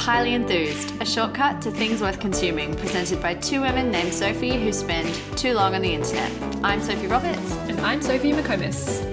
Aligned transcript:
Highly 0.00 0.32
Enthused, 0.32 0.98
a 1.02 1.04
shortcut 1.04 1.60
to 1.60 1.70
things 1.70 2.00
worth 2.00 2.18
consuming, 2.20 2.74
presented 2.74 3.20
by 3.20 3.34
two 3.34 3.60
women 3.60 3.90
named 3.90 4.14
Sophie 4.14 4.58
who 4.58 4.72
spend 4.72 5.14
too 5.36 5.52
long 5.52 5.74
on 5.74 5.82
the 5.82 5.92
internet. 5.92 6.32
I'm 6.64 6.80
Sophie 6.80 7.06
Roberts. 7.06 7.52
And 7.68 7.78
I'm 7.82 8.00
Sophie 8.00 8.32
McComas. 8.32 9.04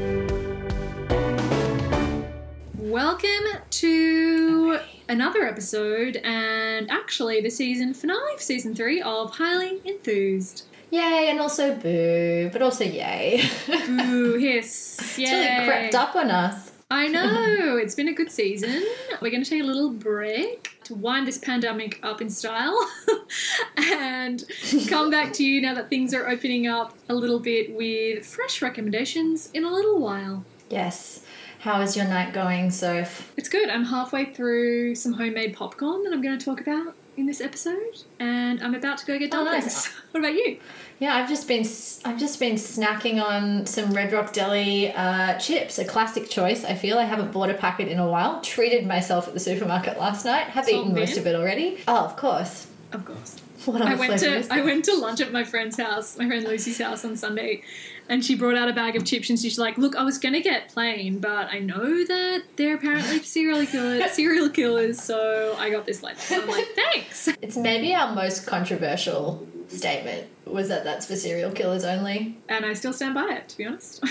Welcome 2.78 3.62
to 3.70 4.80
another 5.10 5.44
episode, 5.44 6.22
and 6.24 6.90
actually 6.90 7.42
the 7.42 7.50
season 7.50 7.94
finale 7.94 8.36
of 8.36 8.42
season 8.42 8.74
three 8.74 9.02
of 9.02 9.36
Highly 9.36 9.82
Enthused. 9.84 10.68
Yay, 10.90 11.28
and 11.30 11.42
also 11.42 11.76
boo, 11.76 12.50
but 12.54 12.62
also 12.62 12.86
yay. 12.86 13.42
Ooh, 13.70 14.38
hiss. 14.38 14.96
It's 15.20 15.32
really 15.32 15.68
crept 15.68 15.96
up 15.96 16.16
on 16.16 16.32
us. 16.32 16.72
I 16.90 17.08
know. 17.10 17.76
It's 17.76 17.96
been 17.96 18.08
a 18.08 18.14
good 18.14 18.32
season. 18.32 18.86
We're 19.22 19.32
going 19.32 19.44
to 19.44 19.50
take 19.50 19.64
a 19.64 19.66
little 19.66 19.90
break 19.90 20.77
to 20.88 20.96
wind 20.96 21.28
this 21.28 21.38
pandemic 21.38 22.00
up 22.04 22.22
in 22.22 22.30
style 22.30 22.78
and 23.78 24.44
come 24.88 25.10
back 25.10 25.34
to 25.34 25.44
you 25.44 25.62
now 25.62 25.74
that 25.76 25.90
things 25.90 26.14
are 26.14 26.28
opening 26.28 26.68
up 26.68 26.94
a 27.10 27.14
little 27.14 27.40
bit 27.40 27.76
with 27.76 28.26
fresh 28.26 28.62
recommendations 28.62 29.50
in 29.54 29.64
a 29.64 29.72
little 29.72 30.00
while. 30.00 30.46
Yes. 30.70 31.24
How 31.60 31.82
is 31.82 31.96
your 31.98 32.06
night 32.06 32.34
going, 32.34 32.70
Soph? 32.72 33.34
It's 33.36 33.50
good. 33.50 33.70
I'm 33.70 33.86
halfway 33.86 34.26
through 34.26 34.96
some 34.96 35.14
homemade 35.14 35.56
popcorn 35.56 36.04
that 36.04 36.14
I'm 36.14 36.22
going 36.22 36.38
to 36.38 36.44
talk 36.46 36.62
about 36.62 36.96
in 37.18 37.26
this 37.26 37.42
episode, 37.42 38.04
and 38.20 38.62
I'm 38.62 38.76
about 38.76 39.00
to 39.00 39.06
go 39.08 39.18
get 39.18 39.34
Oh, 39.34 39.44
dumplings. 39.44 39.66
nice. 39.66 39.88
What 40.12 40.20
about 40.22 40.34
you? 40.34 40.60
Yeah, 41.00 41.16
I've 41.16 41.30
just 41.30 41.48
been 41.48 41.66
I've 42.06 42.20
just 42.20 42.40
been 42.40 42.56
snacking 42.56 43.22
on 43.24 43.66
some 43.68 43.92
Red 43.92 44.12
Rock 44.12 44.34
Deli 44.34 44.92
uh, 44.92 45.38
chips, 45.38 45.78
a 45.78 45.86
classic 45.86 46.30
choice. 46.30 46.66
I 46.66 46.74
feel 46.74 46.98
I 46.98 47.04
haven't 47.04 47.32
bought 47.32 47.50
a 47.50 47.54
packet 47.54 47.88
in 47.88 48.00
a 48.00 48.08
while. 48.08 48.42
Treated 48.42 48.88
myself 48.88 49.28
at 49.28 49.34
the 49.34 49.40
supermarket 49.40 50.00
last 50.00 50.26
night. 50.26 50.48
Have 50.48 50.66
Salt 50.66 50.88
eaten 50.88 50.96
most 50.96 51.18
of 51.18 51.28
it 51.28 51.36
already. 51.36 51.80
Oh, 51.88 52.04
of 52.04 52.16
course. 52.16 52.68
Of 52.92 53.06
course. 53.06 53.38
What 53.66 53.82
I 53.82 53.96
went 53.96 54.18
to 54.20 54.48
I 54.50 54.62
went 54.62 54.86
to 54.86 54.96
lunch 54.96 55.20
at 55.20 55.32
my 55.32 55.44
friend's 55.44 55.78
house, 55.78 56.18
my 56.18 56.26
friend 56.26 56.44
Lucy's 56.46 56.80
house 56.80 57.04
on 57.04 57.16
Sunday, 57.16 57.64
and 58.08 58.24
she 58.24 58.34
brought 58.34 58.56
out 58.56 58.70
a 58.70 58.74
bag 58.74 58.96
of 58.96 59.04
chips 59.04 59.30
and 59.30 59.38
she's 59.38 59.60
like, 59.60 59.78
"Look, 59.78 59.96
I 59.96 60.04
was 60.04 60.18
gonna 60.18 60.42
get 60.42 60.70
plain, 60.70 61.20
but 61.20 61.50
I 61.52 61.60
know 61.60 62.06
that 62.06 62.44
they're 62.56 62.76
apparently 62.76 63.20
serial 63.24 63.66
killers, 63.66 64.12
serial 64.14 64.50
killers, 64.50 65.02
so 65.02 65.56
I 65.60 65.70
got 65.70 65.86
this 65.86 66.02
like." 66.02 66.16
I'm 66.32 66.48
like, 66.48 66.68
"Thanks." 66.76 67.28
It's 67.42 67.58
maybe 67.58 67.94
our 67.94 68.16
most 68.16 68.48
controversial 68.48 69.46
statement 69.68 70.28
was 70.46 70.70
that 70.70 70.84
that's 70.84 71.06
for 71.06 71.16
serial 71.16 71.52
killers 71.52 71.84
only. 71.84 72.38
And 72.50 72.66
I 72.66 72.74
still 72.74 72.94
stand 72.94 73.14
by 73.16 73.30
it, 73.32 73.50
to 73.50 73.58
be 73.58 73.66
honest. 73.66 74.04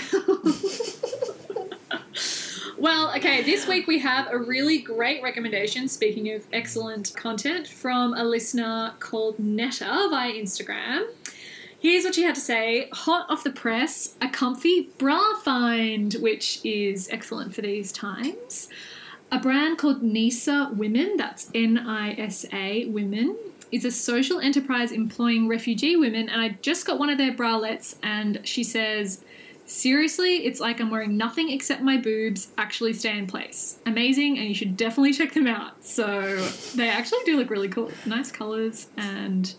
well, 2.77 3.13
okay, 3.15 3.43
this 3.43 3.67
week 3.67 3.87
we 3.87 3.99
have 3.99 4.31
a 4.31 4.37
really 4.37 4.77
great 4.79 5.23
recommendation, 5.23 5.87
speaking 5.87 6.31
of 6.33 6.45
excellent 6.53 7.13
content, 7.15 7.67
from 7.67 8.13
a 8.13 8.23
listener 8.23 8.93
called 8.99 9.39
Netta 9.39 10.07
via 10.09 10.31
Instagram. 10.31 11.07
Here's 11.79 12.03
what 12.03 12.15
she 12.15 12.23
had 12.23 12.35
to 12.35 12.41
say 12.41 12.89
Hot 12.91 13.27
off 13.29 13.43
the 13.43 13.51
press, 13.51 14.15
a 14.21 14.29
comfy 14.29 14.89
bra 14.97 15.35
find, 15.43 16.13
which 16.15 16.59
is 16.63 17.07
excellent 17.11 17.53
for 17.53 17.61
these 17.61 17.91
times. 17.91 18.69
A 19.31 19.39
brand 19.39 19.77
called 19.77 20.01
Nisa 20.01 20.71
Women, 20.73 21.17
that's 21.17 21.51
N 21.53 21.77
I 21.77 22.13
S 22.13 22.45
A 22.51 22.85
Women, 22.85 23.37
is 23.71 23.85
a 23.85 23.91
social 23.91 24.39
enterprise 24.39 24.91
employing 24.91 25.47
refugee 25.47 25.95
women. 25.95 26.29
And 26.29 26.41
I 26.41 26.57
just 26.61 26.85
got 26.85 26.99
one 26.99 27.09
of 27.09 27.17
their 27.17 27.33
bralettes, 27.33 27.95
and 28.03 28.39
she 28.43 28.63
says, 28.63 29.23
Seriously, 29.65 30.45
it's 30.45 30.61
like 30.61 30.79
I'm 30.79 30.89
wearing 30.89 31.17
nothing 31.17 31.51
except 31.51 31.81
my 31.81 31.97
boobs 31.97 32.47
actually 32.57 32.93
stay 32.93 33.17
in 33.17 33.27
place. 33.27 33.79
Amazing, 33.85 34.37
and 34.37 34.47
you 34.47 34.55
should 34.55 34.77
definitely 34.77 35.11
check 35.11 35.33
them 35.33 35.45
out. 35.45 35.83
So 35.83 36.37
they 36.73 36.87
actually 36.87 37.19
do 37.25 37.35
look 37.35 37.49
really 37.49 37.67
cool. 37.67 37.91
Nice 38.05 38.31
colors, 38.31 38.87
and 38.95 39.53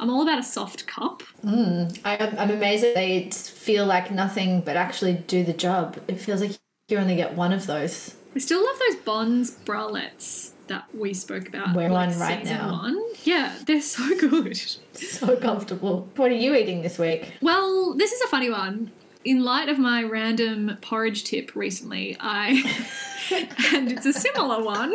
I'm 0.00 0.10
all 0.10 0.22
about 0.22 0.40
a 0.40 0.42
soft 0.42 0.88
cup. 0.88 1.22
Mm, 1.44 1.96
I, 2.04 2.16
I'm 2.16 2.50
amazed 2.50 2.82
that 2.82 2.96
they 2.96 3.30
feel 3.30 3.86
like 3.86 4.10
nothing 4.10 4.62
but 4.62 4.76
actually 4.76 5.12
do 5.12 5.44
the 5.44 5.52
job. 5.52 5.96
It 6.08 6.18
feels 6.18 6.40
like 6.40 6.58
you 6.88 6.98
only 6.98 7.14
get 7.14 7.34
one 7.34 7.52
of 7.52 7.66
those. 7.66 8.16
I 8.34 8.40
still 8.40 8.64
love 8.64 8.80
those 8.80 8.96
Bonds 8.96 9.58
bralettes 9.64 10.51
that 10.68 10.84
we 10.94 11.14
spoke 11.14 11.48
about. 11.48 11.74
Wear 11.74 11.88
like, 11.90 12.10
one 12.10 12.18
right 12.18 12.44
now. 12.44 12.72
One. 12.72 13.02
Yeah, 13.24 13.56
they're 13.66 13.80
so 13.80 14.18
good. 14.18 14.60
So 14.94 15.36
comfortable. 15.36 16.06
What 16.16 16.30
are 16.30 16.34
you 16.34 16.54
eating 16.54 16.82
this 16.82 16.98
week? 16.98 17.32
Well, 17.40 17.94
this 17.94 18.12
is 18.12 18.20
a 18.20 18.28
funny 18.28 18.50
one. 18.50 18.90
In 19.24 19.42
light 19.42 19.70
of 19.70 19.78
my 19.78 20.02
random 20.02 20.76
porridge 20.82 21.24
tip 21.24 21.54
recently, 21.56 22.14
I 22.20 22.62
and 23.74 23.90
it's 23.90 24.04
a 24.04 24.12
similar 24.12 24.62
one. 24.62 24.94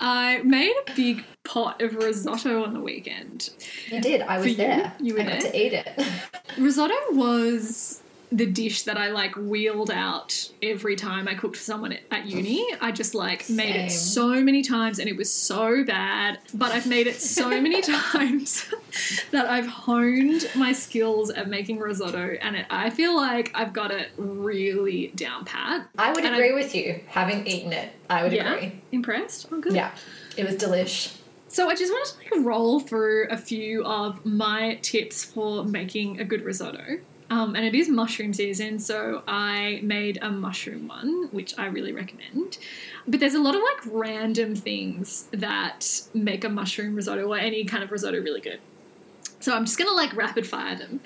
I 0.00 0.40
made 0.44 0.72
a 0.86 0.94
big 0.94 1.24
pot 1.42 1.82
of 1.82 1.96
risotto 1.96 2.62
on 2.62 2.74
the 2.74 2.80
weekend. 2.80 3.50
You 3.88 4.00
did. 4.00 4.20
I 4.22 4.38
was 4.38 4.52
For 4.52 4.58
there. 4.58 4.92
You 5.00 5.14
were 5.14 5.20
I 5.20 5.24
there? 5.24 5.40
to 5.40 5.56
eat 5.66 5.72
it. 5.72 5.88
Risotto 6.58 6.94
was 7.12 8.00
the 8.30 8.44
dish 8.44 8.82
that 8.82 8.98
I 8.98 9.08
like 9.10 9.34
wheeled 9.36 9.90
out 9.90 10.50
every 10.62 10.96
time 10.96 11.26
I 11.26 11.34
cooked 11.34 11.56
for 11.56 11.62
someone 11.62 11.96
at 12.10 12.26
uni. 12.26 12.66
I 12.80 12.92
just 12.92 13.14
like 13.14 13.48
made 13.48 13.74
it 13.74 13.90
so 13.90 14.42
many 14.42 14.62
times 14.62 14.98
and 14.98 15.08
it 15.08 15.16
was 15.16 15.32
so 15.32 15.82
bad, 15.84 16.38
but 16.52 16.72
I've 16.72 16.86
made 16.86 17.06
it 17.06 17.20
so 17.22 17.48
many 17.60 17.80
times 17.80 18.68
that 19.30 19.46
I've 19.46 19.66
honed 19.66 20.46
my 20.54 20.72
skills 20.72 21.30
at 21.30 21.48
making 21.48 21.78
risotto 21.78 22.36
and 22.42 22.54
it, 22.56 22.66
I 22.68 22.90
feel 22.90 23.16
like 23.16 23.50
I've 23.54 23.72
got 23.72 23.90
it 23.92 24.10
really 24.18 25.06
down 25.16 25.46
pat. 25.46 25.88
I 25.98 26.12
would 26.12 26.22
And 26.24 26.34
agree 26.34 26.50
I- 26.50 26.54
with 26.54 26.74
you. 26.74 27.00
Having 27.08 27.46
eaten 27.46 27.72
it, 27.72 27.92
I 28.10 28.22
would 28.24 28.32
Yeah, 28.32 28.54
agree. 28.54 28.72
impressed. 28.92 29.46
Oh, 29.50 29.58
good. 29.60 29.72
Yeah, 29.72 29.90
it 30.36 30.44
was 30.44 30.56
delish. 30.56 31.16
So 31.48 31.70
I 31.70 31.74
just 31.74 31.90
wanted 31.90 32.28
to 32.28 32.36
like 32.36 32.46
roll 32.46 32.78
through 32.78 33.28
a 33.30 33.38
few 33.38 33.82
of 33.84 34.26
my 34.26 34.78
tips 34.82 35.24
for 35.24 35.64
making 35.64 36.20
a 36.20 36.24
good 36.24 36.42
risotto. 36.44 36.98
Um, 37.30 37.54
and 37.54 37.64
it 37.64 37.74
is 37.74 37.88
mushroom 37.90 38.32
season, 38.32 38.78
so 38.78 39.22
I 39.28 39.80
made 39.82 40.18
a 40.22 40.30
mushroom 40.30 40.88
one, 40.88 41.28
which 41.30 41.52
I 41.58 41.66
really 41.66 41.92
recommend. 41.92 42.56
But 43.06 43.20
there's 43.20 43.34
a 43.34 43.40
lot 43.40 43.54
of 43.54 43.60
like 43.60 43.92
random 43.94 44.54
things 44.54 45.28
that 45.32 46.02
make 46.14 46.42
a 46.44 46.48
mushroom 46.48 46.94
risotto 46.94 47.26
or 47.26 47.36
any 47.36 47.64
kind 47.64 47.84
of 47.84 47.92
risotto 47.92 48.20
really 48.22 48.40
good. 48.40 48.60
So 49.40 49.54
I'm 49.54 49.66
just 49.66 49.78
gonna 49.78 49.92
like 49.92 50.16
rapid 50.16 50.46
fire 50.46 50.76
them. 50.76 51.00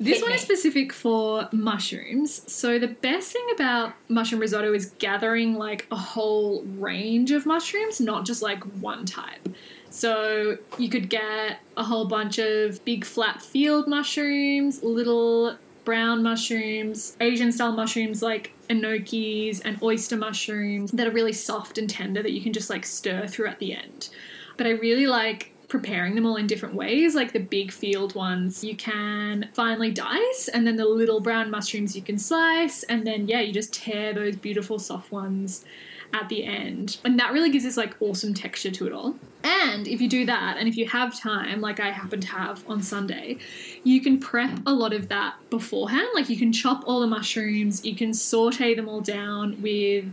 This 0.00 0.16
Hit 0.16 0.22
one 0.22 0.30
me. 0.30 0.36
is 0.36 0.42
specific 0.42 0.92
for 0.92 1.48
mushrooms. 1.52 2.50
So 2.52 2.78
the 2.78 2.88
best 2.88 3.32
thing 3.32 3.46
about 3.54 3.92
mushroom 4.08 4.40
risotto 4.40 4.72
is 4.72 4.86
gathering 4.98 5.54
like 5.54 5.86
a 5.90 5.96
whole 5.96 6.62
range 6.64 7.30
of 7.30 7.46
mushrooms, 7.46 8.00
not 8.00 8.26
just 8.26 8.42
like 8.42 8.64
one 8.80 9.04
type. 9.04 9.48
So 9.94 10.58
you 10.76 10.88
could 10.88 11.08
get 11.08 11.60
a 11.76 11.84
whole 11.84 12.06
bunch 12.06 12.38
of 12.40 12.84
big 12.84 13.04
flat 13.04 13.40
field 13.40 13.86
mushrooms, 13.86 14.82
little 14.82 15.56
brown 15.84 16.20
mushrooms, 16.20 17.16
Asian 17.20 17.52
style 17.52 17.70
mushrooms 17.70 18.20
like 18.20 18.52
enokis 18.68 19.62
and 19.64 19.80
oyster 19.80 20.16
mushrooms 20.16 20.90
that 20.90 21.06
are 21.06 21.12
really 21.12 21.32
soft 21.32 21.78
and 21.78 21.88
tender 21.88 22.24
that 22.24 22.32
you 22.32 22.42
can 22.42 22.52
just 22.52 22.70
like 22.70 22.84
stir 22.84 23.28
through 23.28 23.46
at 23.46 23.60
the 23.60 23.72
end. 23.72 24.08
But 24.56 24.66
I 24.66 24.70
really 24.70 25.06
like 25.06 25.52
preparing 25.68 26.16
them 26.16 26.26
all 26.26 26.34
in 26.34 26.48
different 26.48 26.74
ways. 26.74 27.14
Like 27.14 27.32
the 27.32 27.38
big 27.38 27.70
field 27.70 28.16
ones, 28.16 28.64
you 28.64 28.74
can 28.76 29.48
finely 29.54 29.92
dice, 29.92 30.48
and 30.52 30.66
then 30.66 30.74
the 30.74 30.86
little 30.86 31.20
brown 31.20 31.52
mushrooms 31.52 31.94
you 31.94 32.02
can 32.02 32.18
slice, 32.18 32.82
and 32.82 33.06
then 33.06 33.28
yeah, 33.28 33.42
you 33.42 33.52
just 33.52 33.72
tear 33.72 34.12
those 34.12 34.34
beautiful 34.34 34.80
soft 34.80 35.12
ones 35.12 35.64
at 36.12 36.28
the 36.28 36.44
end. 36.44 36.98
And 37.04 37.18
that 37.18 37.32
really 37.32 37.50
gives 37.50 37.64
this 37.64 37.76
like 37.76 37.94
awesome 38.00 38.34
texture 38.34 38.70
to 38.70 38.86
it 38.86 38.92
all. 38.92 39.16
And 39.42 39.86
if 39.86 40.00
you 40.00 40.08
do 40.08 40.24
that, 40.26 40.56
and 40.58 40.68
if 40.68 40.76
you 40.76 40.88
have 40.88 41.18
time, 41.18 41.60
like 41.60 41.80
I 41.80 41.90
happen 41.90 42.20
to 42.20 42.28
have 42.28 42.68
on 42.68 42.82
Sunday, 42.82 43.38
you 43.82 44.00
can 44.00 44.18
prep 44.18 44.58
a 44.66 44.72
lot 44.72 44.92
of 44.92 45.08
that 45.08 45.34
beforehand. 45.50 46.08
Like 46.14 46.28
you 46.28 46.36
can 46.36 46.52
chop 46.52 46.84
all 46.86 47.00
the 47.00 47.06
mushrooms, 47.06 47.84
you 47.84 47.94
can 47.94 48.14
saute 48.14 48.74
them 48.74 48.88
all 48.88 49.00
down 49.00 49.60
with 49.60 50.06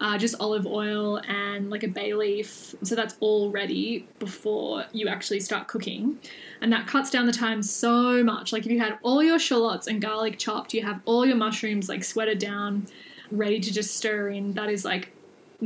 uh, 0.00 0.18
just 0.18 0.34
olive 0.40 0.66
oil 0.66 1.18
and 1.28 1.70
like 1.70 1.82
a 1.82 1.88
bay 1.88 2.14
leaf. 2.14 2.74
So 2.82 2.94
that's 2.94 3.16
all 3.20 3.50
ready 3.50 4.06
before 4.18 4.84
you 4.92 5.08
actually 5.08 5.40
start 5.40 5.68
cooking. 5.68 6.18
And 6.60 6.72
that 6.72 6.86
cuts 6.86 7.10
down 7.10 7.26
the 7.26 7.32
time 7.32 7.62
so 7.62 8.22
much. 8.24 8.52
Like 8.52 8.66
if 8.66 8.72
you 8.72 8.80
had 8.80 8.98
all 9.02 9.22
your 9.22 9.38
shallots 9.38 9.86
and 9.86 10.02
garlic 10.02 10.38
chopped, 10.38 10.74
you 10.74 10.82
have 10.82 11.00
all 11.04 11.24
your 11.24 11.36
mushrooms 11.36 11.88
like 11.88 12.04
sweated 12.04 12.38
down, 12.38 12.86
ready 13.30 13.60
to 13.60 13.72
just 13.72 13.96
stir 13.96 14.30
in. 14.30 14.52
That 14.54 14.68
is 14.68 14.84
like 14.84 15.13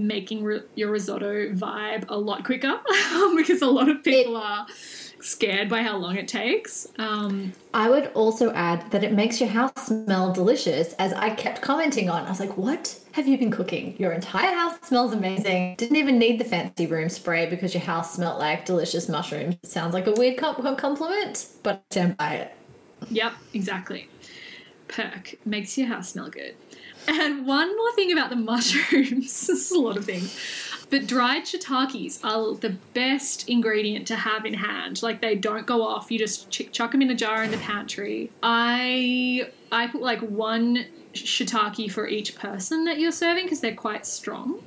making 0.07 0.43
ri- 0.45 0.63
your 0.75 0.91
risotto 0.91 1.51
vibe 1.53 2.05
a 2.09 2.19
lot 2.19 2.45
quicker 2.45 2.79
because 3.37 3.63
a 3.63 3.67
lot 3.67 3.89
of 3.89 4.03
people 4.05 4.37
are 4.37 4.67
scared 5.21 5.69
by 5.69 5.83
how 5.83 5.97
long 5.97 6.17
it 6.17 6.29
takes. 6.29 6.87
Um, 6.99 7.53
I 7.75 7.91
would 7.91 8.07
also 8.15 8.53
add 8.53 8.91
that 8.93 9.03
it 9.03 9.13
makes 9.13 9.41
your 9.41 9.49
house 9.51 9.73
smell 9.87 10.33
delicious, 10.33 10.93
as 10.95 11.13
I 11.13 11.31
kept 11.31 11.61
commenting 11.61 12.09
on. 12.09 12.25
I 12.25 12.29
was 12.29 12.39
like, 12.41 12.57
what 12.57 12.99
have 13.13 13.27
you 13.27 13.37
been 13.37 13.51
cooking? 13.51 13.97
Your 13.99 14.13
entire 14.13 14.55
house 14.55 14.79
smells 14.83 15.13
amazing. 15.13 15.75
Didn't 15.77 15.97
even 15.97 16.19
need 16.19 16.39
the 16.39 16.45
fancy 16.45 16.87
room 16.87 17.09
spray 17.09 17.47
because 17.51 17.75
your 17.75 17.83
house 17.83 18.15
smelled 18.15 18.39
like 18.39 18.65
delicious 18.65 19.09
mushrooms. 19.09 19.57
Sounds 19.65 19.93
like 19.93 20.07
a 20.07 20.13
weird 20.13 20.39
com- 20.39 20.77
compliment, 20.77 21.47
but 21.63 21.77
I 21.77 21.81
stand 21.91 22.17
by 22.17 22.35
it. 22.35 22.55
Yep, 23.11 23.33
exactly. 23.55 24.09
perk. 24.87 25.35
Makes 25.45 25.77
your 25.79 25.89
house 25.89 26.11
smell 26.11 26.31
good. 26.31 26.55
And 27.09 27.47
one 27.47 27.75
more 27.75 27.93
thing 27.93 28.13
about 28.13 28.31
the 28.31 28.37
mushrooms. 28.37 29.47
this 29.47 29.49
is 29.49 29.71
a 29.71 29.79
lot 29.79 29.97
of 29.97 30.05
things. 30.05 30.39
But 30.91 31.07
dried 31.07 31.45
shiitakes 31.45 32.23
are 32.25 32.55
the 32.55 32.77
best 32.95 33.49
ingredient 33.49 34.07
to 34.09 34.17
have 34.17 34.45
in 34.45 34.55
hand. 34.55 35.03
Like 35.03 35.21
they 35.21 35.35
don't 35.35 35.67
go 35.67 35.83
off. 35.83 36.11
You 36.11 36.19
just 36.19 36.51
ch- 36.51 36.71
chuck 36.71 36.93
them 36.93 37.03
in 37.03 37.11
a 37.11 37.15
jar 37.15 37.43
in 37.43 37.51
the 37.51 37.59
pantry. 37.59 38.31
I 38.43 39.51
I 39.73 39.87
put 39.89 40.03
like 40.03 40.21
one 40.21 40.87
shiitake 41.15 41.91
for 41.91 42.07
each 42.07 42.37
person 42.37 42.85
that 42.85 42.99
you're 42.99 43.13
serving 43.13 43.45
because 43.45 43.61
they're 43.61 43.75
quite 43.75 44.07
strong. 44.07 44.63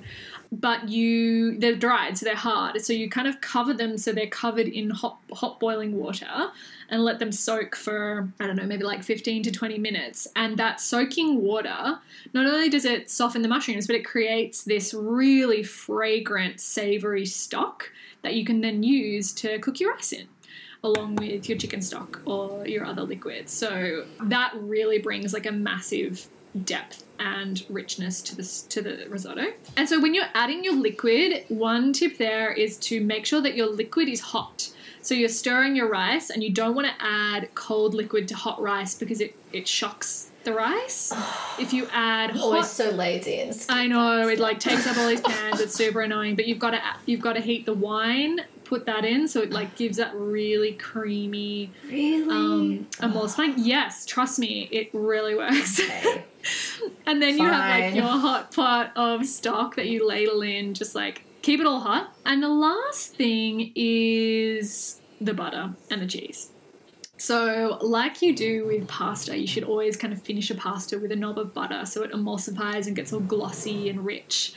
But 0.53 0.89
you 0.89 1.57
they're 1.57 1.75
dried, 1.75 2.18
so 2.18 2.25
they're 2.25 2.36
hard. 2.36 2.81
So 2.81 2.92
you 2.92 3.09
kind 3.09 3.27
of 3.27 3.39
cover 3.39 3.74
them 3.74 3.98
so 3.98 4.12
they're 4.12 4.27
covered 4.27 4.68
in 4.68 4.89
hot 4.89 5.18
hot 5.31 5.59
boiling 5.62 5.95
water 5.95 6.51
and 6.89 7.06
let 7.06 7.19
them 7.19 7.31
soak 7.31 7.75
for 7.75 8.30
I 8.39 8.48
don't 8.48 8.57
know, 8.57 8.65
maybe 8.65 8.83
like 8.83 9.01
15 9.01 9.44
to 9.44 9.51
20 9.51 9.77
minutes. 9.77 10.27
And 10.36 10.57
that 10.57 10.81
soaking 10.81 11.42
water, 11.42 12.00
not 12.33 12.45
only 12.45 12.69
does 12.69 12.83
it 12.83 13.09
soften 13.09 13.42
the 13.42 13.48
mushrooms, 13.48 13.88
but 13.88 13.95
it 13.95 14.03
creates 14.03 14.63
this 14.63 14.94
really 14.94 15.63
fragrant, 15.63 16.59
savory 16.59 17.25
stock 17.25 17.89
that 18.21 18.36
you 18.36 18.44
can 18.44 18.59
then 18.59 18.83
use 18.83 19.31
to 19.33 19.57
cook 19.59 19.80
your 19.80 19.94
rice 19.94 20.12
in 20.12 20.27
along 20.83 21.15
with 21.15 21.47
your 21.47 21.57
chicken 21.57 21.81
stock 21.81 22.21
or 22.25 22.68
your 22.68 22.86
other 22.86 23.04
liquids. 23.04 23.51
So 23.51 24.06
that 24.24 24.51
really 24.56 25.00
brings 25.00 25.33
like 25.33 25.45
a 25.45 25.51
massive 25.51 26.27
depth 26.63 27.06
and 27.19 27.63
richness 27.69 28.21
to 28.21 28.36
this 28.36 28.63
to 28.63 28.81
the 28.81 29.06
risotto. 29.09 29.53
And 29.77 29.88
so 29.88 30.00
when 30.01 30.13
you're 30.13 30.30
adding 30.33 30.63
your 30.63 30.75
liquid, 30.75 31.45
one 31.50 31.94
tip 31.94 32.18
there 32.18 32.51
is 32.51 32.77
to 32.77 33.01
make 33.01 33.25
sure 33.25 33.42
that 33.42 33.56
your 33.56 33.68
liquid 33.68 34.09
is 34.09 34.19
hot. 34.19 34.71
So 35.03 35.15
you're 35.15 35.30
stirring 35.30 35.75
your 35.75 35.89
rice 35.89 36.30
and 36.30 36.44
you 36.44 36.51
don't 36.51 36.75
want 36.75 36.88
to 36.88 36.94
add 37.00 37.53
cold 37.56 37.94
liquid 37.94 38.27
to 38.30 38.36
hot 38.36 38.62
rice 38.62 38.94
because 38.94 39.19
it, 39.19 39.36
it 39.51 39.68
shocks 39.68 40.30
the 40.44 40.53
rice. 40.53 41.12
if 41.59 41.74
you 41.74 41.88
add 41.92 42.38
Always 42.38 42.62
hot 42.62 42.69
so 42.69 42.89
lazy 42.92 43.39
and 43.39 43.65
I 43.69 43.88
know 43.88 44.27
it 44.27 44.39
like 44.39 44.59
takes 44.59 44.88
up 44.88 44.97
all 44.97 45.07
these 45.07 45.21
pans. 45.21 45.59
It's 45.59 45.74
super 45.74 46.01
annoying, 46.01 46.36
but 46.36 46.47
you've 46.47 46.59
got 46.59 46.71
to 46.71 46.81
you've 47.06 47.21
got 47.21 47.33
to 47.33 47.42
heat 47.42 47.65
the 47.65 47.74
wine, 47.74 48.42
put 48.71 48.85
that 48.85 49.03
in, 49.03 49.27
so 49.27 49.41
it 49.41 49.51
like 49.51 49.75
gives 49.75 49.97
that 49.97 50.15
really 50.15 50.71
creamy 50.71 51.69
really. 51.89 52.29
um 52.29 52.88
emulsifying. 53.01 53.56
Yes, 53.57 54.06
trust 54.06 54.39
me, 54.39 54.69
it 54.71 54.89
really 54.94 55.35
works. 55.35 55.81
Okay. 55.81 56.23
and 57.06 57.21
then 57.21 57.38
you 57.38 57.45
have 57.45 57.81
like 57.81 57.94
your 57.94 58.06
hot 58.06 58.56
pot 58.56 58.94
of 58.95 59.25
stock 59.25 59.75
that 59.75 59.88
you 59.88 60.07
ladle 60.07 60.41
in, 60.41 60.73
just 60.73 60.95
like 60.95 61.23
keep 61.41 61.59
it 61.59 61.65
all 61.65 61.81
hot. 61.81 62.15
And 62.25 62.41
the 62.41 62.47
last 62.47 63.13
thing 63.13 63.73
is 63.75 65.01
the 65.19 65.33
butter 65.33 65.73
and 65.89 66.01
the 66.01 66.07
cheese. 66.07 66.51
So, 67.18 67.77
like 67.81 68.21
you 68.21 68.33
do 68.33 68.65
with 68.65 68.88
pasta, 68.88 69.38
you 69.38 69.45
should 69.45 69.65
always 69.65 69.97
kind 69.97 70.13
of 70.13 70.21
finish 70.21 70.50
a 70.50 70.56
pasta 70.56 70.97
with 70.97 71.12
a 71.12 71.15
knob 71.15 71.38
of 71.38 71.53
butter 71.53 71.85
so 71.85 72.03
it 72.03 72.12
emulsifies 72.13 72.88
and 72.88 72.95
gets 72.95 73.12
all 73.12 73.19
glossy 73.19 73.89
and 73.89 74.06
rich. 74.06 74.53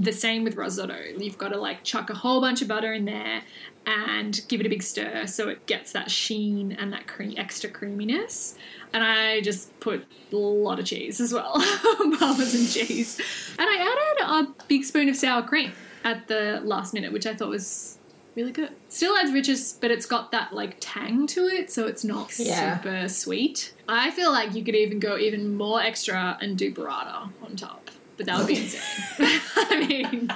The 0.00 0.12
same 0.12 0.42
with 0.44 0.56
risotto. 0.56 0.96
You've 1.18 1.36
got 1.38 1.48
to 1.50 1.58
like 1.58 1.84
chuck 1.84 2.08
a 2.10 2.14
whole 2.14 2.40
bunch 2.40 2.62
of 2.62 2.68
butter 2.68 2.92
in 2.94 3.04
there 3.04 3.42
and 3.84 4.40
give 4.48 4.60
it 4.60 4.66
a 4.66 4.68
big 4.68 4.82
stir 4.82 5.26
so 5.26 5.48
it 5.48 5.66
gets 5.66 5.92
that 5.92 6.10
sheen 6.10 6.72
and 6.72 6.92
that 6.92 7.06
cream, 7.06 7.34
extra 7.36 7.68
creaminess. 7.68 8.56
And 8.92 9.02
I 9.04 9.40
just 9.40 9.78
put 9.80 10.06
a 10.32 10.36
lot 10.36 10.78
of 10.78 10.86
cheese 10.86 11.20
as 11.20 11.32
well, 11.32 11.54
parmesan 12.18 12.66
cheese. 12.66 13.20
And 13.58 13.68
I 13.68 14.14
added 14.24 14.48
a 14.48 14.64
big 14.68 14.84
spoon 14.84 15.08
of 15.08 15.16
sour 15.16 15.42
cream 15.42 15.72
at 16.04 16.28
the 16.28 16.60
last 16.64 16.94
minute, 16.94 17.12
which 17.12 17.26
I 17.26 17.34
thought 17.34 17.48
was 17.48 17.98
really 18.34 18.52
good. 18.52 18.70
Still 18.88 19.16
adds 19.16 19.32
richness, 19.32 19.72
but 19.74 19.90
it's 19.90 20.06
got 20.06 20.30
that 20.32 20.52
like 20.54 20.76
tang 20.80 21.26
to 21.28 21.46
it, 21.48 21.70
so 21.70 21.86
it's 21.86 22.02
not 22.04 22.32
Yeah. 22.38 22.78
super 22.78 23.08
sweet. 23.08 23.74
I 23.88 24.10
feel 24.10 24.32
like 24.32 24.54
you 24.54 24.64
could 24.64 24.74
even 24.76 25.00
go 25.00 25.18
even 25.18 25.54
more 25.54 25.82
extra 25.82 26.38
and 26.40 26.56
do 26.56 26.72
burrata 26.72 27.30
on 27.42 27.56
top, 27.56 27.81
but 28.24 28.26
that 28.26 28.38
would 28.38 28.46
be 28.46 28.56
insane. 28.62 28.80
I 29.56 29.86
mean, 29.88 30.32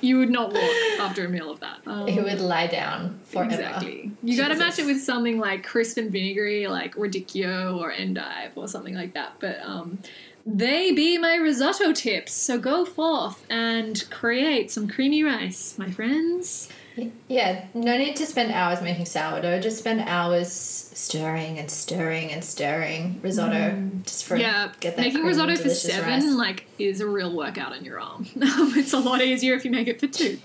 you 0.00 0.18
would 0.18 0.30
not 0.30 0.52
walk 0.52 0.70
after 1.00 1.24
a 1.26 1.28
meal 1.28 1.50
of 1.50 1.60
that. 1.60 1.78
Um, 1.86 2.08
It 2.08 2.22
would 2.22 2.40
lie 2.40 2.66
down 2.66 3.20
forever. 3.24 3.50
Exactly. 3.50 4.10
You 4.22 4.36
got 4.36 4.48
to 4.48 4.56
match 4.56 4.78
it 4.78 4.86
with 4.86 5.00
something 5.00 5.38
like 5.38 5.64
crisp 5.64 5.98
and 5.98 6.10
vinegary, 6.10 6.66
like 6.66 6.94
radicchio 6.96 7.78
or 7.78 7.92
endive 7.92 8.52
or 8.56 8.66
something 8.68 8.94
like 8.94 9.14
that. 9.14 9.34
But 9.38 9.60
um, 9.62 9.98
they 10.44 10.92
be 10.92 11.16
my 11.18 11.36
risotto 11.36 11.92
tips. 11.92 12.32
So 12.32 12.58
go 12.58 12.84
forth 12.84 13.44
and 13.48 14.04
create 14.10 14.70
some 14.70 14.88
creamy 14.88 15.22
rice, 15.22 15.76
my 15.78 15.90
friends. 15.90 16.68
Yeah, 17.28 17.66
no 17.74 17.98
need 17.98 18.16
to 18.16 18.26
spend 18.26 18.52
hours 18.52 18.80
making 18.80 19.06
sourdough. 19.06 19.60
Just 19.60 19.78
spend 19.78 20.00
hours 20.00 20.50
stirring 20.50 21.58
and 21.58 21.70
stirring 21.70 22.32
and 22.32 22.42
stirring 22.42 23.20
risotto. 23.22 23.90
Just 24.04 24.24
for 24.24 24.36
Mm. 24.36 24.40
yeah, 24.40 24.72
get 24.80 24.96
that 24.96 25.02
making 25.02 25.20
creamy, 25.20 25.28
risotto 25.28 25.56
for 25.56 25.68
seven 25.70 26.08
rice. 26.24 26.34
like 26.34 26.66
is 26.78 27.00
a 27.00 27.06
real 27.06 27.34
workout 27.36 27.72
on 27.72 27.84
your 27.84 28.00
arm. 28.00 28.26
it's 28.36 28.92
a 28.92 28.98
lot 28.98 29.20
easier 29.22 29.54
if 29.54 29.64
you 29.64 29.70
make 29.70 29.88
it 29.88 30.00
for 30.00 30.06
two. 30.06 30.38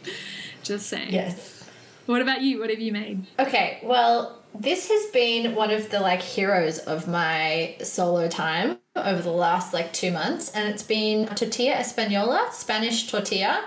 Just 0.63 0.87
saying. 0.87 1.13
Yes. 1.13 1.63
What 2.05 2.21
about 2.21 2.41
you? 2.41 2.59
What 2.59 2.69
have 2.69 2.79
you 2.79 2.91
made? 2.91 3.25
Okay, 3.39 3.79
well, 3.83 4.39
this 4.53 4.89
has 4.89 5.05
been 5.11 5.55
one 5.55 5.71
of 5.71 5.89
the 5.91 5.99
like 6.01 6.21
heroes 6.21 6.79
of 6.79 7.07
my 7.07 7.75
solo 7.81 8.27
time 8.27 8.77
over 8.95 9.21
the 9.21 9.31
last 9.31 9.73
like 9.73 9.93
two 9.93 10.11
months, 10.11 10.51
and 10.51 10.67
it's 10.67 10.83
been 10.83 11.27
tortilla 11.27 11.75
española, 11.75 12.51
Spanish 12.51 13.07
tortilla. 13.09 13.63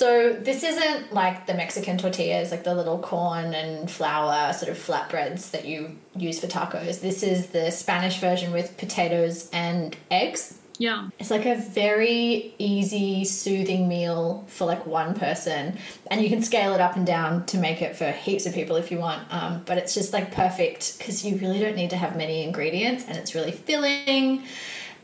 So 0.00 0.32
this 0.32 0.64
isn't 0.64 1.12
like 1.12 1.46
the 1.46 1.52
Mexican 1.52 1.98
tortillas, 1.98 2.52
like 2.52 2.64
the 2.64 2.74
little 2.74 2.98
corn 3.00 3.52
and 3.52 3.90
flour 3.90 4.50
sort 4.54 4.72
of 4.72 4.78
flatbreads 4.78 5.50
that 5.50 5.66
you 5.66 5.98
use 6.16 6.40
for 6.40 6.46
tacos. 6.46 7.02
This 7.02 7.22
is 7.22 7.48
the 7.48 7.70
Spanish 7.70 8.18
version 8.18 8.50
with 8.50 8.78
potatoes 8.78 9.50
and 9.52 9.94
eggs. 10.10 10.58
Yeah. 10.78 11.10
It's 11.18 11.30
like 11.30 11.44
a 11.44 11.54
very 11.54 12.54
easy, 12.56 13.26
soothing 13.26 13.88
meal 13.88 14.46
for 14.48 14.64
like 14.64 14.86
one 14.86 15.12
person, 15.12 15.76
and 16.10 16.22
you 16.22 16.30
can 16.30 16.40
scale 16.40 16.72
it 16.72 16.80
up 16.80 16.96
and 16.96 17.06
down 17.06 17.44
to 17.52 17.58
make 17.58 17.82
it 17.82 17.94
for 17.94 18.10
heaps 18.10 18.46
of 18.46 18.54
people 18.54 18.76
if 18.76 18.90
you 18.90 18.96
want. 18.96 19.30
Um, 19.30 19.64
but 19.66 19.76
it's 19.76 19.92
just 19.92 20.14
like 20.14 20.32
perfect 20.32 20.96
because 20.96 21.26
you 21.26 21.36
really 21.36 21.60
don't 21.60 21.76
need 21.76 21.90
to 21.90 21.98
have 21.98 22.16
many 22.16 22.42
ingredients, 22.42 23.04
and 23.06 23.18
it's 23.18 23.34
really 23.34 23.52
filling, 23.52 24.44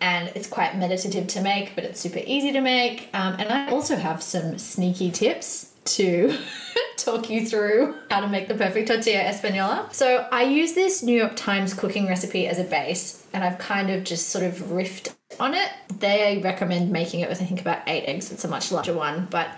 and 0.01 0.31
it's 0.35 0.47
quite 0.47 0.77
meditative 0.77 1.27
to 1.29 1.41
make, 1.41 1.75
but 1.75 1.85
it's 1.85 2.01
super 2.01 2.21
easy 2.25 2.53
to 2.53 2.61
make. 2.61 3.09
Um, 3.15 3.35
and 3.39 3.49
I 3.51 3.71
also 3.71 3.97
have 3.97 4.23
some 4.23 4.59
sneaky 4.59 5.11
tips 5.11 5.73
to 5.87 6.37
talk 6.97 7.31
you 7.31 7.47
through 7.47 7.95
how 8.11 8.21
to 8.21 8.29
make 8.29 8.49
the 8.49 8.55
perfect 8.55 8.89
tortilla 8.89 9.23
española. 9.25 9.93
So 9.93 10.27
I 10.33 10.43
use 10.43 10.75
this 10.75 11.03
New 11.03 11.17
York 11.17 11.37
Times 11.37 11.75
cooking 11.75 12.07
recipe 12.07 12.47
as 12.47 12.59
a 12.59 12.65
base, 12.65 13.27
and 13.33 13.45
I've 13.45 13.59
kind 13.59 13.91
of 13.91 14.05
just 14.05 14.29
sort 14.29 14.45
of 14.45 14.55
riffed 14.55 15.15
on 15.39 15.55
it. 15.55 15.71
They 15.99 16.41
recommend 16.43 16.91
making 16.91 17.21
it 17.21 17.29
with 17.29 17.41
I 17.41 17.45
think 17.45 17.61
about 17.61 17.83
eight 17.87 18.05
eggs. 18.05 18.33
It's 18.33 18.45
a 18.45 18.49
much 18.49 18.73
larger 18.73 18.95
one, 18.95 19.29
but 19.31 19.49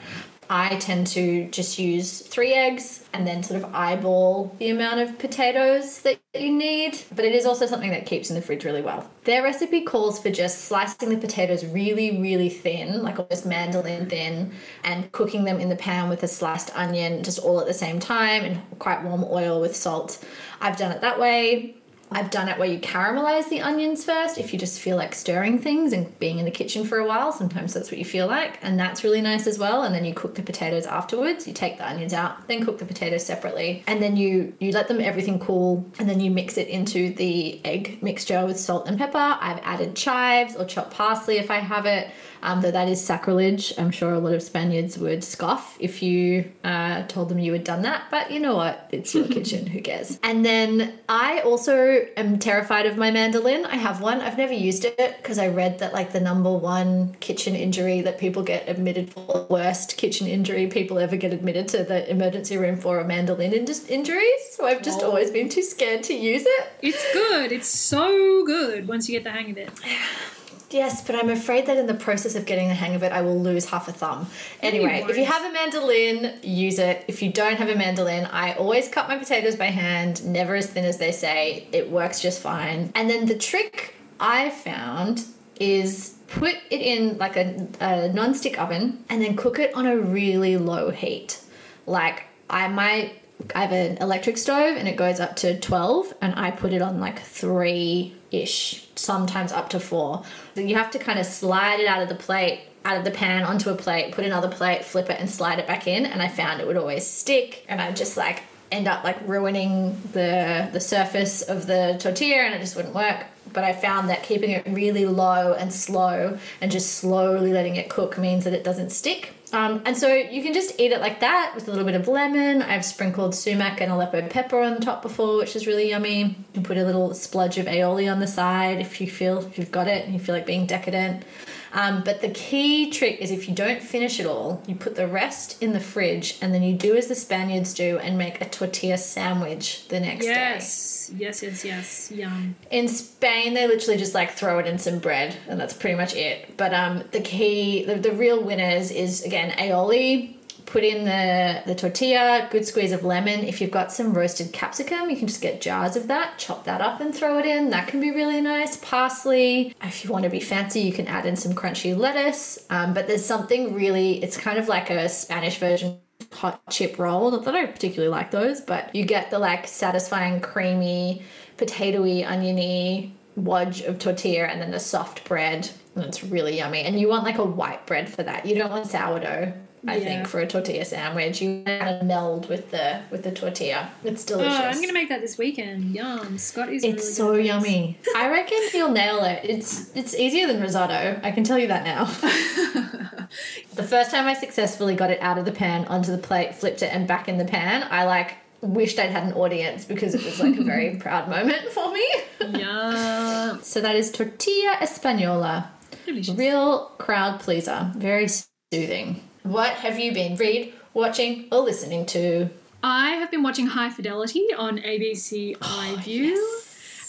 I 0.51 0.77
tend 0.77 1.07
to 1.09 1.49
just 1.51 1.79
use 1.79 2.21
three 2.21 2.55
eggs 2.55 3.05
and 3.13 3.27
then 3.27 3.43
sort 3.43 3.63
of 3.63 3.75
eyeball 3.75 4.55
the 4.59 4.71
amount 4.71 5.01
of 5.01 5.19
potatoes 5.19 6.01
that 6.03 6.19
you 6.35 6.51
need. 6.53 6.99
But 7.15 7.25
it 7.25 7.35
is 7.35 7.45
also 7.45 7.67
something 7.67 7.91
that 7.91 8.07
keeps 8.07 8.31
in 8.31 8.37
the 8.37 8.43
fridge 8.43 8.65
really 8.65 8.83
well. 8.83 9.11
Their 9.25 9.43
recipe 9.43 9.83
calls 9.83 10.21
for 10.21 10.31
just 10.31 10.65
slicing 10.65 11.11
the 11.11 11.19
potatoes 11.19 11.67
really, 11.67 12.21
really 12.21 12.49
thin, 12.49 13.03
like 13.03 13.19
almost 13.19 13.45
mandolin 13.45 14.09
thin, 14.09 14.53
and 14.85 15.11
cooking 15.13 15.45
them 15.45 15.61
in 15.61 15.69
the 15.69 15.77
pan 15.77 16.09
with 16.09 16.23
a 16.23 16.29
sliced 16.29 16.75
onion, 16.77 17.23
just 17.23 17.39
all 17.39 17.61
at 17.61 17.67
the 17.67 17.75
same 17.75 18.01
time, 18.01 18.45
in 18.45 18.63
quite 18.79 19.03
warm 19.03 19.25
oil 19.25 19.61
with 19.61 19.77
salt. 19.77 20.25
I've 20.61 20.77
done 20.77 20.93
it 20.93 21.03
that 21.03 21.21
way. 21.21 21.75
I've 22.11 22.31
done 22.31 22.49
it 22.49 22.59
where 22.59 22.69
you 22.69 22.79
caramelize 22.79 23.49
the 23.49 23.61
onions 23.61 24.05
first 24.05 24.39
if 24.39 24.53
you 24.53 24.59
just 24.59 24.81
feel 24.81 24.97
like 24.97 25.15
stirring 25.15 25.59
things 25.59 25.93
and 25.93 26.19
being 26.19 26.39
in 26.39 26.45
the 26.45 26.51
kitchen 26.51 26.85
for 26.85 26.99
a 26.99 27.07
while. 27.07 27.33
Sometimes 27.33 27.75
that's 27.75 27.91
what 27.91 27.99
you 27.99 28.05
feel 28.05 28.27
like, 28.27 28.59
and 28.63 28.79
that's 28.79 29.05
really 29.05 29.21
nice 29.21 29.47
as 29.47 29.59
well. 29.59 29.83
And 29.83 29.95
then 29.95 30.05
you 30.05 30.15
cook 30.15 30.35
the 30.35 30.43
potatoes 30.43 30.87
afterwards. 30.87 31.47
You 31.47 31.53
take 31.53 31.79
the 31.79 31.89
onions 31.89 32.13
out, 32.13 32.49
then 32.49 32.65
cook 32.65 32.79
the 32.79 32.85
potatoes 32.85 33.25
separately, 33.25 33.85
and 33.87 34.03
then 34.03 34.17
you 34.17 34.55
you 34.59 34.73
let 34.73 34.89
them 34.89 35.01
everything 35.01 35.39
cool, 35.39 35.85
and 35.99 36.09
then 36.09 36.21
you 36.21 36.31
mix 36.31 36.57
it 36.57 36.69
into 36.69 37.13
the 37.15 37.61
egg 37.65 38.03
mixture 38.03 38.45
with 38.47 38.59
salt 38.59 38.89
and 38.89 38.99
pepper. 38.99 39.19
I've 39.19 39.61
added 39.63 39.95
chives 39.95 40.57
or 40.57 40.65
chopped 40.65 40.93
parsley 40.93 41.39
if 41.39 41.51
I 41.51 41.59
have 41.59 41.87
it. 41.87 42.11
Um, 42.43 42.61
though 42.61 42.71
that 42.71 42.89
is 42.89 43.05
sacrilege. 43.05 43.73
I'm 43.79 43.91
sure 43.91 44.13
a 44.13 44.19
lot 44.19 44.33
of 44.33 44.43
Spaniards 44.43 44.99
would 44.99 45.25
scoff 45.25 45.77
if 45.81 46.03
you 46.03 46.51
uh, 46.65 47.03
told 47.07 47.29
them 47.29 47.39
you 47.39 47.53
had 47.53 47.65
done 47.65 47.83
that. 47.83 48.05
But 48.11 48.31
you 48.31 48.41
know 48.41 48.55
what? 48.57 48.89
It's 48.93 49.15
your 49.15 49.27
kitchen. 49.37 49.67
Who 49.67 49.81
cares? 49.81 50.19
And 50.23 50.45
then 50.45 50.99
I 51.09 51.41
also 51.41 52.07
am 52.17 52.39
terrified 52.39 52.87
of 52.87 52.97
my 52.97 53.11
mandolin. 53.11 53.65
I 53.67 53.77
have 53.77 54.01
one. 54.01 54.21
I've 54.21 54.39
never 54.39 54.53
used 54.53 54.85
it 54.85 55.17
because 55.21 55.39
I 55.39 55.49
read 55.49 55.79
that 55.81 55.93
like 55.93 56.13
the 56.13 56.21
number 56.21 56.53
one 56.53 57.15
kitchen 57.21 57.55
injury 57.55 58.01
that 58.03 58.19
people 58.19 58.43
get 58.43 58.69
admitted 58.69 59.13
for, 59.13 59.47
worst 59.51 59.97
kitchen 59.97 60.27
injury 60.27 60.67
people 60.69 60.99
ever 60.99 61.17
get 61.17 61.33
admitted 61.33 61.69
to 61.69 61.85
the 61.85 62.09
emergency 62.11 62.57
room 62.57 62.77
for, 62.77 62.99
a 63.01 63.05
mandolin 63.05 63.53
in- 63.53 63.67
injuries. 63.89 64.41
So 64.53 64.67
I've 64.67 64.83
just 64.83 65.01
Oh. 65.03 65.09
always 65.09 65.31
been 65.31 65.49
too 65.49 65.63
scared 65.63 66.03
to 66.05 66.15
use 66.15 66.43
it. 66.47 66.67
It's 66.83 67.13
good. 67.13 67.53
It's 67.53 67.69
so 67.69 68.45
good 68.45 68.89
once 68.89 69.09
you 69.09 69.15
get 69.17 69.25
the 69.25 69.31
hang 69.31 69.51
of 69.51 69.59
it. 69.59 69.71
Yes, 70.71 71.07
but 71.07 71.17
I'm 71.17 71.31
afraid 71.31 71.67
that 71.67 71.79
in 71.79 71.87
the 71.87 71.95
process 71.95 72.35
of 72.35 72.45
getting 72.45 72.69
the 72.69 72.75
hang 72.75 72.95
of 72.95 73.03
it, 73.03 73.11
I 73.11 73.23
will 73.23 73.41
lose 73.41 73.67
half 73.67 73.89
a 73.89 73.93
thumb. 73.93 74.27
Anyway, 74.61 75.05
if 75.09 75.17
you 75.17 75.25
have 75.25 75.45
a 75.45 75.53
mandolin, 75.53 76.39
use 76.43 76.79
it. 76.79 77.05
If 77.09 77.23
you 77.23 77.33
don't 77.33 77.57
have 77.57 77.71
a 77.71 77.75
mandolin, 77.75 78.27
I 78.27 78.53
always 78.53 78.89
cut 78.89 79.09
my 79.09 79.17
potatoes 79.17 79.57
by 79.57 79.67
hand, 79.67 80.25
never 80.27 80.55
as 80.55 80.67
thin 80.67 80.85
as 80.85 80.99
they 80.99 81.13
say. 81.13 81.67
It 81.73 81.91
works 81.91 82.21
just 82.21 82.43
fine. 82.43 82.93
And 82.95 83.09
then 83.09 83.27
the 83.27 83.39
trick 83.39 83.95
I 84.21 84.51
found 84.51 85.25
is 85.59 86.17
put 86.29 86.55
it 86.71 86.81
in 86.83 87.17
like 87.17 87.37
a, 87.37 87.67
a 87.81 88.13
non-stick 88.13 88.61
oven 88.61 89.05
and 89.09 89.23
then 89.23 89.37
cook 89.37 89.59
it 89.59 89.75
on 89.75 89.87
a 89.87 89.97
really 89.97 90.59
low 90.59 90.91
heat. 90.91 91.41
Like 91.87 92.25
I 92.51 92.69
might 92.69 93.18
I 93.55 93.63
have 93.63 93.73
an 93.73 93.99
electric 93.99 94.37
stove 94.37 94.77
and 94.77 94.89
it 94.89 94.97
goes 94.97 95.21
up 95.21 95.37
to 95.37 95.59
12 95.59 96.15
and 96.21 96.35
I 96.35 96.51
put 96.51 96.73
it 96.73 96.83
on 96.83 97.01
like 97.01 97.21
3 97.21 98.15
ish, 98.31 98.89
sometimes 98.95 99.53
up 99.53 99.71
to 99.71 99.81
4. 99.81 100.23
So 100.55 100.61
you 100.61 100.75
have 100.75 100.91
to 100.93 100.99
kind 100.99 101.19
of 101.19 101.27
slide 101.27 101.81
it 101.81 101.87
out 101.87 102.03
of 102.03 102.09
the 102.09 102.15
plate 102.15 102.63
out 102.85 102.97
of 102.97 103.05
the 103.05 103.11
pan 103.11 103.43
onto 103.43 103.69
a 103.69 103.75
plate, 103.75 104.13
put 104.13 104.25
another 104.25 104.49
plate, 104.49 104.83
flip 104.83 105.11
it 105.11 105.21
and 105.21 105.29
slide 105.29 105.59
it 105.59 105.67
back 105.67 105.87
in 105.87 106.07
and 106.07 106.23
I 106.23 106.29
found 106.29 106.61
it 106.61 106.67
would 106.67 106.77
always 106.77 107.07
stick 107.07 107.65
and 107.69 107.83
I 107.83 107.93
just 107.93 108.17
like 108.17 108.45
end 108.71 108.89
up 108.89 109.05
like 109.05 109.17
ruining 109.27 110.01
the 110.13 110.69
the 110.73 110.81
surface 110.81 111.43
of 111.43 111.67
the 111.67 111.97
tortilla 112.01 112.43
and 112.43 112.55
it 112.55 112.61
just 112.61 112.77
wouldn't 112.77 112.95
work 112.95 113.25
but 113.53 113.65
i 113.65 113.73
found 113.73 114.09
that 114.11 114.23
keeping 114.23 114.51
it 114.51 114.67
really 114.67 115.07
low 115.07 115.55
and 115.55 115.73
slow 115.73 116.39
and 116.61 116.71
just 116.71 116.97
slowly 116.97 117.53
letting 117.53 117.77
it 117.77 117.89
cook 117.89 118.19
means 118.19 118.45
that 118.45 118.53
it 118.53 118.65
doesn't 118.65 118.91
stick 118.91 119.35
um, 119.53 119.83
and 119.85 119.97
so 119.97 120.13
you 120.13 120.43
can 120.43 120.53
just 120.53 120.79
eat 120.79 120.93
it 120.93 121.01
like 121.01 121.21
that 121.21 121.53
with 121.55 121.69
a 121.69 121.71
little 121.71 121.85
bit 121.85 121.95
of 121.95 122.09
lemon. 122.09 122.63
I've 122.63 122.85
sprinkled 122.85 123.35
sumac 123.35 123.81
and 123.81 123.91
aleppo 123.91 124.27
pepper 124.29 124.61
on 124.61 124.75
the 124.75 124.81
top 124.81 125.03
before 125.03 125.37
which 125.39 125.57
is 125.57 125.67
really 125.67 125.91
yummy. 125.91 126.23
You 126.23 126.35
can 126.55 126.63
put 126.63 126.77
a 126.77 126.85
little 126.85 127.15
spludge 127.15 127.59
of 127.59 127.67
aioli 127.67 128.11
on 128.11 128.21
the 128.21 128.27
side 128.27 128.81
if 128.81 129.01
you 129.01 129.11
feel 129.11 129.39
if 129.47 129.59
you've 129.59 129.73
got 129.73 129.89
it 129.89 130.05
and 130.05 130.15
you 130.15 130.21
feel 130.21 130.35
like 130.35 130.47
being 130.47 130.67
decadent 130.67 131.25
um, 131.73 132.03
but 132.05 132.21
the 132.21 132.31
key 132.31 132.91
trick 132.91 133.21
is 133.21 133.31
if 133.31 133.49
you 133.49 133.55
don't 133.55 133.83
finish 133.83 134.19
it 134.21 134.27
all, 134.27 134.63
you 134.67 134.75
put 134.75 134.95
the 134.95 135.07
rest 135.07 135.63
in 135.63 135.73
the 135.73 135.81
fridge 135.81 136.39
and 136.41 136.55
then 136.55 136.63
you 136.63 136.75
do 136.75 136.97
as 136.97 137.09
the 137.09 137.15
Spaniards 137.15 137.75
do 137.75 137.99
and 137.99 138.17
make 138.17 138.41
a 138.41 138.49
tortilla 138.49 138.99
sandwich 138.99 139.87
the 139.89 140.01
next 140.01 140.25
day. 140.25 140.33
Yes, 140.33 141.13
yes, 141.17 141.43
yes, 141.43 141.65
yes. 141.65 142.11
Yum. 142.11 142.57
In 142.71 142.89
Spain, 142.89 143.55
they 143.55 143.67
literally 143.67 143.99
just 143.99 144.15
like 144.15 144.33
throw 144.33 144.59
it 144.59 144.67
in 144.67 144.79
some 144.79 144.99
bread 144.99 145.37
and 145.47 145.61
that's 145.61 145.75
pretty 145.75 145.97
much 145.97 146.15
it. 146.15 146.57
But 146.57 146.73
um, 146.73 147.05
the 147.11 147.21
key, 147.21 147.85
the, 147.85 147.97
the 147.97 148.13
real 148.13 148.43
winners 148.43 148.91
is 148.91 149.23
again 149.25 149.51
aioli, 149.59 150.38
put 150.69 150.85
in 150.85 151.05
the, 151.05 151.63
the 151.67 151.75
tortilla, 151.75 152.47
good 152.51 152.67
squeeze 152.67 152.93
of 152.93 153.03
lemon. 153.03 153.41
If 153.41 153.61
you've 153.61 153.71
got 153.71 153.91
some 153.91 154.13
roasted 154.13 154.53
capsicum, 154.53 155.09
you 155.09 155.17
can 155.17 155.27
just 155.27 155.41
get 155.41 155.61
jars 155.61 155.97
of 155.97 156.09
that, 156.09 156.39
chop 156.39 156.65
that 156.65 156.81
up 156.81 157.01
and 157.01 157.15
throw 157.15 157.39
it 157.39 157.47
in. 157.47 157.71
That 157.71 157.89
can 157.89 158.01
be 158.01 158.11
really 158.11 158.41
nice. 158.41 158.77
Parsley. 158.77 159.75
If 159.83 160.05
you 160.05 160.11
want 160.11 160.25
to 160.25 160.31
be 160.31 160.41
fancy, 160.41 160.81
you 160.81 160.93
can 160.93 161.09
add 161.09 161.25
in 161.25 161.37
some 161.37 161.55
crunchy 161.55 161.97
lettuce. 161.97 162.59
Um, 162.69 162.93
but 162.93 163.07
there's 163.07 163.25
something 163.25 163.75
really, 163.75 164.23
it's 164.23 164.37
kind 164.37 164.59
of 164.59 164.69
like 164.69 164.91
a 164.91 165.09
Spanish 165.09 165.59
version 165.59 165.99
hot 166.33 166.61
chip 166.71 166.99
roll. 166.99 167.31
Not 167.31 167.45
that 167.45 167.55
I 167.55 167.65
particularly 167.67 168.11
like 168.11 168.31
those, 168.31 168.61
but 168.61 168.95
you 168.95 169.05
get 169.05 169.31
the 169.31 169.39
like 169.39 169.67
satisfying, 169.67 170.41
creamy, 170.41 171.23
potatoy, 171.57 172.27
oniony 172.27 173.13
wodge 173.37 173.83
of 173.83 173.99
tortilla 173.99 174.47
and 174.47 174.61
then 174.61 174.73
the 174.73 174.81
soft 174.81 175.25
bread. 175.25 175.71
And 175.95 176.05
it's 176.05 176.25
really 176.25 176.59
yummy. 176.59 176.83
And 176.83 177.01
you 177.01 177.09
want 177.09 177.25
like 177.25 177.39
a 177.39 177.45
white 177.45 177.87
bread 177.87 178.09
for 178.09 178.23
that. 178.23 178.45
You 178.45 178.55
don't 178.57 178.71
want 178.71 178.87
sourdough. 178.87 179.55
I 179.87 179.97
Yeah. 179.97 180.05
think 180.05 180.29
for 180.29 180.41
a 180.41 180.47
tortilla 180.47 180.85
sandwich, 180.85 181.41
you 181.41 181.63
kind 181.65 181.89
of 181.89 182.03
meld 182.03 182.49
with 182.49 182.71
the 182.71 183.01
with 183.11 183.23
the 183.23 183.31
tortilla. 183.31 183.91
It's 184.05 184.25
delicious. 184.25 184.59
Oh. 184.59 184.65
I'm 184.65 184.81
gonna 184.81 184.93
make 184.93 185.09
that 185.09 185.21
this 185.21 185.39
weekend. 185.39 185.95
Yum. 185.95 186.37
Scott 186.39 186.73
is. 186.73 186.83
it's 186.85 187.03
really 187.03 187.13
so 187.15 187.35
yummy. 187.35 187.99
I 188.17 188.29
reckon 188.31 188.59
you'll 188.75 188.91
nail 188.91 189.23
it. 189.25 189.41
It's 189.45 189.91
it's 189.95 190.15
easier 190.15 190.47
than 190.47 190.61
risotto. 190.61 191.21
I 191.23 191.31
can 191.31 191.45
tell 191.45 191.59
you 191.59 191.69
that 191.69 191.85
now. 191.85 192.05
the 193.75 193.83
first 193.83 194.11
time 194.11 194.27
I 194.27 194.35
successfully 194.35 194.95
got 194.95 195.11
it 195.11 195.21
out 195.21 195.39
of 195.39 195.45
the 195.45 195.53
pan 195.53 195.85
onto 195.87 196.11
the 196.11 196.19
plate, 196.19 196.55
flipped 196.55 196.83
it, 196.83 196.93
and 196.95 197.07
back 197.07 197.29
in 197.29 197.39
the 197.39 197.45
pan, 197.45 197.87
I 197.91 198.05
like 198.05 198.37
wished 198.61 198.99
I'd 198.99 199.11
had 199.11 199.23
an 199.23 199.35
audience 199.35 199.85
because 199.85 200.15
it 200.15 200.25
was 200.25 200.41
like 200.41 200.57
a 200.59 200.65
very 200.65 200.97
proud 201.01 201.29
moment 201.29 201.63
for 201.71 201.93
me. 201.93 202.05
Yum. 202.41 203.61
so 203.63 203.81
that 203.81 203.95
is 203.95 204.11
tortilla 204.11 204.75
española. 204.81 205.69
Delicious. 206.07 206.35
Real 206.37 206.87
crowd 206.99 207.39
pleaser. 207.41 207.93
Very 207.97 208.27
soothing. 208.73 209.23
What 209.43 209.75
have 209.75 209.99
you 209.99 210.13
been 210.13 210.37
read, 210.37 210.73
watching, 210.95 211.47
or 211.51 211.61
listening 211.61 212.07
to? 212.07 212.51
I 212.83 213.11
have 213.13 213.31
been 213.31 213.43
watching 213.43 213.67
High 213.67 213.91
Fidelity 213.91 214.49
on 214.57 214.79
ABC 214.79 215.57
Oh, 215.61 215.97
iView. 215.97 216.37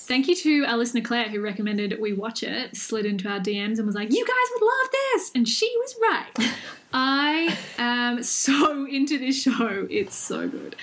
Thank 0.09 0.27
you 0.27 0.35
to 0.37 0.65
our 0.65 0.75
listener 0.77 1.01
Claire 1.01 1.29
who 1.29 1.39
recommended 1.39 1.99
we 2.01 2.13
watch 2.13 2.41
it, 2.41 2.75
slid 2.75 3.05
into 3.05 3.29
our 3.29 3.39
DMs 3.39 3.77
and 3.77 3.85
was 3.85 3.93
like, 3.93 4.11
You 4.11 4.25
guys 4.25 4.35
would 4.55 4.65
love 4.65 4.91
this! 4.91 5.31
And 5.35 5.47
she 5.47 5.71
was 5.77 5.95
right. 6.01 6.51
I 6.93 7.55
am 7.77 8.23
so 8.23 8.85
into 8.89 9.19
this 9.19 9.43
show. 9.43 9.85
It's 9.87 10.15
so 10.15 10.47
good. 10.47 10.75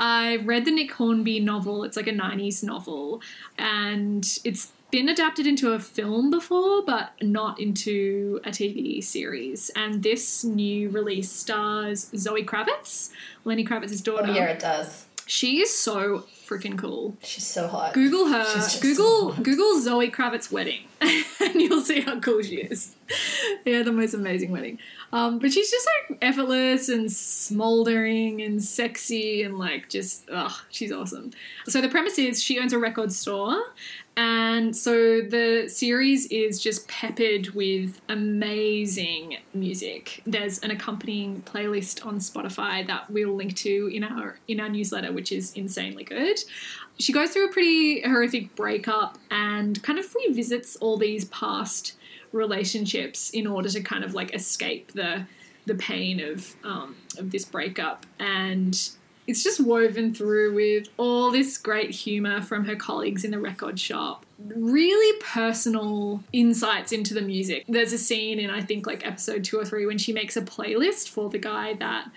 I 0.00 0.38
read 0.38 0.64
the 0.64 0.72
Nick 0.72 0.90
Hornby 0.90 1.38
novel. 1.38 1.84
It's 1.84 1.96
like 1.96 2.08
a 2.08 2.12
90s 2.12 2.64
novel. 2.64 3.22
And 3.56 4.26
it's 4.42 4.72
been 4.92 5.08
adapted 5.08 5.46
into 5.46 5.72
a 5.72 5.80
film 5.80 6.30
before, 6.30 6.84
but 6.84 7.12
not 7.22 7.58
into 7.58 8.40
a 8.44 8.50
TV 8.50 9.02
series. 9.02 9.70
And 9.74 10.02
this 10.02 10.44
new 10.44 10.90
release 10.90 11.32
stars 11.32 12.10
Zoe 12.14 12.44
Kravitz, 12.44 13.10
Lenny 13.44 13.64
Kravitz's 13.64 14.02
daughter. 14.02 14.28
Oh, 14.28 14.34
yeah, 14.34 14.44
it 14.44 14.60
does. 14.60 15.06
She 15.26 15.60
is 15.60 15.74
so 15.74 16.26
freaking 16.46 16.76
cool. 16.76 17.16
She's 17.22 17.46
so 17.46 17.68
hot. 17.68 17.94
Google 17.94 18.26
her. 18.26 18.44
She's 18.44 18.64
just 18.64 18.82
Google 18.82 19.34
so. 19.34 19.42
Google 19.42 19.80
Zoe 19.80 20.10
Kravitz 20.10 20.52
wedding, 20.52 20.82
and 21.00 21.54
you'll 21.54 21.80
see 21.80 22.00
how 22.00 22.20
cool 22.20 22.42
she 22.42 22.56
is. 22.56 22.94
yeah, 23.64 23.82
the 23.82 23.92
most 23.92 24.14
amazing 24.14 24.50
wedding. 24.50 24.78
Um, 25.12 25.38
but 25.38 25.52
she's 25.52 25.70
just 25.70 25.88
like 26.10 26.18
effortless 26.22 26.88
and 26.88 27.10
smoldering 27.10 28.42
and 28.42 28.62
sexy 28.62 29.42
and 29.42 29.58
like 29.58 29.88
just 29.88 30.28
ugh, 30.30 30.52
she's 30.70 30.92
awesome. 30.92 31.30
So 31.66 31.80
the 31.80 31.88
premise 31.88 32.18
is 32.18 32.42
she 32.42 32.58
owns 32.58 32.72
a 32.72 32.78
record 32.78 33.12
store, 33.12 33.62
and 34.16 34.76
so 34.76 35.22
the 35.22 35.68
series 35.68 36.26
is 36.26 36.60
just 36.60 36.86
peppered 36.86 37.48
with 37.50 38.00
amazing 38.08 39.38
music. 39.54 40.22
There's 40.26 40.58
an 40.58 40.70
accompanying 40.70 41.42
playlist 41.42 42.04
on 42.04 42.18
Spotify 42.18 42.86
that 42.86 43.10
we'll 43.10 43.34
link 43.34 43.56
to 43.56 43.90
in 43.92 44.04
our 44.04 44.38
in 44.48 44.60
our 44.60 44.68
newsletter, 44.68 45.12
which 45.12 45.32
is 45.32 45.52
insanely 45.54 46.04
good. 46.04 46.38
She 46.98 47.12
goes 47.12 47.30
through 47.30 47.48
a 47.48 47.52
pretty 47.52 48.02
horrific 48.02 48.54
breakup 48.54 49.16
and 49.30 49.82
kind 49.82 49.98
of 49.98 50.14
revisits 50.14 50.76
all 50.76 50.98
these 50.98 51.24
past 51.26 51.94
relationships 52.32 53.30
in 53.30 53.46
order 53.46 53.68
to 53.70 53.80
kind 53.80 54.04
of 54.04 54.14
like 54.14 54.34
escape 54.34 54.92
the 54.92 55.26
the 55.64 55.74
pain 55.74 56.20
of 56.20 56.54
um, 56.64 56.96
of 57.18 57.30
this 57.30 57.44
breakup 57.44 58.04
and 58.18 58.90
it's 59.26 59.42
just 59.42 59.60
woven 59.60 60.12
through 60.14 60.54
with 60.54 60.88
all 60.96 61.30
this 61.30 61.56
great 61.56 61.90
humor 61.90 62.42
from 62.42 62.64
her 62.64 62.76
colleagues 62.76 63.24
in 63.24 63.30
the 63.30 63.38
record 63.38 63.78
shop. 63.78 64.26
Really 64.38 65.20
personal 65.20 66.22
insights 66.32 66.92
into 66.92 67.14
the 67.14 67.22
music. 67.22 67.64
There's 67.68 67.92
a 67.92 67.98
scene 67.98 68.38
in 68.38 68.50
i 68.50 68.60
think 68.60 68.86
like 68.86 69.06
episode 69.06 69.44
two 69.44 69.58
or 69.58 69.64
three 69.64 69.86
when 69.86 69.98
she 69.98 70.12
makes 70.12 70.36
a 70.36 70.42
playlist 70.42 71.08
for 71.08 71.28
the 71.28 71.38
guy 71.38 71.74
that 71.74 72.10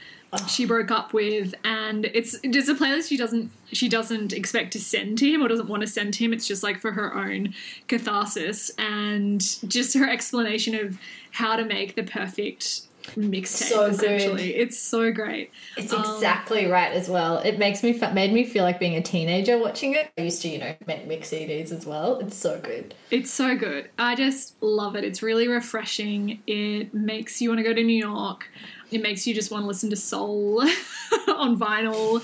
she 0.47 0.65
broke 0.65 0.91
up 0.91 1.13
with 1.13 1.55
and 1.63 2.05
it's 2.05 2.38
just 2.41 2.67
a 2.67 2.74
playlist 2.74 3.07
she 3.07 3.15
doesn't 3.15 3.50
she 3.71 3.88
doesn't 3.88 4.33
expect 4.33 4.74
to 4.74 4.79
send 4.79 5.17
to 5.17 5.29
him 5.29 5.43
or 5.43 5.47
doesn't 5.47 5.67
want 5.67 5.81
to 5.81 5.88
send 5.88 6.13
to 6.13 6.24
him. 6.24 6.33
It's 6.33 6.47
just 6.47 6.63
like 6.63 6.79
for 6.79 6.91
her 6.91 7.13
own 7.15 7.53
catharsis 7.88 8.71
and 8.77 9.41
just 9.69 9.95
her 9.95 10.09
explanation 10.09 10.75
of 10.75 10.97
how 11.31 11.55
to 11.55 11.65
make 11.65 11.95
the 11.95 12.03
perfect 12.03 12.81
mixtape 13.15 13.47
So 13.47 13.91
good. 13.95 14.39
it's 14.41 14.77
so 14.79 15.12
great 15.12 15.51
It's 15.77 15.91
Um, 15.93 16.01
exactly 16.01 16.65
right 16.67 16.91
as 16.91 17.07
well. 17.09 17.38
It 17.39 17.59
makes 17.59 17.83
me 17.83 17.93
made 18.13 18.33
me 18.33 18.43
feel 18.43 18.63
like 18.63 18.79
being 18.79 18.95
a 18.95 19.01
teenager 19.01 19.57
watching 19.57 19.93
it. 19.93 20.09
I 20.17 20.21
used 20.21 20.41
to, 20.43 20.50
you 20.50 20.59
know, 20.59 20.75
make 20.88 21.07
mix 21.07 21.29
CDs 21.29 21.71
as 21.71 21.85
well. 21.85 22.19
It's 22.19 22.35
so 22.35 22.59
good. 22.59 22.93
It's 23.12 23.31
so 23.31 23.55
good. 23.55 23.89
I 23.97 24.15
just 24.15 24.62
love 24.62 24.95
it. 24.95 25.03
It's 25.03 25.21
really 25.21 25.47
refreshing. 25.47 26.39
It 26.47 26.93
makes 26.93 27.41
you 27.41 27.50
want 27.50 27.59
to 27.59 27.63
go 27.63 27.74
to 27.74 27.83
New 27.83 27.97
York. 27.97 28.50
It 28.91 29.01
makes 29.01 29.25
you 29.25 29.33
just 29.33 29.51
want 29.51 29.63
to 29.63 29.67
listen 29.67 29.89
to 29.89 29.95
soul 29.95 30.61
on 31.27 31.59
vinyl, 31.59 32.21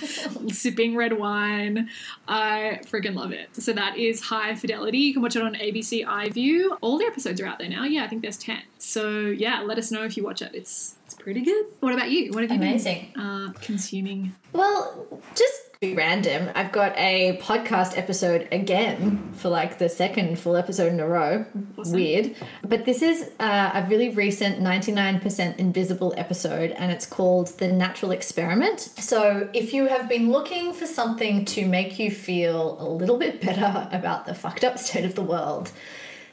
sipping 0.51 0.95
red 0.95 1.17
wine. 1.17 1.89
I 2.27 2.79
freaking 2.85 3.15
love 3.15 3.31
it. 3.31 3.55
So 3.55 3.73
that 3.73 3.97
is 3.97 4.21
High 4.21 4.55
Fidelity. 4.55 4.99
You 4.99 5.13
can 5.13 5.21
watch 5.21 5.35
it 5.35 5.41
on 5.41 5.55
ABC 5.55 6.05
iView. 6.05 6.77
All 6.81 6.97
the 6.97 7.05
episodes 7.05 7.41
are 7.41 7.47
out 7.47 7.59
there 7.59 7.69
now. 7.69 7.83
Yeah, 7.83 8.03
I 8.03 8.07
think 8.07 8.21
there's 8.21 8.37
10. 8.37 8.61
So 8.77 9.19
yeah, 9.19 9.61
let 9.61 9.77
us 9.77 9.91
know 9.91 10.03
if 10.03 10.15
you 10.17 10.23
watch 10.23 10.41
it. 10.41 10.51
It's 10.53 10.95
it's 11.11 11.21
pretty 11.21 11.41
good. 11.41 11.65
What 11.81 11.93
about 11.93 12.09
you? 12.09 12.31
What 12.31 12.43
have 12.43 12.51
you 12.51 12.57
Amazing. 12.57 13.11
been 13.13 13.21
uh, 13.21 13.53
consuming? 13.61 14.33
Well, 14.53 15.21
just 15.35 15.79
be 15.81 15.93
random, 15.93 16.49
I've 16.55 16.71
got 16.71 16.95
a 16.95 17.37
podcast 17.41 17.97
episode 17.97 18.47
again 18.51 19.33
for 19.33 19.49
like 19.49 19.77
the 19.77 19.89
second 19.89 20.39
full 20.39 20.55
episode 20.55 20.93
in 20.93 20.99
a 20.99 21.07
row. 21.07 21.45
Awesome. 21.77 21.93
Weird. 21.93 22.35
But 22.63 22.85
this 22.85 23.01
is 23.01 23.29
uh, 23.39 23.71
a 23.73 23.87
really 23.89 24.09
recent 24.09 24.59
99% 24.59 25.57
Invisible 25.57 26.13
episode, 26.15 26.71
and 26.71 26.91
it's 26.91 27.05
called 27.05 27.47
The 27.57 27.67
Natural 27.67 28.11
Experiment. 28.11 28.79
So, 28.79 29.49
if 29.53 29.73
you 29.73 29.87
have 29.87 30.07
been 30.07 30.31
looking 30.31 30.71
for 30.71 30.85
something 30.85 31.45
to 31.45 31.65
make 31.65 31.99
you 31.99 32.11
feel 32.11 32.77
a 32.79 32.87
little 32.87 33.17
bit 33.17 33.41
better 33.41 33.89
about 33.91 34.25
the 34.25 34.35
fucked 34.35 34.63
up 34.63 34.77
state 34.77 35.03
of 35.03 35.15
the 35.15 35.23
world, 35.23 35.71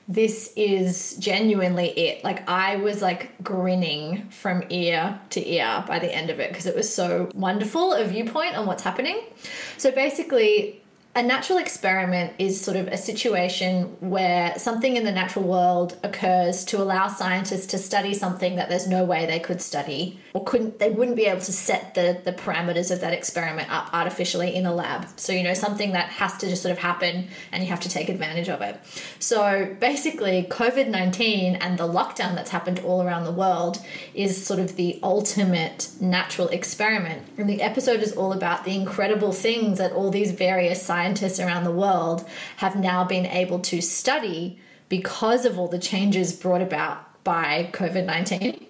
this 0.08 0.54
is 0.56 1.16
genuinely 1.18 1.90
it. 1.90 2.24
Like 2.24 2.48
I 2.48 2.76
was 2.76 3.02
like 3.02 3.42
grinning 3.42 4.28
from 4.30 4.64
ear 4.70 5.20
to 5.30 5.46
ear 5.46 5.84
by 5.86 5.98
the 5.98 6.12
end 6.12 6.30
of 6.30 6.40
it 6.40 6.48
because 6.48 6.64
it 6.64 6.74
was 6.74 6.92
so 6.92 7.28
wonderful 7.34 7.92
a 7.92 8.04
viewpoint 8.04 8.56
on 8.56 8.66
what's 8.66 8.82
happening. 8.82 9.20
So 9.76 9.90
basically, 9.90 10.80
a 11.14 11.22
natural 11.22 11.58
experiment 11.58 12.32
is 12.38 12.60
sort 12.60 12.76
of 12.76 12.86
a 12.88 12.96
situation 12.96 13.96
where 14.00 14.56
something 14.58 14.96
in 14.96 15.04
the 15.04 15.12
natural 15.12 15.44
world 15.44 15.98
occurs 16.04 16.64
to 16.66 16.80
allow 16.80 17.08
scientists 17.08 17.66
to 17.66 17.78
study 17.78 18.14
something 18.14 18.56
that 18.56 18.68
there's 18.68 18.86
no 18.86 19.04
way 19.04 19.26
they 19.26 19.40
could 19.40 19.60
study 19.60 20.20
or 20.34 20.44
couldn't 20.44 20.78
they 20.78 20.90
wouldn't 20.90 21.16
be 21.16 21.26
able 21.26 21.40
to 21.40 21.52
set 21.52 21.94
the 21.94 22.20
the 22.24 22.32
parameters 22.32 22.90
of 22.90 23.00
that 23.00 23.12
experiment 23.12 23.70
up 23.70 23.88
artificially 23.92 24.54
in 24.54 24.66
a 24.66 24.74
lab. 24.74 25.06
So 25.16 25.32
you 25.32 25.42
know 25.42 25.54
something 25.54 25.92
that 25.92 26.08
has 26.10 26.36
to 26.38 26.48
just 26.48 26.62
sort 26.62 26.72
of 26.72 26.78
happen 26.78 27.28
and 27.52 27.62
you 27.62 27.68
have 27.70 27.80
to 27.80 27.88
take 27.88 28.08
advantage 28.08 28.48
of 28.48 28.60
it. 28.60 28.78
So 29.18 29.76
basically 29.80 30.46
COVID-19 30.50 31.58
and 31.60 31.78
the 31.78 31.88
lockdown 31.88 32.34
that's 32.34 32.50
happened 32.50 32.80
all 32.80 33.02
around 33.02 33.24
the 33.24 33.32
world 33.32 33.78
is 34.14 34.44
sort 34.44 34.60
of 34.60 34.76
the 34.76 34.98
ultimate 35.02 35.88
natural 36.00 36.48
experiment. 36.48 37.26
And 37.38 37.48
the 37.48 37.62
episode 37.62 38.00
is 38.00 38.12
all 38.12 38.32
about 38.32 38.64
the 38.64 38.74
incredible 38.74 39.32
things 39.32 39.78
that 39.78 39.92
all 39.92 40.10
these 40.10 40.32
various 40.32 40.82
scientists 40.82 41.40
around 41.40 41.64
the 41.64 41.72
world 41.72 42.28
have 42.56 42.76
now 42.76 43.04
been 43.04 43.26
able 43.26 43.60
to 43.60 43.80
study 43.80 44.58
because 44.88 45.44
of 45.44 45.58
all 45.58 45.68
the 45.68 45.78
changes 45.78 46.32
brought 46.32 46.62
about 46.62 47.22
by 47.24 47.68
COVID 47.72 48.06
19. 48.06 48.67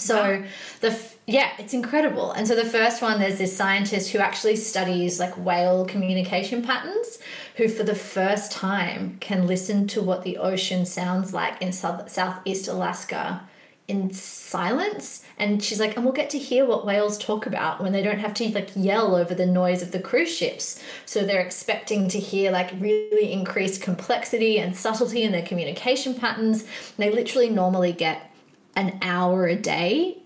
So 0.00 0.16
wow. 0.16 0.44
the 0.80 1.00
yeah, 1.26 1.52
it's 1.58 1.74
incredible. 1.74 2.32
And 2.32 2.48
so 2.48 2.56
the 2.56 2.64
first 2.64 3.02
one, 3.02 3.20
there's 3.20 3.38
this 3.38 3.56
scientist 3.56 4.10
who 4.10 4.18
actually 4.18 4.56
studies 4.56 5.20
like 5.20 5.36
whale 5.36 5.84
communication 5.84 6.62
patterns, 6.62 7.18
who 7.56 7.68
for 7.68 7.84
the 7.84 7.94
first 7.94 8.50
time 8.50 9.16
can 9.20 9.46
listen 9.46 9.86
to 9.88 10.02
what 10.02 10.24
the 10.24 10.38
ocean 10.38 10.84
sounds 10.86 11.32
like 11.32 11.62
in 11.62 11.72
south, 11.72 12.10
southeast 12.10 12.66
Alaska 12.66 13.48
in 13.90 14.08
silence 14.12 15.24
and 15.36 15.60
she's 15.60 15.80
like 15.80 15.96
and 15.96 16.04
we'll 16.04 16.14
get 16.14 16.30
to 16.30 16.38
hear 16.38 16.64
what 16.64 16.86
whales 16.86 17.18
talk 17.18 17.44
about 17.44 17.82
when 17.82 17.90
they 17.90 18.02
don't 18.02 18.20
have 18.20 18.32
to 18.32 18.48
like 18.50 18.70
yell 18.76 19.16
over 19.16 19.34
the 19.34 19.44
noise 19.44 19.82
of 19.82 19.90
the 19.90 19.98
cruise 19.98 20.32
ships 20.32 20.80
so 21.06 21.24
they're 21.24 21.40
expecting 21.40 22.08
to 22.08 22.20
hear 22.20 22.52
like 22.52 22.70
really 22.78 23.32
increased 23.32 23.82
complexity 23.82 24.60
and 24.60 24.76
subtlety 24.76 25.24
in 25.24 25.32
their 25.32 25.44
communication 25.44 26.14
patterns 26.14 26.64
they 26.98 27.10
literally 27.10 27.50
normally 27.50 27.92
get 27.92 28.29
an 28.76 28.98
hour 29.02 29.46
a 29.46 29.56
day 29.56 30.18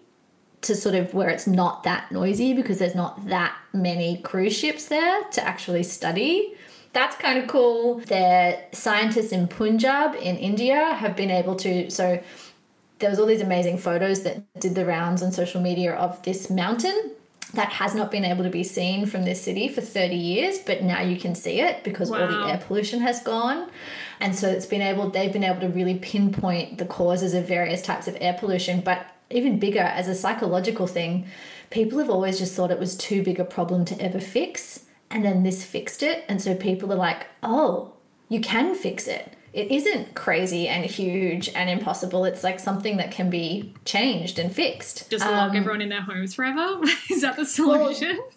to 0.62 0.74
sort 0.74 0.94
of 0.94 1.12
where 1.12 1.28
it's 1.28 1.46
not 1.46 1.82
that 1.84 2.10
noisy 2.10 2.54
because 2.54 2.78
there's 2.78 2.94
not 2.94 3.26
that 3.28 3.54
many 3.72 4.18
cruise 4.18 4.56
ships 4.56 4.86
there 4.86 5.22
to 5.24 5.46
actually 5.46 5.82
study 5.82 6.56
that's 6.94 7.16
kind 7.16 7.38
of 7.38 7.48
cool. 7.48 7.98
The 7.98 8.58
scientists 8.72 9.32
in 9.32 9.48
Punjab 9.48 10.14
in 10.14 10.36
India 10.36 10.94
have 10.94 11.16
been 11.16 11.30
able 11.30 11.56
to 11.56 11.90
so 11.90 12.22
there 13.00 13.10
was 13.10 13.18
all 13.18 13.26
these 13.26 13.42
amazing 13.42 13.78
photos 13.78 14.22
that 14.22 14.42
did 14.60 14.76
the 14.76 14.86
rounds 14.86 15.22
on 15.22 15.32
social 15.32 15.60
media 15.60 15.92
of 15.92 16.22
this 16.22 16.48
mountain 16.48 17.10
that 17.54 17.68
has 17.68 17.94
not 17.94 18.10
been 18.10 18.24
able 18.24 18.44
to 18.44 18.50
be 18.50 18.64
seen 18.64 19.06
from 19.06 19.24
this 19.24 19.42
city 19.42 19.68
for 19.68 19.80
30 19.80 20.14
years 20.14 20.58
but 20.58 20.82
now 20.82 21.00
you 21.00 21.18
can 21.18 21.34
see 21.34 21.60
it 21.60 21.84
because 21.84 22.10
wow. 22.10 22.22
all 22.22 22.28
the 22.28 22.50
air 22.50 22.62
pollution 22.66 23.00
has 23.00 23.22
gone 23.22 23.68
and 24.20 24.34
so 24.34 24.48
it's 24.48 24.66
been 24.66 24.82
able 24.82 25.10
they've 25.10 25.32
been 25.32 25.44
able 25.44 25.60
to 25.60 25.68
really 25.68 25.98
pinpoint 25.98 26.78
the 26.78 26.84
causes 26.84 27.34
of 27.34 27.46
various 27.46 27.82
types 27.82 28.08
of 28.08 28.16
air 28.20 28.36
pollution 28.38 28.80
but 28.80 29.06
even 29.30 29.58
bigger 29.58 29.80
as 29.80 30.08
a 30.08 30.14
psychological 30.14 30.86
thing 30.86 31.26
people 31.70 31.98
have 31.98 32.10
always 32.10 32.38
just 32.38 32.54
thought 32.54 32.70
it 32.70 32.78
was 32.78 32.96
too 32.96 33.22
big 33.22 33.40
a 33.40 33.44
problem 33.44 33.84
to 33.84 34.00
ever 34.00 34.20
fix 34.20 34.84
and 35.10 35.24
then 35.24 35.42
this 35.42 35.64
fixed 35.64 36.02
it 36.02 36.24
and 36.28 36.40
so 36.40 36.54
people 36.54 36.92
are 36.92 36.96
like 36.96 37.26
oh 37.42 37.92
you 38.28 38.40
can 38.40 38.74
fix 38.74 39.06
it 39.06 39.36
it 39.54 39.70
isn't 39.70 40.16
crazy 40.16 40.66
and 40.66 40.84
huge 40.84 41.48
and 41.50 41.70
impossible. 41.70 42.24
It's 42.24 42.42
like 42.42 42.58
something 42.58 42.96
that 42.96 43.12
can 43.12 43.30
be 43.30 43.72
changed 43.84 44.40
and 44.40 44.52
fixed. 44.52 45.08
Just 45.08 45.24
lock 45.24 45.52
um, 45.52 45.56
everyone 45.56 45.80
in 45.80 45.90
their 45.90 46.00
homes 46.00 46.34
forever? 46.34 46.80
Is 47.10 47.22
that 47.22 47.36
the 47.36 47.46
solution? 47.46 48.18
Well, 48.18 48.30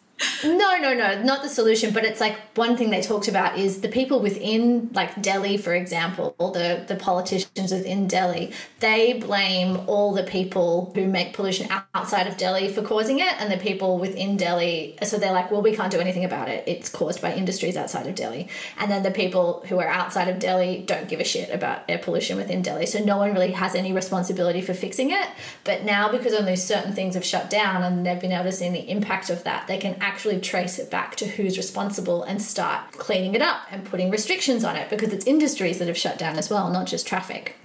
no, 0.44 0.78
no, 0.78 0.94
no, 0.94 1.22
not 1.22 1.44
the 1.44 1.50
solution. 1.50 1.94
But 1.94 2.04
it's 2.04 2.20
like 2.20 2.38
one 2.56 2.76
thing 2.76 2.90
they 2.90 3.02
talked 3.02 3.28
about 3.28 3.58
is 3.58 3.82
the 3.82 3.90
people 3.90 4.20
within, 4.20 4.90
like 4.94 5.22
Delhi, 5.22 5.58
for 5.58 5.74
example, 5.74 6.36
or 6.40 6.52
the 6.52 6.84
the 6.88 6.96
politicians 6.96 7.72
within 7.72 8.08
Delhi. 8.08 8.51
They 8.80 9.14
blame 9.14 9.82
all 9.88 10.14
the 10.14 10.24
people 10.24 10.92
who 10.96 11.08
make 11.08 11.34
pollution 11.34 11.68
outside 11.94 12.27
of 12.27 12.38
Delhi 12.38 12.70
for 12.70 12.82
causing 12.82 13.20
it, 13.20 13.34
and 13.40 13.51
the 13.51 13.58
people 13.58 14.00
within 14.00 14.38
Delhi. 14.38 14.98
So 15.03 15.18
they're 15.18 15.32
like, 15.32 15.51
well, 15.51 15.62
we 15.62 15.75
can't 15.75 15.92
do 15.92 16.00
anything 16.00 16.25
about 16.25 16.50
it. 16.50 16.64
It's 16.68 16.90
caused 16.90 17.22
by 17.22 17.34
industries 17.34 17.77
outside 17.77 18.08
of 18.08 18.16
Delhi. 18.16 18.48
And 18.80 18.90
then 18.90 19.03
the 19.03 19.12
people 19.12 19.64
who 19.68 19.80
are 19.80 19.88
outside 19.88 20.27
of 20.27 20.40
Delhi 20.40 20.84
don't 20.86 21.08
give 21.08 21.20
a 21.20 21.24
shit 21.24 21.50
about 21.51 21.84
air 21.88 22.00
pollution 22.00 22.38
within 22.38 22.62
Delhi. 22.62 22.86
So 22.86 23.00
no 23.00 23.18
one 23.18 23.34
really 23.34 23.51
has 23.51 23.75
any 23.75 23.94
responsibility 23.94 24.62
for 24.62 24.74
fixing 24.74 25.12
it. 25.12 25.27
But 25.64 25.84
now, 25.84 26.12
because 26.12 26.34
only 26.34 26.56
certain 26.56 26.94
things 26.94 27.16
have 27.16 27.25
shut 27.25 27.50
down, 27.50 27.84
and 27.84 28.06
they've 28.06 28.20
been 28.20 28.32
able 28.32 28.46
to 28.46 28.51
see 28.51 28.70
the 28.70 28.90
impact 28.90 29.30
of 29.30 29.44
that, 29.44 29.68
they 29.68 29.77
can 29.77 29.96
actually 30.07 30.39
trace 30.39 30.79
it 30.79 30.89
back 30.89 31.17
to 31.17 31.27
who's 31.27 31.57
responsible 31.57 32.24
and 32.24 32.41
start 32.41 32.93
cleaning 32.93 33.35
it 33.35 33.41
up 33.41 33.61
and 33.70 33.83
putting 33.83 34.09
restrictions 34.09 34.63
on 34.63 34.77
it 34.77 34.89
because 34.89 35.11
it's 35.11 35.27
industries 35.27 35.79
that 35.79 35.87
have 35.89 35.98
shut 35.98 36.17
down 36.17 36.37
as 36.37 36.50
well, 36.50 36.72
not 36.72 36.87
just 36.87 37.05
traffic. 37.05 37.55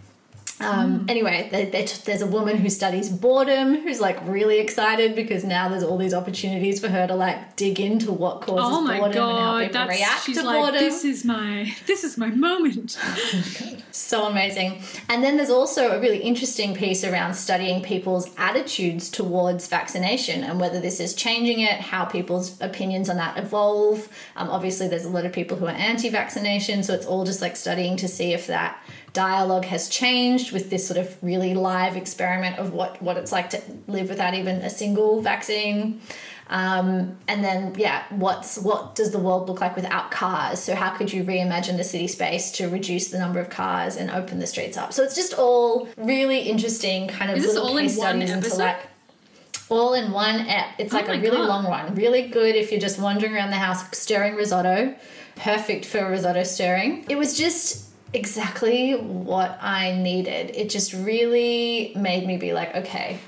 Um, 0.63 1.01
mm. 1.01 1.11
Anyway, 1.11 1.49
they, 1.51 1.67
they, 1.67 1.85
there's 2.05 2.23
a 2.23 2.27
woman 2.27 2.57
who 2.57 2.71
studies 2.71 3.09
boredom 3.09 3.83
who's 3.83 4.01
like 4.01 4.19
really 4.27 4.59
excited 4.59 5.15
because 5.15 5.45
now 5.45 5.69
there's 5.69 5.83
all 5.83 5.99
these 5.99 6.15
opportunities 6.15 6.81
for 6.81 6.89
her 6.89 7.07
to 7.07 7.15
like 7.15 7.57
dig 7.57 7.81
into 7.81 8.13
what 8.13 8.43
causes 8.43 8.65
oh 8.65 8.81
my 8.81 8.99
boredom 8.99 9.15
God, 9.15 9.63
and 9.63 9.75
how 9.75 9.85
people 9.87 9.97
react 9.97 10.25
she's 10.25 10.39
to 10.39 10.45
like, 10.45 10.57
boredom. 10.57 10.81
This 10.81 11.05
is 11.05 11.25
my 11.25 11.75
this 11.87 12.05
is 12.05 12.17
my 12.17 12.29
moment. 12.29 12.93
so 13.91 14.27
amazing. 14.27 14.83
And 15.09 15.23
then 15.23 15.37
there's 15.37 15.51
also 15.51 15.93
a 15.93 16.01
really 16.01 16.19
interesting 16.19 16.75
piece 16.75 17.05
around 17.05 17.35
studying 17.35 17.83
people's 17.83 18.31
attitudes 18.37 19.11
towards 19.11 19.67
vaccination 19.69 20.45
and 20.45 20.61
whether 20.61 20.81
this 20.81 21.01
is 21.01 21.15
changing 21.15 21.61
it, 21.61 21.81
how 21.81 22.05
people's 22.05 22.61
opinions 22.61 23.09
on 23.09 23.17
that 23.17 23.37
evolve. 23.39 24.09
Um, 24.37 24.49
obviously, 24.49 24.89
there's 24.89 25.05
a 25.05 25.11
lot 25.11 25.25
of 25.25 25.33
people 25.33 25.57
who 25.57 25.67
are 25.67 25.71
anti-vaccination, 25.71 26.83
so 26.83 26.95
it's 26.95 27.07
all 27.07 27.25
just 27.25 27.41
like 27.41 27.57
studying 27.57 27.97
to 27.97 28.09
see 28.09 28.33
if 28.33 28.47
that 28.47 28.83
dialogue 29.13 29.67
has 29.67 29.89
changed 29.89 30.53
with 30.53 30.71
this 30.71 30.87
sort 30.87 30.99
of 30.99 31.17
really 31.23 31.55
live 31.55 31.97
experiment 31.97 32.59
of 32.59 32.73
what, 32.73 33.01
what 33.03 33.17
it's 33.17 33.33
like 33.33 33.51
to 33.51 33.61
live 33.87 34.09
without 34.09 34.35
even 34.35 34.57
a 34.57 34.71
single 34.71 35.21
vaccine. 35.21 36.01
Um, 36.49 37.17
and 37.29 37.43
then, 37.43 37.75
yeah, 37.79 38.05
what's 38.11 38.59
what 38.59 38.95
does 38.95 39.11
the 39.11 39.19
world 39.19 39.49
look 39.49 39.61
like 39.61 39.75
without 39.75 40.11
cars? 40.11 40.59
So 40.59 40.75
how 40.75 40.91
could 40.91 41.11
you 41.13 41.25
reimagine 41.25 41.79
the 41.79 41.85
city 41.85 42.09
space 42.09 42.53
to 42.53 42.69
reduce 42.69 43.09
the 43.09 43.19
number 43.19 43.41
of 43.41 43.49
cars 43.49 43.97
and 43.97 44.11
open 44.11 44.39
the 44.39 44.47
streets 44.47 44.77
up? 44.77 44.93
So 44.93 45.03
it's 45.03 45.15
just 45.15 45.33
all 45.33 45.89
really 45.97 46.41
interesting 46.41 47.09
kind 47.09 47.31
of 47.31 47.39
Is 47.39 47.47
little 47.47 47.69
all 47.69 47.79
in 47.79 47.89
studies 47.89 48.31
into 48.31 48.55
like 48.57 48.81
all 49.71 49.95
in 49.95 50.13
one 50.13 50.41
app. 50.49 50.79
It's 50.79 50.93
oh 50.93 50.99
like 50.99 51.09
a 51.09 51.21
really 51.21 51.39
God. 51.39 51.49
long 51.49 51.65
one. 51.65 51.95
Really 51.95 52.29
good 52.29 52.55
if 52.55 52.71
you're 52.71 52.81
just 52.81 52.99
wandering 52.99 53.35
around 53.35 53.51
the 53.51 53.57
house 53.57 53.97
stirring 53.97 54.35
risotto. 54.35 54.95
Perfect 55.37 55.87
for 55.87 56.11
risotto 56.11 56.43
stirring. 56.43 57.07
It 57.09 57.17
was 57.17 57.39
just 57.39 57.92
exactly 58.13 58.95
what 58.95 59.59
I 59.61 59.93
needed. 59.93 60.55
It 60.55 60.71
just 60.71 60.93
really 60.93 61.93
made 61.97 62.27
me 62.27 62.37
be 62.37 62.53
like, 62.53 62.75
okay, 62.75 63.19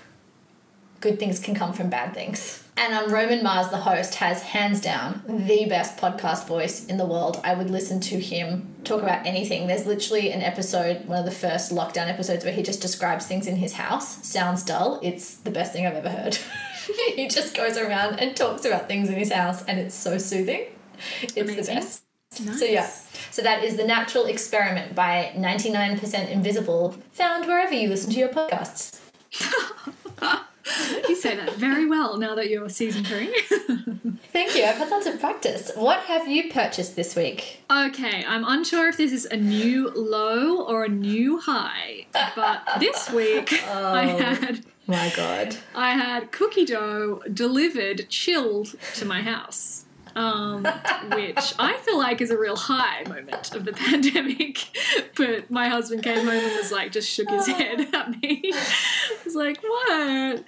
good 1.01 1.19
things 1.19 1.39
can 1.39 1.55
come 1.55 1.73
from 1.73 1.91
bad 1.91 2.15
things. 2.15 2.65
And 2.77 2.93
um, 2.93 3.13
Roman 3.13 3.43
Mars, 3.43 3.69
the 3.69 3.77
host, 3.77 4.17
has 4.17 4.43
hands 4.43 4.81
down 4.81 5.23
the 5.29 5.67
best 5.67 5.97
podcast 5.97 6.47
voice 6.49 6.87
in 6.87 6.97
the 6.97 7.07
world. 7.07 7.41
I 7.45 7.55
would 7.55 7.71
listen 7.71 8.01
to 8.01 8.19
him 8.19 8.75
talk 8.83 9.03
about 9.03 9.25
anything. 9.27 9.69
There's 9.69 9.87
literally 9.87 10.33
an 10.33 10.43
episode, 10.43 11.07
one 11.07 11.21
of 11.21 11.25
the 11.25 11.31
first 11.31 11.73
lockdown 11.73 12.09
episodes, 12.09 12.45
where 12.45 12.53
he 12.53 12.63
just 12.63 12.83
describes 12.83 13.27
things 13.27 13.47
in 13.47 13.57
his 13.57 13.75
house. 13.75 14.27
Sounds 14.27 14.65
dull. 14.65 14.99
It's 15.03 15.37
the 15.37 15.51
best 15.51 15.73
thing 15.73 15.87
I've 15.87 15.95
ever 15.95 16.11
heard. 16.11 16.37
he 17.15 17.29
just 17.29 17.55
goes 17.57 17.77
around 17.77 18.19
and 18.19 18.37
talks 18.37 18.65
about 18.65 18.89
things 18.89 19.09
in 19.09 19.15
his 19.15 19.31
house, 19.31 19.65
and 19.65 19.79
it's 19.79 19.95
so 19.95 20.19
soothing. 20.19 20.67
It's 21.23 21.37
Amazing. 21.37 21.57
the 21.57 21.81
best. 21.81 22.03
Nice. 22.41 22.59
So 22.59 22.65
yeah, 22.65 22.91
so 23.31 23.43
that 23.43 23.65
is 23.65 23.77
the 23.77 23.85
Natural 23.85 24.27
Experiment 24.27 24.95
by 24.95 25.33
99% 25.37 26.31
Invisible, 26.31 26.97
found 27.13 27.47
wherever 27.47 27.75
you 27.75 27.89
listen 27.89 28.11
to 28.13 28.19
your 28.19 28.29
podcasts. 28.29 29.01
you 31.09 31.17
say 31.17 31.37
that 31.37 31.55
very 31.55 31.87
well 31.87 32.17
now 32.17 32.35
that 32.35 32.49
you're 32.49 32.69
season 32.69 33.05
three. 33.05 33.35
Thank 34.33 34.57
you. 34.57 34.65
I've 34.65 34.77
had 34.77 34.91
lots 34.91 35.07
of 35.07 35.21
practice. 35.21 35.71
What 35.75 36.01
have 36.01 36.27
you 36.27 36.51
purchased 36.51 36.97
this 36.97 37.15
week? 37.15 37.63
Okay, 37.71 38.25
I'm 38.27 38.45
unsure 38.45 38.89
if 38.89 38.97
this 38.97 39.13
is 39.13 39.27
a 39.27 39.37
new 39.37 39.91
low 39.91 40.63
or 40.63 40.85
a 40.85 40.89
new 40.89 41.39
high, 41.39 42.07
but 42.35 42.63
this 42.81 43.11
week 43.13 43.63
oh, 43.69 43.93
I 43.93 44.05
had. 44.07 44.65
My 44.87 45.11
God. 45.17 45.57
I 45.75 45.93
had 45.93 46.31
cookie 46.31 46.67
dough 46.67 47.23
delivered 47.33 48.07
chilled 48.11 48.75
to 48.97 49.07
my 49.07 49.23
house 49.23 49.84
um, 50.17 50.65
which 51.13 51.55
I 51.59 51.77
feel 51.83 51.99
like 51.99 52.21
is 52.21 52.31
a 52.31 52.39
real 52.39 52.57
high 52.57 53.05
moment 53.09 53.55
of 53.55 53.65
the 53.65 53.73
pandemic. 53.85 54.59
but 55.17 55.51
my 55.51 55.69
husband 55.69 56.03
came 56.03 56.27
home 56.27 56.29
and 56.29 56.57
was 56.57 56.73
like, 56.73 56.93
just 56.93 57.09
shook 57.09 57.31
his 57.31 57.47
head 57.47 57.95
at 57.95 58.11
me. 58.23 58.43
I 58.53 59.17
was 59.25 59.35
like, 59.35 59.63
what? 59.63 60.45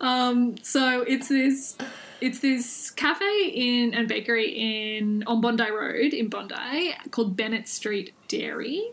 Um, 0.00 0.56
so 0.62 1.02
it's 1.02 1.28
this. 1.28 1.76
It's 2.20 2.40
this 2.40 2.90
cafe 2.90 3.48
in 3.48 3.94
and 3.94 4.06
bakery 4.06 4.50
in 4.50 5.24
on 5.26 5.40
Bondi 5.40 5.70
Road 5.70 6.12
in 6.12 6.28
Bondi 6.28 6.94
called 7.10 7.34
Bennett 7.34 7.66
Street 7.66 8.12
Dairy. 8.28 8.90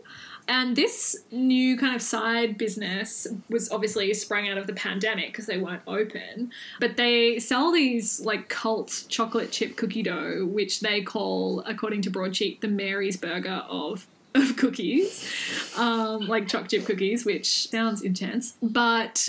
And 0.48 0.74
this 0.74 1.24
new 1.30 1.76
kind 1.76 1.94
of 1.94 2.00
side 2.00 2.56
business 2.56 3.26
was 3.50 3.70
obviously 3.70 4.12
sprung 4.14 4.48
out 4.48 4.56
of 4.56 4.66
the 4.66 4.72
pandemic 4.72 5.26
because 5.26 5.46
they 5.46 5.58
weren't 5.58 5.82
open. 5.86 6.50
But 6.80 6.96
they 6.96 7.38
sell 7.38 7.70
these 7.70 8.20
like 8.20 8.48
cult 8.48 9.04
chocolate 9.08 9.52
chip 9.52 9.76
cookie 9.76 10.02
dough, 10.02 10.46
which 10.46 10.80
they 10.80 11.02
call, 11.02 11.60
according 11.66 12.02
to 12.02 12.10
Broadsheet, 12.10 12.62
the 12.62 12.68
Mary's 12.68 13.16
Burger 13.16 13.64
of 13.68 14.06
of 14.34 14.56
cookies, 14.56 15.26
um, 15.76 16.26
like 16.28 16.48
choc 16.48 16.68
chip 16.68 16.84
cookies, 16.84 17.24
which 17.24 17.68
sounds 17.68 18.02
intense. 18.02 18.56
But 18.62 19.28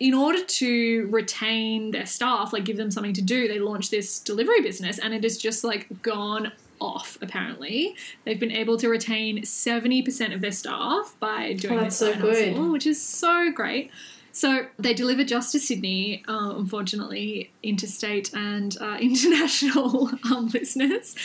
in 0.00 0.14
order 0.14 0.44
to 0.44 1.08
retain 1.10 1.90
their 1.90 2.06
staff, 2.06 2.52
like 2.52 2.64
give 2.64 2.76
them 2.76 2.90
something 2.90 3.14
to 3.14 3.22
do, 3.22 3.48
they 3.48 3.58
launched 3.58 3.90
this 3.90 4.20
delivery 4.20 4.60
business 4.60 4.98
and 4.98 5.12
it 5.12 5.22
has 5.22 5.38
just 5.38 5.64
like 5.64 6.02
gone 6.02 6.52
off 6.80 7.18
apparently. 7.20 7.94
They've 8.24 8.40
been 8.40 8.52
able 8.52 8.76
to 8.78 8.88
retain 8.88 9.42
70% 9.42 10.34
of 10.34 10.40
their 10.40 10.52
staff 10.52 11.14
by 11.20 11.54
doing 11.54 11.78
Oh, 11.78 11.84
this 11.84 11.96
so 11.96 12.14
good. 12.14 12.48
hustle, 12.48 12.72
which 12.72 12.86
is 12.86 13.00
so 13.00 13.50
great. 13.52 13.90
So 14.30 14.66
they 14.78 14.94
deliver 14.94 15.24
just 15.24 15.50
to 15.52 15.58
Sydney, 15.58 16.22
uh, 16.28 16.54
unfortunately, 16.56 17.50
interstate 17.64 18.32
and 18.32 18.76
uh, 18.80 18.96
international 19.00 20.10
um, 20.30 20.48
listeners, 20.54 21.16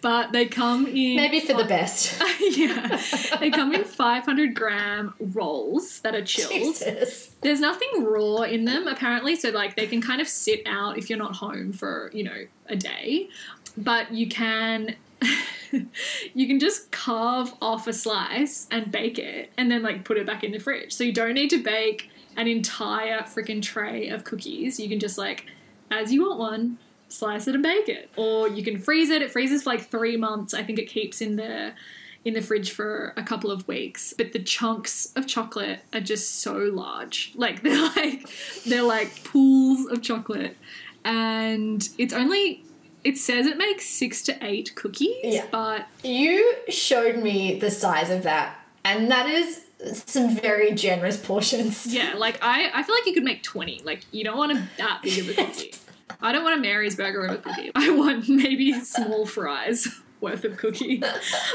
but 0.00 0.32
they 0.32 0.46
come 0.46 0.86
in 0.86 1.16
Maybe 1.16 1.40
for 1.40 1.52
the 1.52 1.64
best. 1.66 2.18
yeah, 2.40 2.98
they 3.40 3.50
come 3.50 3.74
in 3.74 3.84
500 3.84 4.54
gram 4.54 5.12
rolls 5.20 6.00
that 6.00 6.14
are 6.14 6.24
chilled. 6.24 6.50
Jesus. 6.52 7.34
There's 7.42 7.60
nothing 7.60 8.04
raw 8.04 8.42
in 8.42 8.64
them 8.64 8.86
apparently, 8.86 9.36
so 9.36 9.50
like 9.50 9.76
they 9.76 9.86
can 9.86 10.00
kind 10.00 10.22
of 10.22 10.28
sit 10.28 10.62
out 10.64 10.96
if 10.96 11.10
you're 11.10 11.18
not 11.18 11.36
home 11.36 11.74
for 11.74 12.10
you 12.14 12.24
know 12.24 12.46
a 12.68 12.76
day, 12.76 13.28
but 13.76 14.12
you 14.12 14.28
can. 14.28 14.96
you 16.34 16.46
can 16.46 16.58
just 16.58 16.90
carve 16.90 17.52
off 17.60 17.86
a 17.86 17.92
slice 17.92 18.66
and 18.70 18.90
bake 18.90 19.18
it 19.18 19.50
and 19.56 19.70
then 19.70 19.82
like 19.82 20.04
put 20.04 20.16
it 20.16 20.26
back 20.26 20.44
in 20.44 20.52
the 20.52 20.58
fridge. 20.58 20.92
So 20.92 21.04
you 21.04 21.12
don't 21.12 21.34
need 21.34 21.50
to 21.50 21.62
bake 21.62 22.10
an 22.36 22.48
entire 22.48 23.20
freaking 23.22 23.62
tray 23.62 24.08
of 24.08 24.24
cookies. 24.24 24.80
You 24.80 24.88
can 24.88 25.00
just 25.00 25.18
like 25.18 25.46
as 25.90 26.12
you 26.12 26.26
want 26.26 26.38
one, 26.38 26.78
slice 27.08 27.46
it 27.46 27.54
and 27.54 27.62
bake 27.62 27.88
it. 27.88 28.10
Or 28.16 28.48
you 28.48 28.64
can 28.64 28.78
freeze 28.78 29.10
it. 29.10 29.22
It 29.22 29.30
freezes 29.30 29.62
for 29.62 29.70
like 29.70 29.82
three 29.82 30.16
months. 30.16 30.54
I 30.54 30.62
think 30.62 30.78
it 30.78 30.88
keeps 30.88 31.20
in 31.20 31.36
the 31.36 31.72
in 32.24 32.34
the 32.34 32.40
fridge 32.40 32.70
for 32.70 33.12
a 33.16 33.22
couple 33.22 33.50
of 33.50 33.66
weeks. 33.68 34.14
But 34.16 34.32
the 34.32 34.38
chunks 34.38 35.12
of 35.16 35.26
chocolate 35.26 35.80
are 35.92 36.00
just 36.00 36.40
so 36.40 36.56
large. 36.56 37.32
Like 37.42 37.62
they're 37.62 37.90
like 37.96 38.28
they're 38.66 38.82
like 38.82 39.24
pools 39.24 39.86
of 39.90 40.02
chocolate. 40.02 40.56
And 41.04 41.86
it's 41.98 42.14
only 42.14 42.64
it 43.04 43.18
says 43.18 43.46
it 43.46 43.56
makes 43.58 43.86
six 43.86 44.22
to 44.22 44.36
eight 44.44 44.74
cookies, 44.74 45.16
Yeah. 45.22 45.46
but 45.50 45.86
You 46.04 46.54
showed 46.68 47.16
me 47.22 47.58
the 47.58 47.70
size 47.70 48.10
of 48.10 48.22
that, 48.24 48.56
and 48.84 49.10
that 49.10 49.26
is 49.28 49.62
some 50.06 50.36
very 50.36 50.72
generous 50.72 51.16
portions. 51.16 51.86
yeah, 51.86 52.14
like 52.16 52.38
I, 52.42 52.70
I 52.72 52.82
feel 52.82 52.94
like 52.94 53.06
you 53.06 53.14
could 53.14 53.24
make 53.24 53.42
twenty. 53.42 53.80
Like 53.84 54.04
you 54.12 54.22
don't 54.24 54.36
want 54.38 54.52
a 54.52 54.68
that 54.78 55.00
big 55.02 55.18
of 55.20 55.28
a 55.30 55.34
cookie. 55.46 55.74
I 56.20 56.30
don't 56.30 56.44
want 56.44 56.58
a 56.58 56.62
Mary's 56.62 56.94
burger 56.94 57.24
of 57.24 57.32
a 57.32 57.38
cookie. 57.38 57.70
I 57.74 57.90
want 57.90 58.28
maybe 58.28 58.72
small 58.80 59.26
fries 59.26 59.88
worth 60.22 60.44
of 60.44 60.56
cookie. 60.56 61.02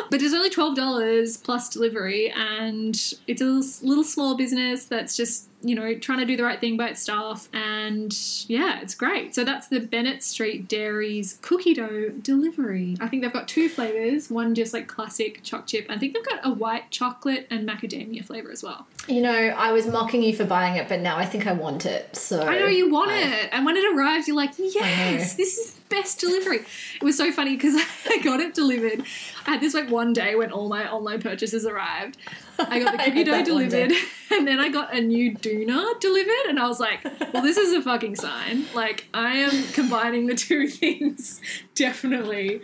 But 0.10 0.22
it's 0.22 0.34
only 0.34 0.50
twelve 0.50 0.76
dollars 0.76 1.38
plus 1.38 1.70
delivery, 1.70 2.32
and 2.32 2.96
it's 3.28 3.42
a 3.42 3.46
little, 3.46 3.64
little 3.88 4.04
small 4.04 4.36
business 4.36 4.86
that's 4.86 5.18
just 5.18 5.50
you 5.62 5.76
know 5.76 5.96
trying 5.96 6.20
to 6.20 6.26
do 6.26 6.38
the 6.38 6.44
right 6.44 6.60
thing 6.60 6.78
by 6.78 6.90
its 6.90 7.02
staff, 7.02 7.50
and 7.54 8.16
yeah, 8.48 8.80
it's 8.82 8.96
great. 8.96 9.36
So 9.36 9.44
that's 9.44 9.68
the 9.68 9.80
Bennett 9.80 10.24
Street 10.24 10.68
Dairies 10.70 11.40
cookie 11.42 11.74
dough 11.74 12.10
delivery. 12.22 12.96
I 13.02 13.08
think 13.08 13.22
they've 13.24 13.34
got 13.34 13.48
two 13.48 13.68
flavors. 13.70 14.30
One 14.30 14.56
just 14.56 14.74
like 14.74 14.88
classic 14.88 15.42
choc 15.44 15.68
chip. 15.68 15.88
I 15.90 15.98
think 15.98 16.14
they've 16.14 16.26
got 16.26 16.40
a 16.46 16.52
white 16.52 16.90
chocolate 16.92 17.48
and 17.50 17.68
macadamia 17.68 18.24
flavor 18.26 18.52
as 18.52 18.64
well. 18.64 18.88
You 19.08 19.22
know, 19.22 19.32
I 19.34 19.72
was 19.74 19.88
mocking 19.88 20.22
you 20.24 20.36
for 20.36 20.46
buying 20.46 20.76
it, 20.78 20.88
but 20.88 21.02
now 21.02 21.18
I 21.18 21.26
think 21.26 21.48
I 21.48 21.54
want 21.54 21.86
it. 21.86 22.16
So 22.16 22.42
I 22.44 22.60
know 22.60 22.68
you 22.68 22.90
want 22.90 23.12
I- 23.12 23.20
it, 23.44 23.50
and 23.52 23.66
when 23.66 23.76
it 23.76 23.86
arrives, 23.96 24.28
you're 24.28 24.38
like, 24.38 24.52
yes, 24.58 25.36
this 25.36 25.58
is 25.58 25.77
best 25.90 26.20
delivery. 26.20 26.60
It 26.96 27.04
was 27.04 27.18
so 27.18 27.32
funny 27.32 27.56
because 27.56 27.76
I 28.10 28.20
got 28.20 28.40
it 28.40 28.54
delivered. 28.54 29.04
I 29.46 29.52
had 29.52 29.62
this 29.62 29.74
like 29.74 29.90
one 29.90 30.14
day 30.14 30.36
when 30.36 30.52
all 30.52 30.70
my 30.70 30.90
online 30.92 31.22
purchases 31.22 31.66
arrived. 31.66 32.18
I 32.60 32.80
got 32.80 32.94
the 32.94 32.98
cookie 33.04 33.24
dough 33.24 33.44
delivered, 33.44 33.92
and 34.32 34.48
then 34.48 34.60
I 34.60 34.70
got 34.70 34.96
a 34.96 35.02
new 35.02 35.36
doona 35.36 36.00
delivered, 36.00 36.50
and 36.50 36.60
I 36.60 36.68
was 36.68 36.80
like, 36.80 37.04
well, 37.34 37.44
this 37.44 37.58
is 37.58 37.74
a 37.74 37.82
fucking 37.82 38.16
sign. 38.16 38.66
Like, 38.74 39.08
I 39.14 39.38
am 39.38 39.64
combining 39.74 40.28
the 40.28 40.36
two 40.36 40.68
things 40.68 41.42
definitely. 41.76 42.62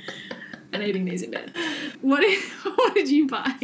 And 0.72 0.82
eating 0.82 1.06
these 1.06 1.22
in 1.22 1.30
bed. 1.30 1.54
What 2.02 2.22
did, 2.22 2.42
what 2.76 2.96
did 2.96 3.08
you 3.08 3.28
buy? 3.28 3.56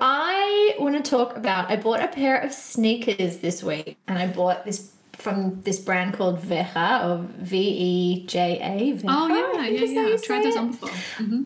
I 0.00 0.74
want 0.78 0.96
to 0.96 1.10
talk 1.10 1.36
about. 1.36 1.70
I 1.70 1.76
bought 1.76 2.00
a 2.00 2.08
pair 2.08 2.40
of 2.40 2.50
sneakers 2.50 3.38
this 3.38 3.62
week, 3.62 3.98
and 4.08 4.18
I 4.18 4.26
bought 4.28 4.64
this 4.64 4.93
from 5.16 5.62
this 5.62 5.78
brand 5.78 6.14
called 6.14 6.40
Veja 6.40 7.00
or 7.06 7.26
V 7.38 7.56
E 7.58 8.26
J 8.26 8.58
A. 8.62 8.92
Veja, 8.92 9.06
Oh 9.08 9.28
yeah, 9.28 9.66
yeah, 9.68 9.84
yeah. 9.84 10.14
I've 10.14 10.22
tried 10.22 10.44
those 10.44 10.56
on 10.56 10.70
before. 10.70 10.88
hmm 11.18 11.42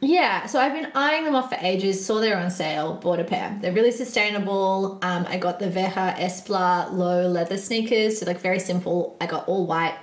Yeah, 0.00 0.46
so 0.46 0.58
I've 0.60 0.72
been 0.72 0.90
eyeing 0.94 1.24
them 1.24 1.34
off 1.36 1.48
for 1.50 1.58
ages. 1.60 2.04
Saw 2.04 2.18
they're 2.20 2.36
on 2.38 2.50
sale, 2.50 2.94
bought 2.94 3.20
a 3.20 3.24
pair. 3.24 3.56
They're 3.60 3.72
really 3.72 3.92
sustainable. 3.92 4.98
Um, 5.02 5.26
I 5.28 5.36
got 5.38 5.58
the 5.60 5.70
Veja 5.70 6.14
Esplar 6.18 6.90
low 6.92 7.28
leather 7.28 7.56
sneakers, 7.56 8.18
so 8.18 8.26
like 8.26 8.40
very 8.40 8.58
simple. 8.58 9.16
I 9.20 9.26
got 9.26 9.46
all 9.48 9.66
white, 9.66 9.96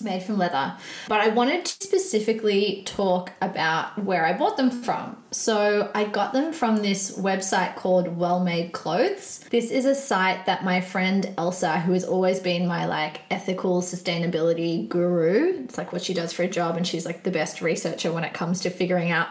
made 0.00 0.22
from 0.22 0.38
leather. 0.38 0.76
But 1.08 1.20
I 1.20 1.28
wanted 1.28 1.64
to 1.64 1.86
specifically 1.86 2.82
talk 2.86 3.32
about 3.40 3.98
where 4.02 4.26
I 4.26 4.32
bought 4.32 4.56
them 4.56 4.70
from. 4.70 5.16
So 5.30 5.90
I 5.94 6.04
got 6.04 6.32
them 6.32 6.52
from 6.52 6.76
this 6.76 7.18
website 7.18 7.76
called 7.76 8.16
Well 8.16 8.40
Made 8.40 8.72
Clothes. 8.72 9.40
This 9.50 9.70
is 9.70 9.84
a 9.84 9.94
site 9.94 10.46
that 10.46 10.64
my 10.64 10.80
friend 10.80 11.34
Elsa, 11.36 11.80
who 11.80 11.92
has 11.92 12.04
always 12.04 12.40
been 12.40 12.66
my 12.66 12.86
like 12.86 13.22
ethical 13.30 13.82
sustainability 13.82 14.88
guru, 14.88 15.64
it's 15.64 15.76
like 15.76 15.92
what 15.92 16.02
she 16.02 16.14
does 16.14 16.32
for 16.32 16.44
a 16.44 16.48
job, 16.48 16.76
and 16.76 16.86
she's 16.86 17.04
like 17.04 17.24
the 17.24 17.30
best 17.30 17.60
researcher 17.60 18.12
when 18.12 18.24
it 18.24 18.32
comes 18.32 18.60
to 18.60 18.70
figuring 18.70 19.10
out 19.10 19.28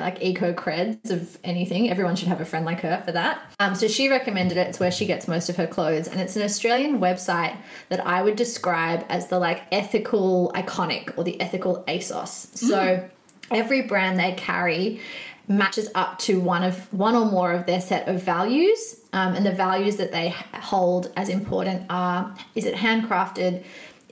like 0.00 0.22
eco 0.22 0.52
creds 0.52 1.10
of 1.10 1.38
anything. 1.44 1.90
Everyone 1.90 2.16
should 2.16 2.28
have 2.28 2.40
a 2.40 2.44
friend 2.44 2.64
like 2.64 2.80
her 2.80 3.02
for 3.04 3.12
that. 3.12 3.42
Um, 3.60 3.74
so 3.74 3.88
she 3.88 4.08
recommended 4.08 4.56
it. 4.56 4.68
It's 4.68 4.80
where 4.80 4.90
she 4.90 5.06
gets 5.06 5.28
most 5.28 5.48
of 5.48 5.56
her 5.56 5.66
clothes, 5.66 6.08
and 6.08 6.20
it's 6.20 6.36
an 6.36 6.42
Australian 6.42 7.00
website 7.00 7.56
that 7.88 8.06
I 8.06 8.22
would 8.22 8.36
describe 8.36 9.04
as 9.08 9.28
the 9.28 9.38
like 9.38 9.62
ethical 9.72 10.52
iconic 10.54 11.16
or 11.16 11.24
the 11.24 11.40
ethical 11.40 11.84
ASOS. 11.88 12.56
So 12.56 13.08
every 13.50 13.82
brand 13.82 14.18
they 14.18 14.32
carry 14.32 15.00
matches 15.46 15.90
up 15.94 16.18
to 16.18 16.40
one 16.40 16.62
of 16.62 16.92
one 16.92 17.14
or 17.14 17.26
more 17.26 17.52
of 17.52 17.66
their 17.66 17.80
set 17.80 18.08
of 18.08 18.22
values, 18.22 19.00
um, 19.12 19.34
and 19.34 19.44
the 19.44 19.52
values 19.52 19.96
that 19.96 20.12
they 20.12 20.30
hold 20.54 21.12
as 21.16 21.28
important 21.28 21.86
are: 21.90 22.34
is 22.54 22.64
it 22.64 22.74
handcrafted? 22.74 23.64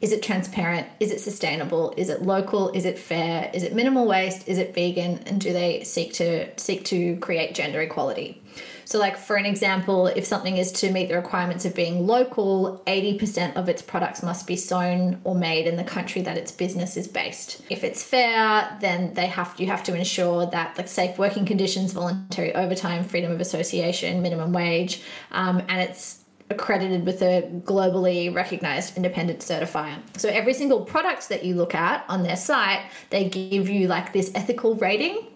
Is 0.02 0.10
it 0.10 0.20
transparent? 0.20 0.88
Is 0.98 1.12
it 1.12 1.20
sustainable? 1.20 1.94
Is 1.96 2.08
it 2.08 2.22
local? 2.22 2.70
Is 2.70 2.84
it 2.84 2.98
fair? 2.98 3.48
Is 3.54 3.62
it 3.62 3.72
minimal 3.72 4.04
waste? 4.06 4.48
Is 4.48 4.58
it 4.58 4.74
vegan? 4.74 5.20
And 5.26 5.40
do 5.40 5.52
they 5.52 5.84
seek 5.84 6.12
to 6.14 6.48
seek 6.58 6.84
to 6.86 7.16
create 7.18 7.54
gender 7.54 7.80
equality? 7.80 8.42
So, 8.84 8.98
like 8.98 9.16
for 9.16 9.36
an 9.36 9.46
example, 9.46 10.08
if 10.08 10.26
something 10.26 10.56
is 10.56 10.72
to 10.72 10.90
meet 10.90 11.08
the 11.08 11.14
requirements 11.14 11.64
of 11.64 11.76
being 11.76 12.04
local, 12.06 12.82
80% 12.86 13.54
of 13.54 13.68
its 13.68 13.80
products 13.80 14.24
must 14.24 14.46
be 14.46 14.56
sewn 14.56 15.20
or 15.22 15.36
made 15.36 15.68
in 15.68 15.76
the 15.76 15.84
country 15.84 16.20
that 16.22 16.36
its 16.36 16.50
business 16.50 16.96
is 16.96 17.06
based. 17.06 17.62
If 17.70 17.84
it's 17.84 18.02
fair, 18.02 18.76
then 18.80 19.14
they 19.14 19.26
have 19.26 19.54
you 19.58 19.68
have 19.68 19.84
to 19.84 19.94
ensure 19.94 20.46
that 20.46 20.76
like 20.76 20.88
safe 20.88 21.16
working 21.16 21.46
conditions, 21.46 21.92
voluntary 21.92 22.52
overtime, 22.56 23.04
freedom 23.04 23.30
of 23.30 23.40
association, 23.40 24.20
minimum 24.20 24.52
wage, 24.52 25.00
um, 25.30 25.62
and 25.68 25.80
it's 25.80 26.21
accredited 26.52 27.04
with 27.04 27.22
a 27.22 27.42
globally 27.64 28.32
recognized 28.32 28.96
independent 28.96 29.40
certifier. 29.40 29.98
So 30.16 30.28
every 30.28 30.54
single 30.54 30.84
product 30.84 31.28
that 31.28 31.44
you 31.44 31.56
look 31.56 31.74
at 31.74 32.04
on 32.08 32.22
their 32.22 32.36
site, 32.36 32.82
they 33.10 33.28
give 33.28 33.68
you 33.68 33.88
like 33.88 34.12
this 34.12 34.30
ethical 34.34 34.76
rating 34.76 35.26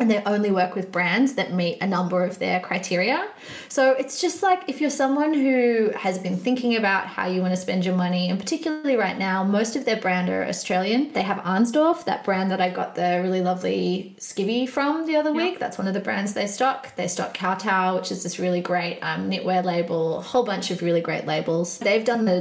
and 0.00 0.10
they 0.10 0.22
only 0.24 0.50
work 0.50 0.74
with 0.74 0.90
brands 0.90 1.34
that 1.34 1.52
meet 1.52 1.78
a 1.80 1.86
number 1.86 2.24
of 2.24 2.38
their 2.38 2.58
criteria. 2.60 3.28
So 3.68 3.92
it's 3.92 4.20
just 4.20 4.42
like 4.42 4.68
if 4.68 4.80
you're 4.80 4.90
someone 4.90 5.34
who 5.34 5.90
has 5.94 6.18
been 6.18 6.36
thinking 6.36 6.76
about 6.76 7.06
how 7.06 7.26
you 7.26 7.40
want 7.42 7.52
to 7.52 7.60
spend 7.60 7.84
your 7.84 7.94
money, 7.94 8.28
and 8.30 8.38
particularly 8.38 8.96
right 8.96 9.18
now, 9.18 9.44
most 9.44 9.76
of 9.76 9.84
their 9.84 9.96
brand 9.96 10.28
are 10.30 10.44
Australian. 10.44 11.12
They 11.12 11.22
have 11.22 11.38
Arnsdorf, 11.38 12.04
that 12.06 12.24
brand 12.24 12.50
that 12.50 12.60
I 12.60 12.70
got 12.70 12.94
the 12.94 13.20
really 13.22 13.42
lovely 13.42 14.16
skivvy 14.18 14.68
from 14.68 15.06
the 15.06 15.16
other 15.16 15.32
week. 15.32 15.58
That's 15.58 15.78
one 15.78 15.86
of 15.86 15.94
the 15.94 16.00
brands 16.00 16.34
they 16.34 16.46
stock. 16.46 16.96
They 16.96 17.06
stock 17.06 17.34
Kowtow, 17.34 17.96
which 17.96 18.10
is 18.10 18.22
this 18.22 18.38
really 18.38 18.60
great 18.60 18.98
um, 19.00 19.30
knitwear 19.30 19.62
label, 19.64 20.18
a 20.18 20.22
whole 20.22 20.44
bunch 20.44 20.70
of 20.70 20.82
really 20.82 21.02
great 21.02 21.26
labels. 21.26 21.78
They've 21.78 22.04
done 22.04 22.24
the 22.24 22.40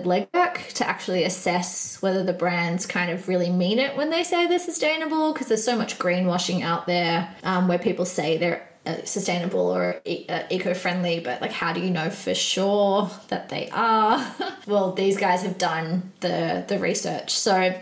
legwork 0.50 0.74
to 0.74 0.88
actually 0.88 1.24
assess 1.24 2.02
whether 2.02 2.24
the 2.24 2.34
brands 2.34 2.86
kind 2.86 3.12
of 3.12 3.28
really 3.28 3.50
mean 3.50 3.80
it 3.80 3.96
when 3.96 4.10
they 4.10 4.24
say 4.24 4.48
they're 4.48 4.60
sustainable, 4.60 5.34
because 5.34 5.48
there's 5.48 5.64
so 5.64 5.78
much 5.78 6.00
greenwashing 6.00 6.64
out 6.64 6.88
there 6.88 7.34
um, 7.44 7.68
where 7.68 7.80
people 7.80 8.06
say 8.06 8.38
they're 8.38 8.68
uh, 8.86 9.04
sustainable 9.04 9.70
or 9.70 10.02
uh, 10.30 10.44
eco-friendly 10.50 11.20
but 11.20 11.42
like 11.42 11.52
how 11.52 11.74
do 11.74 11.82
you 11.82 11.90
know 11.90 12.10
for 12.10 12.34
sure 12.34 13.10
that 13.28 13.50
they 13.50 13.70
are? 13.72 14.26
Well 14.68 14.92
these 14.92 15.18
guys 15.18 15.42
have 15.44 15.58
done 15.58 16.12
the 16.20 16.64
the 16.68 16.78
research. 16.78 17.32
So 17.32 17.74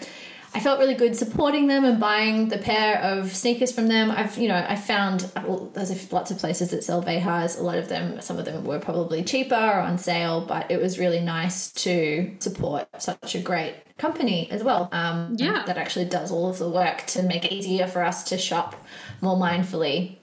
I 0.53 0.59
felt 0.59 0.79
really 0.79 0.95
good 0.95 1.15
supporting 1.15 1.67
them 1.67 1.85
and 1.85 1.99
buying 1.99 2.49
the 2.49 2.57
pair 2.57 2.99
of 2.99 3.35
sneakers 3.35 3.71
from 3.71 3.87
them. 3.87 4.09
I've, 4.09 4.37
you 4.37 4.47
know, 4.47 4.65
I 4.67 4.75
found 4.75 5.29
well, 5.35 5.69
there's 5.73 6.11
lots 6.11 6.31
of 6.31 6.39
places 6.39 6.71
that 6.71 6.83
sell 6.83 7.03
Vejas. 7.03 7.59
A 7.59 7.63
lot 7.63 7.77
of 7.77 7.89
them, 7.89 8.21
some 8.21 8.39
of 8.39 8.45
them 8.45 8.63
were 8.63 8.79
probably 8.79 9.23
cheaper 9.23 9.55
or 9.55 9.79
on 9.79 9.97
sale, 9.97 10.41
but 10.41 10.71
it 10.71 10.81
was 10.81 10.97
really 10.97 11.19
nice 11.19 11.71
to 11.73 12.35
support 12.39 12.87
such 13.01 13.35
a 13.35 13.39
great 13.39 13.75
company 13.97 14.49
as 14.51 14.63
well. 14.63 14.89
Um, 14.91 15.35
Yeah. 15.37 15.63
That 15.65 15.77
actually 15.77 16.05
does 16.05 16.31
all 16.31 16.49
of 16.49 16.59
the 16.59 16.69
work 16.69 17.05
to 17.07 17.23
make 17.23 17.45
it 17.45 17.51
easier 17.51 17.87
for 17.87 18.03
us 18.03 18.23
to 18.25 18.37
shop 18.37 18.75
more 19.21 19.37
mindfully 19.37 20.16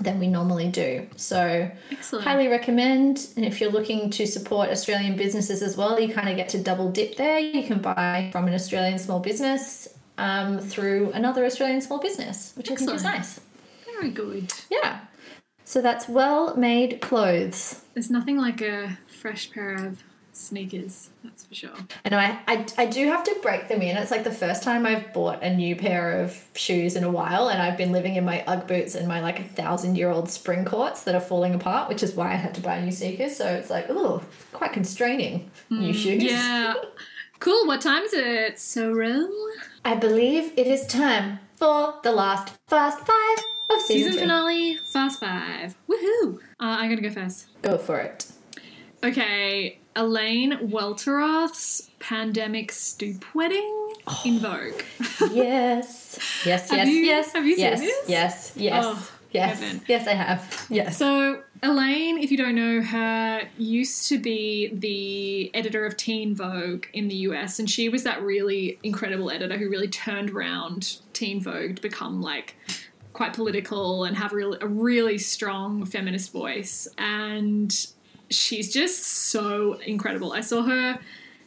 than 0.00 0.18
we 0.18 0.26
normally 0.26 0.68
do. 0.68 1.06
So, 1.16 1.70
Excellent. 1.90 2.24
highly 2.24 2.48
recommend. 2.48 3.28
And 3.36 3.44
if 3.44 3.60
you're 3.60 3.70
looking 3.70 4.10
to 4.10 4.26
support 4.26 4.70
Australian 4.70 5.16
businesses 5.16 5.62
as 5.62 5.76
well, 5.76 6.00
you 6.00 6.12
kind 6.12 6.28
of 6.28 6.36
get 6.36 6.48
to 6.50 6.62
double 6.62 6.90
dip 6.90 7.16
there. 7.16 7.38
You 7.38 7.62
can 7.64 7.80
buy 7.80 8.30
from 8.32 8.46
an 8.48 8.54
Australian 8.54 8.98
small 8.98 9.20
business 9.20 9.88
um, 10.18 10.58
through 10.58 11.12
another 11.12 11.44
Australian 11.44 11.80
small 11.80 12.00
business, 12.00 12.52
which 12.56 12.70
I 12.70 12.76
think 12.76 12.90
is 12.92 13.04
nice. 13.04 13.40
Very 13.84 14.10
good. 14.10 14.52
Yeah. 14.70 15.00
So 15.64 15.80
that's 15.80 16.08
well 16.08 16.56
made 16.56 17.00
clothes. 17.00 17.82
There's 17.94 18.10
nothing 18.10 18.36
like 18.38 18.60
a 18.60 18.98
fresh 19.06 19.50
pair 19.52 19.74
of 19.74 20.02
sneakers, 20.40 21.10
that's 21.22 21.44
for 21.44 21.54
sure. 21.54 21.70
I 22.04 22.08
know 22.08 22.18
I, 22.18 22.38
I, 22.46 22.66
I 22.78 22.86
do 22.86 23.06
have 23.08 23.22
to 23.24 23.36
break 23.42 23.68
them 23.68 23.82
in. 23.82 23.96
It's 23.96 24.10
like 24.10 24.24
the 24.24 24.32
first 24.32 24.62
time 24.62 24.86
I've 24.86 25.12
bought 25.12 25.42
a 25.42 25.54
new 25.54 25.76
pair 25.76 26.20
of 26.20 26.36
shoes 26.54 26.96
in 26.96 27.04
a 27.04 27.10
while, 27.10 27.48
and 27.48 27.60
I've 27.62 27.76
been 27.76 27.92
living 27.92 28.16
in 28.16 28.24
my 28.24 28.42
Ugg 28.46 28.66
boots 28.66 28.94
and 28.94 29.06
my 29.06 29.20
like 29.20 29.38
a 29.38 29.44
thousand 29.44 29.96
year 29.96 30.10
old 30.10 30.30
spring 30.30 30.64
courts 30.64 31.04
that 31.04 31.14
are 31.14 31.20
falling 31.20 31.54
apart, 31.54 31.88
which 31.88 32.02
is 32.02 32.14
why 32.14 32.32
I 32.32 32.36
had 32.36 32.54
to 32.54 32.60
buy 32.60 32.80
new 32.80 32.92
sneakers. 32.92 33.36
So 33.36 33.46
it's 33.46 33.70
like, 33.70 33.86
oh, 33.88 34.22
quite 34.52 34.72
constraining. 34.72 35.50
new 35.70 35.92
shoes. 35.92 36.22
Yeah. 36.22 36.74
cool. 37.38 37.66
What 37.66 37.80
time 37.80 38.02
is 38.02 38.12
it, 38.12 38.58
Sorrel? 38.58 39.28
I 39.84 39.94
believe 39.94 40.52
it 40.56 40.66
is 40.66 40.86
time 40.86 41.38
for 41.56 41.94
the 42.02 42.12
last 42.12 42.54
Fast 42.68 42.98
Five 43.00 43.44
of 43.70 43.80
season, 43.82 44.12
Season 44.12 44.20
finale, 44.28 44.76
Fast 44.78 45.20
Five. 45.20 45.76
Woohoo! 45.88 46.36
Uh, 46.36 46.38
I'm 46.58 46.88
gonna 46.90 47.00
go 47.02 47.10
first. 47.10 47.46
Go 47.62 47.78
for 47.78 47.98
it. 48.00 48.26
Okay, 49.02 49.78
Elaine 49.96 50.70
Welteroth's 50.70 51.90
pandemic 51.98 52.72
stoop 52.72 53.24
wedding 53.34 53.94
in 54.24 54.44
oh, 54.44 54.70
Vogue. 54.70 55.32
Yes. 55.32 56.18
Yes, 56.46 56.70
yes, 56.72 56.88
you- 56.88 56.94
yes. 56.94 57.32
have 57.34 57.44
you 57.44 57.54
seen 57.54 57.64
yes, 57.64 57.80
this? 57.80 58.08
Yes, 58.08 58.52
yes, 58.56 58.84
Oh, 58.86 59.10
yes. 59.30 59.60
heaven. 59.60 59.82
Yes, 59.86 60.06
I 60.08 60.12
have. 60.12 60.66
Yes. 60.70 60.96
So, 60.96 61.42
Elaine, 61.62 62.16
if 62.18 62.30
you 62.30 62.38
don't 62.38 62.54
know 62.54 62.80
her, 62.80 63.42
used 63.58 64.08
to 64.08 64.18
be 64.18 64.70
the 64.72 65.54
editor 65.54 65.84
of 65.84 65.98
Teen 65.98 66.34
Vogue 66.34 66.86
in 66.94 67.08
the 67.08 67.16
US, 67.16 67.58
and 67.58 67.68
she 67.68 67.90
was 67.90 68.04
that 68.04 68.22
really 68.22 68.78
incredible 68.82 69.30
editor 69.30 69.58
who 69.58 69.68
really 69.68 69.88
turned 69.88 70.30
around 70.30 70.98
Teen 71.12 71.42
Vogue 71.42 71.76
to 71.76 71.82
become 71.82 72.22
like 72.22 72.56
quite 73.12 73.34
political 73.34 74.04
and 74.04 74.16
have 74.16 74.32
real, 74.32 74.56
a 74.62 74.66
really 74.66 75.18
strong 75.18 75.84
feminist 75.84 76.32
voice. 76.32 76.88
And 76.96 77.74
she's 78.30 78.72
just 78.72 79.04
so 79.04 79.74
incredible. 79.84 80.32
I 80.32 80.40
saw 80.40 80.62
her 80.62 80.98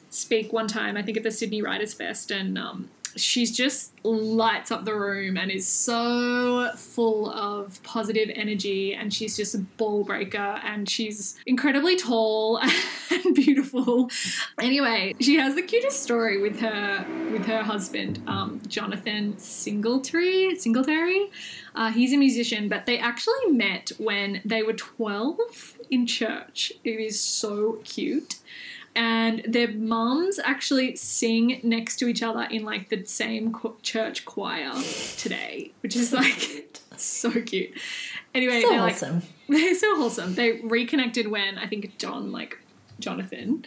speak 0.09 0.53
one 0.53 0.67
time, 0.67 0.95
I 0.95 1.01
think 1.01 1.17
at 1.17 1.23
the 1.23 1.31
Sydney 1.31 1.61
Writers 1.61 1.93
Fest, 1.93 2.29
and 2.29 2.57
um, 2.57 2.89
she's 3.15 3.55
just 3.55 3.91
lights 4.03 4.71
up 4.71 4.85
the 4.85 4.93
room 4.93 5.37
and 5.37 5.49
is 5.49 5.67
so 5.67 6.71
full 6.75 7.29
of 7.31 7.81
positive 7.83 8.29
energy. 8.35 8.93
And 8.93 9.13
she's 9.13 9.37
just 9.37 9.55
a 9.55 9.59
ball 9.59 10.03
breaker, 10.03 10.59
and 10.63 10.89
she's 10.89 11.37
incredibly 11.45 11.95
tall 11.95 12.59
and 13.11 13.35
beautiful. 13.35 14.09
Anyway, 14.59 15.15
she 15.19 15.35
has 15.35 15.55
the 15.55 15.61
cutest 15.61 16.03
story 16.03 16.41
with 16.41 16.59
her 16.59 17.05
with 17.31 17.45
her 17.45 17.63
husband, 17.63 18.21
um, 18.27 18.61
Jonathan 18.67 19.37
Singletary. 19.37 20.55
Singletary. 20.55 21.31
Uh, 21.75 21.91
he's 21.91 22.13
a 22.13 22.17
musician, 22.17 22.69
but 22.69 22.85
they 22.85 22.99
actually 22.99 23.47
met 23.47 23.91
when 23.97 24.41
they 24.45 24.61
were 24.61 24.73
12 24.73 25.39
in 25.93 26.07
church. 26.07 26.73
It 26.83 26.99
is 26.99 27.19
so 27.19 27.79
cute 27.83 28.35
and 28.95 29.43
their 29.47 29.71
mums 29.71 30.39
actually 30.43 30.95
sing 30.95 31.59
next 31.63 31.97
to 31.97 32.07
each 32.07 32.21
other 32.21 32.43
in 32.43 32.63
like 32.63 32.89
the 32.89 33.03
same 33.05 33.55
church 33.81 34.25
choir 34.25 34.71
today, 35.17 35.71
which 35.81 35.95
is 35.95 36.13
like 36.13 36.77
so 36.97 37.31
cute. 37.41 37.71
Anyway, 38.35 38.61
so 38.61 38.69
they're 38.69 38.81
like 38.81 38.93
awesome. 38.93 39.23
they're 39.49 39.75
so 39.75 39.95
wholesome. 39.95 40.35
They 40.35 40.61
reconnected 40.61 41.27
when 41.27 41.57
I 41.57 41.67
think 41.67 41.97
John, 41.97 42.31
like 42.31 42.59
Jonathan, 42.99 43.65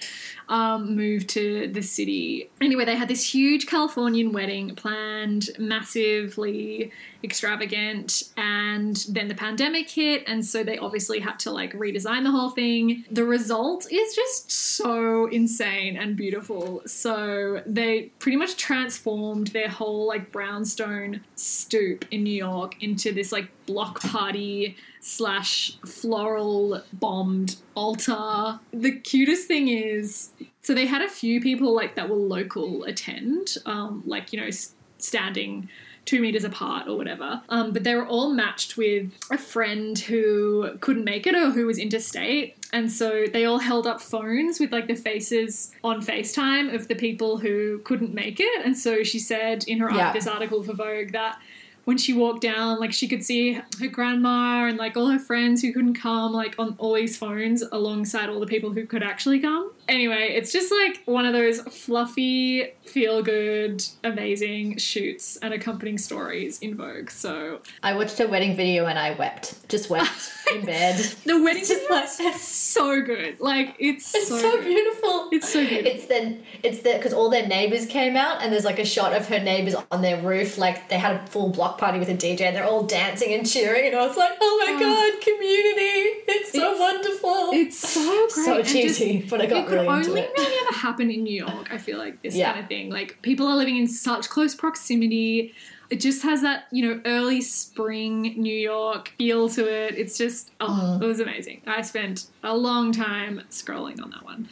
um, 0.48 0.96
moved 0.96 1.28
to 1.30 1.68
the 1.72 1.82
city. 1.82 2.50
Anyway, 2.60 2.84
they 2.84 2.96
had 2.96 3.08
this 3.08 3.34
huge 3.34 3.66
Californian 3.66 4.32
wedding 4.32 4.74
planned, 4.74 5.50
massively 5.58 6.92
extravagant, 7.24 8.24
and 8.36 9.04
then 9.08 9.28
the 9.28 9.34
pandemic 9.34 9.90
hit, 9.90 10.22
and 10.26 10.44
so 10.44 10.62
they 10.62 10.78
obviously 10.78 11.18
had 11.18 11.38
to 11.40 11.50
like 11.50 11.72
redesign 11.72 12.22
the 12.22 12.30
whole 12.30 12.50
thing. 12.50 13.04
The 13.10 13.24
result 13.24 13.90
is 13.90 14.14
just 14.14 14.50
so 14.50 15.26
insane 15.26 15.96
and 15.96 16.16
beautiful. 16.16 16.82
So 16.86 17.62
they 17.66 18.12
pretty 18.18 18.36
much 18.36 18.56
transformed 18.56 19.48
their 19.48 19.68
whole 19.68 20.06
like 20.06 20.32
brownstone 20.32 21.20
stoop 21.34 22.04
in 22.10 22.22
New 22.22 22.30
York 22.34 22.82
into 22.82 23.12
this 23.12 23.32
like 23.32 23.48
block 23.66 24.00
party 24.00 24.76
slash 25.08 25.78
floral 25.86 26.82
bombed 26.92 27.54
altar. 27.76 28.58
The 28.72 28.90
cutest 28.90 29.46
thing 29.46 29.68
is, 29.68 30.30
so 30.62 30.74
they 30.74 30.86
had 30.86 31.00
a 31.00 31.08
few 31.08 31.40
people 31.40 31.72
like 31.74 31.94
that 31.94 32.08
were 32.08 32.16
local 32.16 32.82
attend, 32.84 33.56
um, 33.66 34.02
like 34.04 34.32
you 34.32 34.40
know, 34.40 34.46
s- 34.48 34.72
standing 34.98 35.68
two 36.06 36.20
meters 36.20 36.42
apart 36.42 36.88
or 36.88 36.96
whatever. 36.96 37.40
Um, 37.48 37.72
but 37.72 37.84
they 37.84 37.94
were 37.94 38.06
all 38.06 38.32
matched 38.32 38.76
with 38.76 39.12
a 39.30 39.38
friend 39.38 39.96
who 39.98 40.76
couldn't 40.80 41.04
make 41.04 41.26
it 41.26 41.34
or 41.36 41.50
who 41.50 41.66
was 41.66 41.78
interstate. 41.78 42.56
And 42.72 42.90
so 42.90 43.26
they 43.32 43.44
all 43.44 43.58
held 43.58 43.86
up 43.86 44.00
phones 44.00 44.58
with 44.60 44.72
like 44.72 44.86
the 44.88 44.94
faces 44.96 45.72
on 45.84 46.00
FaceTime 46.02 46.74
of 46.74 46.86
the 46.88 46.94
people 46.96 47.38
who 47.38 47.78
couldn't 47.84 48.12
make 48.14 48.38
it. 48.40 48.64
And 48.66 48.76
so 48.76 49.02
she 49.04 49.18
said 49.20 49.64
in 49.68 49.78
her 49.78 49.90
Yeah. 49.90 50.12
this 50.12 50.26
article 50.26 50.62
for 50.64 50.74
Vogue 50.74 51.12
that 51.12 51.38
when 51.86 51.96
she 51.96 52.12
walked 52.12 52.40
down, 52.40 52.80
like 52.80 52.92
she 52.92 53.06
could 53.06 53.24
see 53.24 53.52
her 53.78 53.86
grandma 53.86 54.66
and 54.66 54.76
like 54.76 54.96
all 54.96 55.06
her 55.06 55.20
friends 55.20 55.62
who 55.62 55.72
couldn't 55.72 55.94
come, 55.94 56.32
like 56.32 56.56
on 56.58 56.74
all 56.78 56.94
these 56.94 57.16
phones 57.16 57.62
alongside 57.70 58.28
all 58.28 58.40
the 58.40 58.46
people 58.46 58.72
who 58.72 58.84
could 58.84 59.04
actually 59.04 59.38
come. 59.38 59.70
Anyway, 59.88 60.30
it's 60.34 60.52
just 60.52 60.72
like 60.72 61.02
one 61.04 61.26
of 61.26 61.32
those 61.32 61.60
fluffy, 61.60 62.64
feel 62.82 63.22
good, 63.22 63.84
amazing 64.02 64.78
shoots 64.78 65.36
and 65.42 65.54
accompanying 65.54 65.96
stories 65.98 66.58
in 66.60 66.76
Vogue. 66.76 67.10
So 67.10 67.60
I 67.82 67.94
watched 67.94 68.18
a 68.20 68.26
wedding 68.26 68.56
video 68.56 68.86
and 68.86 68.98
I 68.98 69.12
wept. 69.12 69.68
Just 69.68 69.88
wept 69.88 70.32
in 70.54 70.64
bed. 70.66 70.96
the 71.24 71.40
wedding 71.42 71.60
It's 71.60 71.68
just 71.68 71.90
like- 71.90 72.34
is 72.34 72.40
so 72.40 73.00
good. 73.02 73.40
Like 73.40 73.76
it's, 73.78 74.14
It's 74.14 74.28
so, 74.28 74.38
so, 74.38 74.60
beautiful. 74.62 75.28
It's 75.32 75.48
so 75.52 75.60
beautiful. 75.66 75.92
It's 75.92 76.06
then 76.06 76.42
it's 76.62 76.80
the 76.82 76.94
because 76.94 77.12
all 77.12 77.30
their 77.30 77.46
neighbors 77.46 77.86
came 77.86 78.16
out 78.16 78.42
and 78.42 78.52
there's 78.52 78.64
like 78.64 78.78
a 78.78 78.84
shot 78.84 79.12
of 79.12 79.28
her 79.28 79.38
neighbors 79.38 79.74
on 79.90 80.02
their 80.02 80.20
roof, 80.20 80.58
like 80.58 80.88
they 80.88 80.98
had 80.98 81.16
a 81.16 81.26
full 81.28 81.48
block 81.50 81.78
party 81.78 81.98
with 81.98 82.08
a 82.08 82.14
DJ 82.14 82.42
and 82.42 82.56
they're 82.56 82.64
all 82.66 82.82
dancing 82.84 83.32
and 83.32 83.48
cheering, 83.48 83.86
and 83.86 83.96
I 83.96 84.06
was 84.06 84.16
like, 84.16 84.32
oh 84.40 84.64
my 84.66 84.72
Oh. 84.76 84.80
god, 84.80 85.22
community! 85.22 86.22
It's 86.28 86.52
so 86.52 86.72
It's- 86.72 86.80
wonderful. 86.80 87.50
It's 87.52 87.78
so 87.78 88.10
great. 88.34 88.44
so 88.44 88.54
and 88.56 88.64
just- 88.64 88.74
cheesy, 88.74 89.26
but 89.30 89.40
I 89.40 89.46
got 89.46 89.64
it 89.64 89.68
could 89.78 89.86
really 89.88 90.08
only 90.08 90.28
really 90.36 90.58
ever 90.66 90.74
happen 90.78 91.10
in 91.10 91.22
New 91.24 91.34
York. 91.46 91.72
I 91.72 91.78
feel 91.78 91.98
like 91.98 92.22
this 92.22 92.34
Yeah. 92.34 92.52
kind 92.52 92.62
of 92.64 92.68
thing. 92.68 92.90
Like 92.90 93.18
people 93.22 93.46
are 93.46 93.56
living 93.56 93.76
in 93.76 93.86
such 93.88 94.28
close 94.28 94.54
proximity. 94.54 95.54
It 95.88 96.00
just 96.00 96.22
has 96.24 96.42
that 96.42 96.64
you 96.72 96.84
know 96.84 97.00
early 97.04 97.40
spring 97.42 98.34
New 98.36 98.52
York 98.54 99.12
feel 99.18 99.48
to 99.50 99.62
it. 99.72 99.96
It's 99.96 100.18
just 100.18 100.50
oh, 100.60 100.66
Mm. 100.98 101.02
it 101.02 101.06
was 101.06 101.20
amazing. 101.20 101.60
I 101.66 101.82
spent 101.82 102.26
a 102.42 102.56
long 102.56 102.90
time 102.92 103.42
scrolling 103.50 104.02
on 104.02 104.10
that 104.10 104.24
one. 104.24 104.48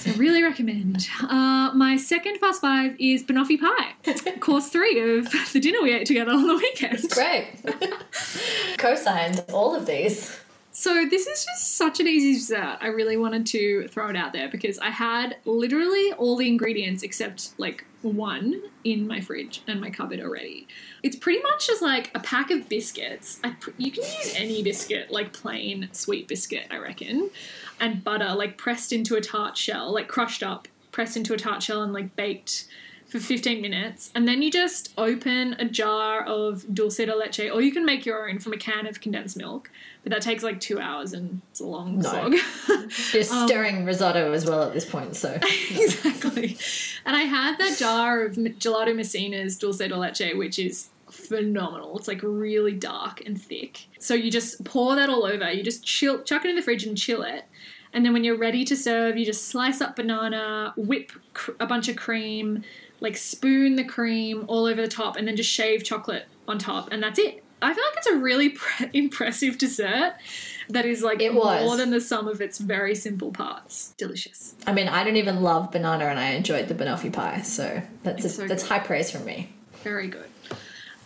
So 0.00 0.10
I 0.10 0.14
really 0.14 0.42
recommend. 0.42 1.08
Uh, 1.22 1.70
my 1.74 1.96
second 1.96 2.36
fast 2.38 2.60
five 2.60 2.94
is 3.00 3.22
banoffee 3.24 3.58
pie, 3.58 3.94
course 4.40 4.68
three 4.68 5.00
of 5.18 5.32
the 5.54 5.60
dinner 5.60 5.82
we 5.82 5.92
ate 5.94 6.06
together 6.06 6.30
on 6.32 6.46
the 6.46 6.54
weekend. 6.56 7.08
Great. 7.10 7.46
Co-signed 8.78 9.44
all 9.52 9.74
of 9.74 9.86
these. 9.86 10.38
So 10.74 11.04
this 11.04 11.26
is 11.26 11.44
just 11.44 11.76
such 11.76 12.00
an 12.00 12.08
easy 12.08 12.32
dessert. 12.32 12.78
I 12.80 12.86
really 12.86 13.18
wanted 13.18 13.46
to 13.48 13.88
throw 13.88 14.08
it 14.08 14.16
out 14.16 14.32
there 14.32 14.48
because 14.48 14.78
I 14.78 14.88
had 14.88 15.36
literally 15.44 16.12
all 16.14 16.34
the 16.36 16.48
ingredients 16.48 17.02
except 17.02 17.50
like 17.58 17.84
one 18.00 18.62
in 18.82 19.06
my 19.06 19.20
fridge 19.20 19.62
and 19.68 19.82
my 19.82 19.90
cupboard 19.90 20.18
already. 20.18 20.66
It's 21.02 21.14
pretty 21.14 21.42
much 21.42 21.66
just 21.66 21.82
like 21.82 22.10
a 22.14 22.20
pack 22.20 22.50
of 22.50 22.70
biscuits. 22.70 23.38
Pr- 23.60 23.70
you 23.76 23.92
can 23.92 24.02
use 24.02 24.34
any 24.34 24.62
biscuit, 24.62 25.10
like 25.10 25.34
plain 25.34 25.90
sweet 25.92 26.26
biscuit, 26.26 26.66
I 26.70 26.78
reckon, 26.78 27.30
and 27.78 28.02
butter 28.02 28.34
like 28.34 28.56
pressed 28.56 28.94
into 28.94 29.14
a 29.16 29.20
tart 29.20 29.58
shell, 29.58 29.92
like 29.92 30.08
crushed 30.08 30.42
up, 30.42 30.68
pressed 30.90 31.18
into 31.18 31.34
a 31.34 31.36
tart 31.36 31.62
shell 31.62 31.82
and 31.82 31.92
like 31.92 32.16
baked 32.16 32.66
for 33.12 33.20
15 33.20 33.60
minutes, 33.60 34.10
and 34.14 34.26
then 34.26 34.40
you 34.40 34.50
just 34.50 34.94
open 34.96 35.52
a 35.58 35.66
jar 35.66 36.24
of 36.24 36.64
dulce 36.74 36.96
de 36.96 37.14
leche, 37.14 37.40
or 37.52 37.60
you 37.60 37.70
can 37.70 37.84
make 37.84 38.06
your 38.06 38.26
own 38.30 38.38
from 38.38 38.54
a 38.54 38.56
can 38.56 38.86
of 38.86 39.02
condensed 39.02 39.36
milk. 39.36 39.70
But 40.02 40.12
that 40.12 40.22
takes 40.22 40.42
like 40.42 40.60
two 40.60 40.80
hours, 40.80 41.12
and 41.12 41.42
it's 41.50 41.60
a 41.60 41.66
long 41.66 41.98
No. 41.98 42.08
slog. 42.08 42.32
You're 43.12 43.22
Um, 43.30 43.46
stirring 43.46 43.84
risotto 43.84 44.32
as 44.32 44.46
well 44.46 44.62
at 44.62 44.72
this 44.72 44.86
point, 44.86 45.14
so 45.14 45.38
exactly. 45.70 46.56
And 47.04 47.14
I 47.14 47.22
had 47.22 47.58
that 47.58 47.76
jar 47.78 48.24
of 48.24 48.36
Gelato 48.36 48.96
Messina's 48.96 49.58
dulce 49.58 49.78
de 49.78 49.94
leche, 49.96 50.34
which 50.34 50.58
is 50.58 50.88
phenomenal. 51.10 51.98
It's 51.98 52.08
like 52.08 52.20
really 52.22 52.72
dark 52.72 53.20
and 53.26 53.40
thick. 53.40 53.86
So 53.98 54.14
you 54.14 54.30
just 54.30 54.64
pour 54.64 54.96
that 54.96 55.10
all 55.10 55.26
over. 55.26 55.52
You 55.52 55.62
just 55.62 55.84
chill, 55.84 56.22
chuck 56.22 56.46
it 56.46 56.48
in 56.48 56.56
the 56.56 56.62
fridge 56.62 56.84
and 56.84 56.96
chill 56.96 57.22
it. 57.22 57.44
And 57.92 58.06
then 58.06 58.14
when 58.14 58.24
you're 58.24 58.38
ready 58.38 58.64
to 58.64 58.74
serve, 58.74 59.18
you 59.18 59.26
just 59.26 59.48
slice 59.48 59.82
up 59.82 59.96
banana, 59.96 60.72
whip 60.78 61.12
cr- 61.34 61.50
a 61.60 61.66
bunch 61.66 61.88
of 61.88 61.96
cream, 61.96 62.64
like 63.02 63.16
spoon 63.18 63.76
the 63.76 63.84
cream 63.84 64.44
all 64.48 64.64
over 64.64 64.80
the 64.80 64.88
top, 64.88 65.16
and 65.16 65.26
then 65.28 65.36
just 65.36 65.50
shave 65.50 65.84
chocolate 65.84 66.26
on 66.48 66.58
top, 66.58 66.88
and 66.90 67.02
that's 67.02 67.18
it. 67.18 67.42
I 67.60 67.74
feel 67.74 67.84
like 67.84 67.96
it's 67.98 68.06
a 68.08 68.16
really 68.16 68.48
pre- 68.60 68.88
impressive 68.92 69.58
dessert 69.58 70.14
that 70.68 70.84
is 70.86 71.02
like 71.02 71.20
It 71.20 71.34
was. 71.34 71.62
more 71.64 71.76
than 71.76 71.90
the 71.90 72.00
sum 72.00 72.26
of 72.28 72.40
its 72.40 72.58
very 72.58 72.94
simple 72.94 73.30
parts. 73.30 73.94
Delicious. 73.98 74.54
I 74.66 74.72
mean, 74.72 74.88
I 74.88 75.04
don't 75.04 75.16
even 75.16 75.42
love 75.42 75.70
banana, 75.70 76.06
and 76.06 76.18
I 76.18 76.30
enjoyed 76.30 76.68
the 76.68 76.74
banoffee 76.74 77.12
pie, 77.12 77.42
so 77.42 77.82
that's 78.02 78.24
a, 78.24 78.28
so 78.30 78.46
that's 78.46 78.62
good. 78.62 78.68
high 78.70 78.78
praise 78.80 79.10
from 79.10 79.24
me. 79.24 79.52
Very 79.84 80.08
good. 80.08 80.26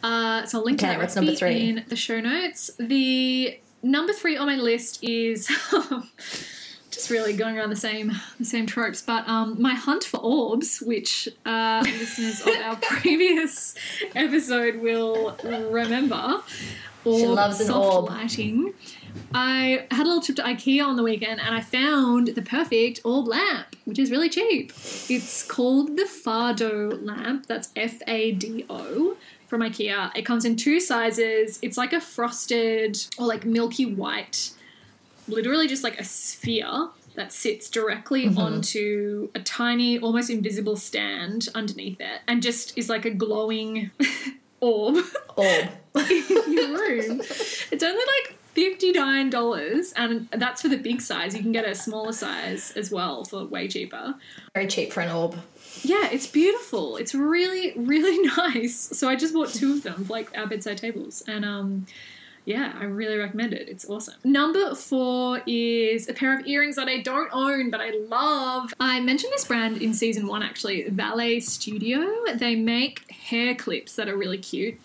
Uh, 0.02 0.44
so 0.46 0.58
I'll 0.58 0.64
link 0.64 0.78
to 0.80 0.86
that 0.86 0.98
what's 0.98 1.16
number 1.16 1.34
three? 1.34 1.68
in 1.70 1.84
the 1.88 1.96
show 1.96 2.20
notes. 2.20 2.70
The 2.78 3.58
number 3.82 4.12
three 4.12 4.36
on 4.36 4.46
my 4.46 4.56
list 4.56 5.02
is 5.02 5.48
just 6.96 7.10
really 7.10 7.34
going 7.34 7.58
around 7.58 7.70
the 7.70 7.76
same 7.76 8.12
the 8.38 8.44
same 8.44 8.66
tropes, 8.66 9.02
but 9.02 9.28
um, 9.28 9.60
my 9.60 9.74
hunt 9.74 10.02
for 10.02 10.18
orbs, 10.18 10.80
which 10.80 11.28
uh, 11.44 11.82
listeners 11.86 12.40
of 12.40 12.56
our 12.64 12.76
previous 12.76 13.74
episode 14.14 14.76
will 14.76 15.36
remember. 15.44 16.42
Orb 17.04 17.22
loves 17.36 17.60
an 17.60 17.66
soft 17.66 17.94
orb. 17.94 18.08
lighting. 18.08 18.74
I 19.32 19.86
had 19.90 20.04
a 20.04 20.08
little 20.08 20.22
trip 20.22 20.36
to 20.38 20.42
IKEA 20.42 20.84
on 20.84 20.96
the 20.96 21.02
weekend 21.02 21.40
and 21.40 21.54
I 21.54 21.60
found 21.60 22.28
the 22.28 22.42
perfect 22.42 23.00
orb 23.04 23.28
lamp, 23.28 23.76
which 23.84 23.98
is 23.98 24.10
really 24.10 24.28
cheap. 24.28 24.72
It's 25.08 25.46
called 25.46 25.96
the 25.96 26.04
Fado 26.04 27.02
lamp. 27.04 27.46
That's 27.46 27.70
F 27.76 28.00
A 28.06 28.32
D 28.32 28.64
O 28.68 29.16
from 29.46 29.60
IKEA. 29.60 30.16
It 30.16 30.22
comes 30.22 30.44
in 30.44 30.56
two 30.56 30.80
sizes. 30.80 31.58
It's 31.62 31.76
like 31.76 31.92
a 31.92 32.00
frosted 32.00 32.98
or 33.18 33.26
like 33.26 33.44
milky 33.44 33.86
white, 33.86 34.50
literally 35.28 35.68
just 35.68 35.82
like 35.84 35.98
a 36.00 36.04
sphere 36.04 36.90
that 37.14 37.32
sits 37.32 37.70
directly 37.70 38.26
onto 38.36 39.30
a 39.34 39.40
tiny, 39.40 39.98
almost 39.98 40.30
invisible 40.30 40.76
stand 40.76 41.48
underneath 41.54 42.00
it 42.00 42.20
and 42.28 42.42
just 42.42 42.76
is 42.76 42.88
like 42.88 43.04
a 43.04 43.10
glowing 43.10 43.90
orb 44.60 44.98
Orb. 45.36 45.68
in 45.96 46.52
your 46.52 46.78
room. 46.78 47.20
It's 47.70 47.82
only 47.82 48.04
like 48.04 48.36
$59 48.54 49.92
and 49.96 50.28
that's 50.30 50.62
for 50.62 50.68
the 50.68 50.76
big 50.76 51.00
size. 51.00 51.34
You 51.34 51.42
can 51.42 51.52
get 51.52 51.66
a 51.66 51.74
smaller 51.74 52.12
size 52.12 52.72
as 52.72 52.90
well 52.90 53.24
for 53.24 53.44
way 53.44 53.68
cheaper. 53.68 54.14
Very 54.54 54.66
cheap 54.66 54.92
for 54.92 55.00
an 55.00 55.10
orb. 55.10 55.36
Yeah, 55.82 56.08
it's 56.10 56.26
beautiful. 56.26 56.96
It's 56.96 57.14
really, 57.14 57.72
really 57.76 58.18
nice. 58.36 58.76
So 58.76 59.08
I 59.08 59.16
just 59.16 59.34
bought 59.34 59.48
two 59.48 59.72
of 59.72 59.82
them 59.82 60.04
for 60.04 60.12
like 60.12 60.36
our 60.36 60.46
bedside 60.46 60.78
tables. 60.78 61.22
And 61.26 61.44
um 61.44 61.86
yeah, 62.46 62.72
I 62.78 62.84
really 62.84 63.16
recommend 63.18 63.52
it. 63.52 63.68
It's 63.68 63.90
awesome. 63.90 64.14
Number 64.22 64.72
four 64.76 65.42
is 65.48 66.08
a 66.08 66.14
pair 66.14 66.38
of 66.38 66.46
earrings 66.46 66.76
that 66.76 66.86
I 66.86 67.02
don't 67.02 67.28
own, 67.32 67.70
but 67.70 67.80
I 67.80 67.90
love. 68.08 68.72
I 68.78 69.00
mentioned 69.00 69.32
this 69.32 69.44
brand 69.44 69.82
in 69.82 69.92
season 69.92 70.28
one 70.28 70.44
actually, 70.44 70.88
Valet 70.88 71.40
Studio. 71.40 72.06
They 72.36 72.54
make 72.54 73.10
hair 73.10 73.56
clips 73.56 73.96
that 73.96 74.08
are 74.08 74.16
really 74.16 74.38
cute, 74.38 74.80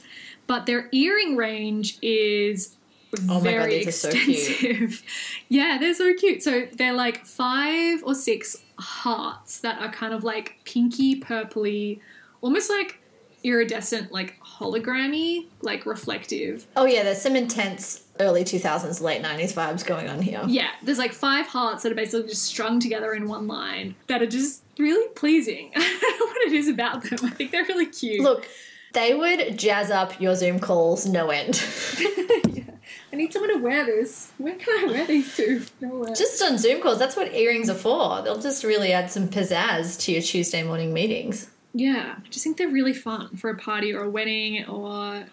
but 0.47 0.65
their 0.65 0.89
earring 0.91 1.38
range 1.38 2.00
is 2.02 2.76
Oh 3.13 3.21
my 3.26 3.34
God, 3.36 3.43
very 3.43 3.78
these 3.84 3.88
are 3.89 3.91
so 3.91 4.10
cute. 4.12 4.30
extensive. 4.30 5.04
yeah, 5.50 5.78
they're 5.80 5.93
so 5.93 6.15
cute. 6.15 6.41
So 6.41 6.65
they're 6.74 6.93
like 6.93 7.26
five 7.26 8.02
or 8.04 8.15
six 8.15 8.63
hearts 8.80 9.60
that 9.60 9.80
are 9.80 9.91
kind 9.91 10.13
of 10.15 10.24
like 10.24 10.60
pinky 10.63 11.19
purpley, 11.19 12.00
almost 12.41 12.71
like 12.71 13.00
iridescent, 13.43 14.12
like 14.12 14.38
hologrammy, 14.62 15.47
like 15.62 15.86
reflective. 15.86 16.67
Oh 16.76 16.86
yeah, 16.86 17.04
there's 17.04 17.21
some 17.21 17.36
intense 17.36 18.04
early 18.19 18.43
2000s, 18.43 19.02
late 19.02 19.21
90s 19.24 19.54
vibes 19.54 19.86
going 19.86 20.08
on 20.08 20.21
here. 20.21 20.43
Yeah, 20.47 20.69
there's 20.84 21.00
like 21.00 21.13
five 21.13 21.47
hearts 21.47 21.84
that 21.84 21.91
are 21.91 21.95
basically 21.95 22.30
just 22.30 22.43
strung 22.43 22.80
together 22.80 23.13
in 23.13 23.28
one 23.28 23.47
line 23.47 23.95
that 24.08 24.21
are 24.21 24.28
just 24.28 24.63
really 24.78 25.08
pleasing. 25.15 25.71
I 25.76 25.80
don't 25.80 26.19
know 26.19 26.26
what 26.28 26.47
it 26.47 26.54
is 26.54 26.67
about 26.67 27.04
them. 27.04 27.19
I 27.24 27.30
think 27.32 27.52
they're 27.52 27.65
really 27.65 27.88
cute. 27.88 28.21
Look, 28.21 28.47
they 28.93 29.13
would 29.13 29.58
jazz 29.58 29.89
up 29.89 30.19
your 30.21 30.36
Zoom 30.36 30.60
calls 30.60 31.06
no 31.06 31.30
end. 31.30 31.63
I 33.13 33.17
need 33.17 33.34
someone 33.34 33.52
to 33.52 33.58
wear 33.58 33.86
this. 33.86 34.32
Where 34.38 34.56
can 34.56 34.89
I 34.89 34.91
wear 34.91 35.06
these 35.06 35.36
to? 35.38 35.62
Nowhere. 35.82 36.13
just 36.13 36.41
on 36.41 36.58
Zoom 36.58 36.82
calls, 36.82 37.00
that's 37.00 37.15
what 37.15 37.34
earrings 37.34 37.69
are 37.69 37.76
for. 37.76 38.21
They'll 38.21 38.39
just 38.39 38.63
really 38.63 38.93
add 38.93 39.12
some 39.12 39.28
pizzazz 39.28 40.00
to 40.02 40.13
your 40.13 40.21
Tuesday 40.21 40.63
morning 40.63 40.93
meetings. 40.93 41.50
Yeah, 41.73 42.15
I 42.17 42.27
just 42.29 42.43
think 42.43 42.57
they're 42.57 42.67
really 42.67 42.93
fun 42.93 43.38
for 43.38 43.49
a 43.49 43.57
party 43.57 43.93
or 43.93 44.03
a 44.03 44.10
wedding 44.10 44.65
or 44.65 45.25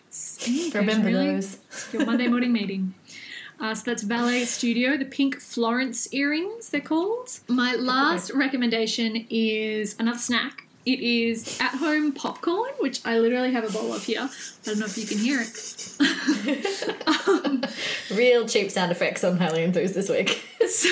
Remember 0.74 1.08
really. 1.08 1.32
those. 1.32 1.58
Your 1.92 2.06
Monday 2.06 2.28
morning 2.28 2.52
meeting. 2.52 2.94
Uh, 3.60 3.74
so 3.74 3.82
that's 3.86 4.04
Valet 4.04 4.44
Studio, 4.44 4.96
the 4.96 5.04
pink 5.04 5.40
Florence 5.40 6.06
earrings, 6.14 6.68
they're 6.68 6.80
called. 6.80 7.40
My 7.48 7.74
last 7.74 8.30
recommendation 8.30 9.26
is 9.30 9.96
another 9.98 10.20
snack. 10.20 10.67
It 10.88 11.00
is 11.00 11.60
at 11.60 11.72
home 11.72 12.12
popcorn, 12.12 12.70
which 12.78 13.04
I 13.04 13.18
literally 13.18 13.52
have 13.52 13.62
a 13.62 13.70
bowl 13.70 13.92
of 13.92 14.04
here. 14.04 14.22
I 14.22 14.30
don't 14.64 14.78
know 14.78 14.86
if 14.86 14.96
you 14.96 15.06
can 15.06 15.18
hear 15.18 15.38
it. 15.42 17.28
um, 17.28 17.62
Real 18.16 18.48
cheap 18.48 18.70
sound 18.70 18.90
effects 18.90 19.22
on 19.22 19.36
Highly 19.36 19.64
Enthused 19.64 19.94
this 19.94 20.08
week. 20.08 20.42
so 20.66 20.88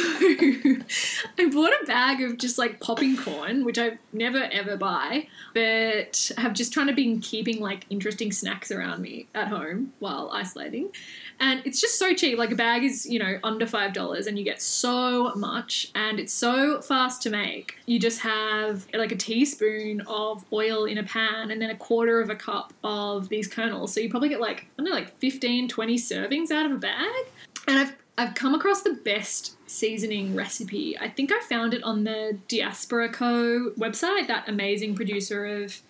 I 1.38 1.48
bought 1.50 1.70
a 1.82 1.86
bag 1.86 2.20
of 2.20 2.36
just 2.36 2.58
like 2.58 2.78
popping 2.78 3.16
corn, 3.16 3.64
which 3.64 3.78
I 3.78 3.96
never 4.12 4.50
ever 4.52 4.76
buy, 4.76 5.28
but 5.54 6.30
have 6.36 6.52
just 6.52 6.74
trying 6.74 6.88
to 6.88 6.92
be 6.92 7.18
keeping 7.20 7.62
like 7.62 7.86
interesting 7.88 8.32
snacks 8.32 8.70
around 8.70 9.00
me 9.00 9.28
at 9.34 9.48
home 9.48 9.94
while 9.98 10.28
isolating. 10.30 10.90
And 11.38 11.62
it's 11.66 11.80
just 11.80 11.98
so 11.98 12.14
cheap. 12.14 12.38
Like 12.38 12.50
a 12.50 12.54
bag 12.54 12.82
is, 12.82 13.06
you 13.06 13.18
know, 13.18 13.38
under 13.44 13.66
five 13.66 13.92
dollars 13.92 14.26
and 14.26 14.38
you 14.38 14.44
get 14.44 14.62
so 14.62 15.34
much 15.34 15.90
and 15.94 16.18
it's 16.18 16.32
so 16.32 16.80
fast 16.80 17.22
to 17.22 17.30
make. 17.30 17.76
You 17.86 17.98
just 17.98 18.20
have 18.20 18.86
like 18.94 19.12
a 19.12 19.16
teaspoon 19.16 20.02
of 20.02 20.44
oil 20.52 20.86
in 20.86 20.98
a 20.98 21.02
pan 21.02 21.50
and 21.50 21.60
then 21.60 21.70
a 21.70 21.76
quarter 21.76 22.20
of 22.20 22.30
a 22.30 22.36
cup 22.36 22.72
of 22.82 23.28
these 23.28 23.48
kernels. 23.48 23.92
So 23.92 24.00
you 24.00 24.08
probably 24.08 24.28
get 24.28 24.40
like, 24.40 24.62
I 24.62 24.66
don't 24.78 24.86
know, 24.86 24.92
like 24.92 25.18
15, 25.18 25.68
20 25.68 25.96
servings 25.96 26.50
out 26.50 26.66
of 26.66 26.72
a 26.72 26.78
bag. 26.78 27.26
And 27.68 27.78
I've 27.78 27.96
I've 28.18 28.34
come 28.34 28.54
across 28.54 28.82
the 28.82 28.94
best 28.94 29.56
seasoning 29.68 30.34
recipe. 30.34 30.98
I 30.98 31.10
think 31.10 31.30
I 31.32 31.40
found 31.40 31.74
it 31.74 31.82
on 31.82 32.04
the 32.04 32.38
Diaspora 32.48 33.10
Co 33.10 33.72
website, 33.72 34.26
that 34.28 34.48
amazing 34.48 34.94
producer 34.94 35.44
of 35.44 35.82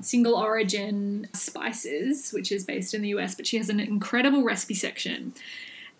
single 0.00 0.34
origin 0.34 1.26
spices, 1.32 2.32
which 2.32 2.50
is 2.52 2.64
based 2.64 2.94
in 2.94 3.02
the 3.02 3.08
US, 3.10 3.34
but 3.34 3.46
she 3.46 3.56
has 3.58 3.68
an 3.68 3.80
incredible 3.80 4.42
recipe 4.42 4.74
section. 4.74 5.32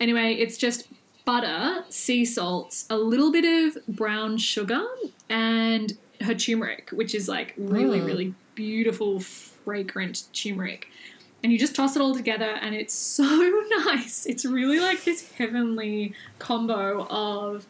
Anyway, 0.01 0.35
it's 0.35 0.57
just 0.57 0.89
butter, 1.25 1.85
sea 1.89 2.25
salts, 2.25 2.87
a 2.89 2.97
little 2.97 3.31
bit 3.33 3.45
of 3.45 3.79
brown 3.87 4.39
sugar, 4.39 4.85
and 5.29 5.97
her 6.23 6.35
turmeric, 6.35 6.91
which 6.91 7.15
is 7.15 7.29
like 7.29 7.55
really, 7.57 8.01
Mm. 8.01 8.07
really 8.07 8.35
beautiful, 8.55 9.21
fragrant 9.21 10.25
turmeric 10.33 10.89
and 11.43 11.53
you 11.53 11.59
just 11.59 11.75
toss 11.77 11.95
it 11.95 12.03
all 12.03 12.15
together 12.15 12.57
and 12.63 12.75
it's 12.75 12.95
so 13.17 13.23
nice 13.85 14.25
it's 14.27 14.45
really 14.45 14.81
like 14.81 15.05
this 15.05 15.31
heavenly 15.33 16.13
combo 16.39 17.07
of 17.11 17.67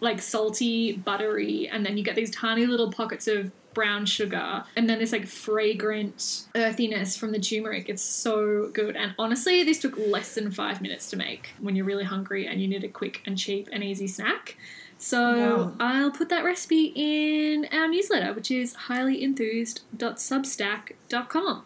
like 0.00 0.20
salty 0.22 0.92
buttery 0.92 1.68
and 1.68 1.84
then 1.84 1.96
you 1.96 2.02
get 2.02 2.16
these 2.16 2.30
tiny 2.30 2.66
little 2.66 2.90
pockets 2.90 3.28
of 3.28 3.52
brown 3.78 4.04
sugar 4.04 4.64
and 4.74 4.90
then 4.90 4.98
this 4.98 5.12
like 5.12 5.24
fragrant 5.24 6.48
earthiness 6.56 7.16
from 7.16 7.30
the 7.30 7.38
turmeric 7.38 7.88
it's 7.88 8.02
so 8.02 8.68
good 8.72 8.96
and 8.96 9.14
honestly 9.20 9.62
this 9.62 9.78
took 9.78 9.96
less 9.96 10.34
than 10.34 10.50
five 10.50 10.82
minutes 10.82 11.08
to 11.08 11.16
make 11.16 11.50
when 11.60 11.76
you're 11.76 11.84
really 11.84 12.02
hungry 12.02 12.44
and 12.44 12.60
you 12.60 12.66
need 12.66 12.82
a 12.82 12.88
quick 12.88 13.22
and 13.24 13.38
cheap 13.38 13.68
and 13.70 13.84
easy 13.84 14.08
snack 14.08 14.56
so. 15.00 15.76
I'll 15.78 16.10
put 16.10 16.28
that 16.30 16.42
recipe 16.42 16.92
in 16.96 17.68
our 17.70 17.86
newsletter, 17.86 18.32
which 18.32 18.50
is 18.50 18.74
highlyenthused.substack.com. 18.88 21.62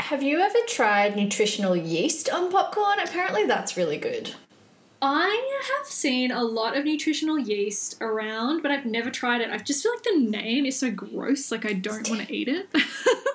Have 0.00 0.22
you 0.22 0.40
ever 0.40 0.58
tried 0.66 1.16
nutritional 1.16 1.74
yeast 1.74 2.28
on 2.28 2.52
popcorn? 2.52 3.00
Apparently, 3.00 3.46
that's 3.46 3.78
really 3.78 3.96
good. 3.96 4.34
I 5.00 5.60
have 5.78 5.86
seen 5.86 6.32
a 6.32 6.42
lot 6.42 6.76
of 6.76 6.84
nutritional 6.84 7.38
yeast 7.38 7.96
around, 8.00 8.62
but 8.62 8.72
I've 8.72 8.84
never 8.84 9.10
tried 9.10 9.40
it. 9.40 9.50
I 9.50 9.58
just 9.58 9.82
feel 9.82 9.92
like 9.92 10.02
the 10.02 10.18
name 10.18 10.66
is 10.66 10.78
so 10.78 10.90
gross, 10.90 11.52
like 11.52 11.64
I 11.64 11.72
don't 11.72 12.08
want 12.10 12.26
to 12.26 12.34
eat 12.34 12.48
it. 12.48 12.68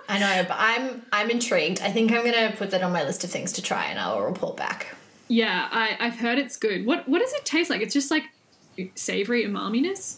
I 0.09 0.19
know, 0.19 0.45
but 0.47 0.57
I'm 0.59 1.05
I'm 1.13 1.29
intrigued. 1.29 1.81
I 1.81 1.89
think 1.91 2.11
I'm 2.11 2.25
gonna 2.25 2.53
put 2.57 2.71
that 2.71 2.83
on 2.83 2.91
my 2.91 3.03
list 3.03 3.23
of 3.23 3.29
things 3.31 3.53
to 3.53 3.61
try, 3.61 3.85
and 3.85 3.97
I'll 3.99 4.21
report 4.21 4.57
back. 4.57 4.87
yeah, 5.29 5.69
I, 5.71 5.95
I've 5.99 6.17
heard 6.17 6.37
it's 6.37 6.57
good. 6.57 6.85
What 6.85 7.07
what 7.07 7.19
does 7.19 7.31
it 7.33 7.45
taste 7.45 7.69
like? 7.69 7.81
It's 7.81 7.93
just 7.93 8.11
like 8.11 8.23
savory 8.95 9.45
umaminess. 9.45 10.17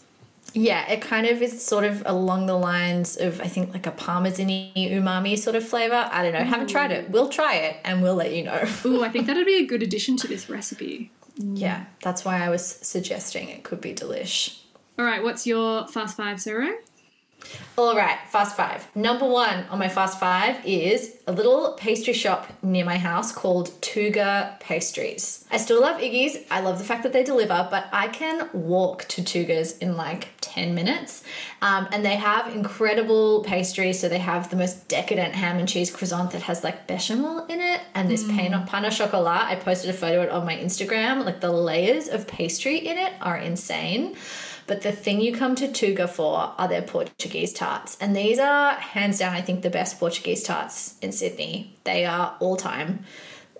Yeah, 0.52 0.90
it 0.90 1.00
kind 1.02 1.26
of 1.26 1.42
is 1.42 1.64
sort 1.64 1.84
of 1.84 2.02
along 2.06 2.46
the 2.46 2.56
lines 2.56 3.16
of 3.16 3.40
I 3.40 3.46
think 3.46 3.72
like 3.72 3.86
a 3.86 3.90
parmesan 3.92 4.48
umami 4.74 5.38
sort 5.38 5.54
of 5.54 5.66
flavor. 5.68 6.08
I 6.10 6.22
don't 6.24 6.32
know. 6.32 6.42
Haven't 6.42 6.68
tried 6.68 6.90
it. 6.90 7.10
We'll 7.10 7.28
try 7.28 7.54
it 7.56 7.76
and 7.84 8.02
we'll 8.02 8.14
let 8.16 8.34
you 8.34 8.42
know. 8.42 8.66
Ooh, 8.84 9.04
I 9.04 9.08
think 9.12 9.26
that'd 9.28 9.46
be 9.46 9.56
a 9.62 9.66
good 9.66 9.82
addition 9.82 10.16
to 10.18 10.26
this 10.26 10.48
recipe. 10.48 11.10
Mm. 11.38 11.58
yeah, 11.58 11.84
that's 12.02 12.24
why 12.24 12.42
I 12.44 12.48
was 12.48 12.64
suggesting 12.64 13.48
it 13.48 13.62
could 13.62 13.80
be 13.80 13.92
delish. 13.94 14.60
All 14.98 15.04
right, 15.04 15.22
what's 15.22 15.46
your 15.46 15.86
fast 15.88 16.16
five, 16.16 16.40
Sarah? 16.40 16.74
All 17.78 17.94
right, 17.94 18.18
fast 18.30 18.56
five. 18.56 18.88
Number 18.96 19.26
one 19.28 19.64
on 19.64 19.78
my 19.78 19.90
fast 19.90 20.18
five 20.18 20.64
is 20.64 21.16
a 21.26 21.32
little 21.32 21.74
pastry 21.78 22.14
shop 22.14 22.50
near 22.62 22.86
my 22.86 22.96
house 22.96 23.32
called 23.32 23.68
Tuga 23.82 24.58
Pastries. 24.60 25.44
I 25.50 25.58
still 25.58 25.82
love 25.82 26.00
Iggy's. 26.00 26.38
I 26.50 26.60
love 26.60 26.78
the 26.78 26.84
fact 26.84 27.02
that 27.02 27.12
they 27.12 27.22
deliver, 27.22 27.68
but 27.70 27.88
I 27.92 28.08
can 28.08 28.48
walk 28.54 29.04
to 29.08 29.20
Tuga's 29.20 29.76
in 29.76 29.94
like 29.94 30.28
10 30.40 30.74
minutes. 30.74 31.22
Um, 31.60 31.86
and 31.92 32.02
they 32.02 32.16
have 32.16 32.54
incredible 32.54 33.44
pastries. 33.44 34.00
So 34.00 34.08
they 34.08 34.20
have 34.20 34.48
the 34.48 34.56
most 34.56 34.88
decadent 34.88 35.34
ham 35.34 35.58
and 35.58 35.68
cheese 35.68 35.90
croissant 35.90 36.30
that 36.30 36.42
has 36.42 36.64
like 36.64 36.86
bechamel 36.86 37.44
in 37.44 37.60
it 37.60 37.82
and 37.94 38.10
this 38.10 38.26
pain 38.26 38.52
pan 38.66 38.86
au 38.86 38.88
chocolat. 38.88 39.48
I 39.48 39.56
posted 39.56 39.90
a 39.90 39.92
photo 39.92 40.22
of 40.22 40.28
it 40.28 40.30
on 40.30 40.46
my 40.46 40.56
Instagram. 40.56 41.26
Like 41.26 41.42
the 41.42 41.52
layers 41.52 42.08
of 42.08 42.26
pastry 42.26 42.78
in 42.78 42.96
it 42.96 43.12
are 43.20 43.36
insane. 43.36 44.16
But 44.66 44.82
the 44.82 44.92
thing 44.92 45.20
you 45.20 45.32
come 45.32 45.54
to 45.56 45.68
Tuga 45.68 46.08
for 46.08 46.52
are 46.58 46.68
their 46.68 46.82
Portuguese 46.82 47.35
tarts. 47.44 47.96
And 48.00 48.14
these 48.16 48.38
are 48.38 48.74
hands 48.74 49.18
down, 49.18 49.34
I 49.34 49.40
think, 49.40 49.62
the 49.62 49.70
best 49.70 49.98
Portuguese 49.98 50.42
tarts 50.42 50.96
in 51.00 51.12
Sydney. 51.12 51.76
They 51.84 52.04
are 52.04 52.36
all 52.40 52.56
time. 52.56 53.04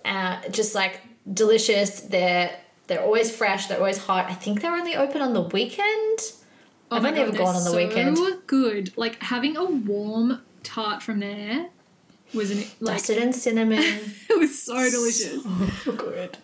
Uh, 0.05 0.41
just 0.51 0.75
like 0.75 1.01
delicious. 1.33 2.01
They're 2.01 2.51
they're 2.87 3.03
always 3.03 3.35
fresh, 3.35 3.67
they're 3.67 3.79
always 3.79 3.99
hot. 3.99 4.27
I 4.31 4.35
think 4.35 4.61
they're 4.61 4.75
only 4.75 4.95
open 4.95 5.21
on 5.21 5.33
the 5.33 5.43
weekend. 5.43 6.19
Oh 6.91 6.97
I've 6.97 7.05
only 7.05 7.19
God, 7.19 7.29
ever 7.29 7.37
gone 7.37 7.57
on 7.57 7.65
the 7.65 7.71
so 7.71 7.77
weekend. 7.77 8.19
Good. 8.47 8.97
Like 8.97 9.23
having 9.23 9.57
a 9.57 9.65
warm 9.65 10.43
tart 10.63 11.03
from 11.03 11.21
there 11.21 11.67
was 12.33 12.51
an 12.51 12.59
like 12.81 12.99
Dusted 12.99 13.19
in 13.19 13.33
cinnamon. 13.33 13.79
it 14.31 14.39
was 14.39 14.63
so 14.63 14.75
delicious. 14.75 15.43
good. 15.97 16.37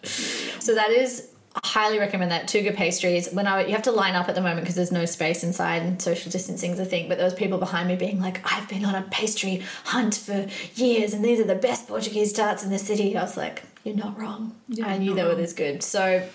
So 0.61 0.74
that 0.74 0.91
is 0.91 1.32
highly 1.65 1.99
recommend 1.99 2.31
that 2.31 2.49
Tuga 2.49 2.75
pastries. 2.75 3.31
When 3.33 3.47
I 3.47 3.67
you 3.67 3.73
have 3.73 3.83
to 3.83 3.93
line 3.93 4.15
up 4.15 4.29
at 4.29 4.35
the 4.35 4.41
moment 4.41 4.61
because 4.61 4.75
there's 4.75 4.93
no 4.93 5.05
space 5.05 5.45
inside 5.45 5.83
and 5.83 6.01
social 6.01 6.31
distancing 6.31 6.73
is 6.73 6.79
a 6.79 6.85
thing. 6.85 7.09
But 7.09 7.19
there 7.19 7.25
was 7.25 7.35
people 7.35 7.59
behind 7.59 7.89
me 7.89 7.97
being 7.97 8.21
like, 8.21 8.41
"I've 8.51 8.69
been 8.69 8.85
on 8.85 8.95
a 8.95 9.03
pastry 9.03 9.63
hunt 9.85 10.15
for 10.15 10.47
years, 10.75 11.13
and 11.13 11.25
these 11.25 11.41
are 11.41 11.45
the 11.45 11.55
best 11.55 11.89
Portuguese 11.89 12.33
tarts 12.33 12.65
in 12.65 12.71
the 12.71 12.79
city." 12.79 13.17
I 13.17 13.23
was 13.23 13.37
like, 13.37 13.63
"You're 13.85 13.97
not 13.97 14.19
wrong. 14.19 14.55
You're 14.69 14.87
I 14.87 14.99
knew 14.99 15.15
they 15.15 15.25
were 15.25 15.35
this 15.35 15.53
good." 15.53 15.83
So 15.83 16.29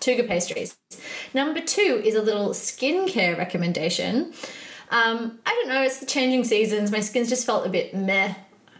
Tuga 0.00 0.26
pastries. 0.26 0.76
Number 1.32 1.60
two 1.60 2.02
is 2.04 2.14
a 2.14 2.22
little 2.22 2.50
skincare 2.50 3.38
recommendation. 3.38 4.32
Um, 4.90 5.38
I 5.46 5.50
don't 5.50 5.68
know, 5.68 5.82
it's 5.82 5.98
the 5.98 6.06
changing 6.06 6.44
seasons. 6.44 6.92
My 6.92 7.00
skin's 7.00 7.28
just 7.28 7.46
felt 7.46 7.66
a 7.66 7.70
bit 7.70 7.94
meh. 7.94 8.34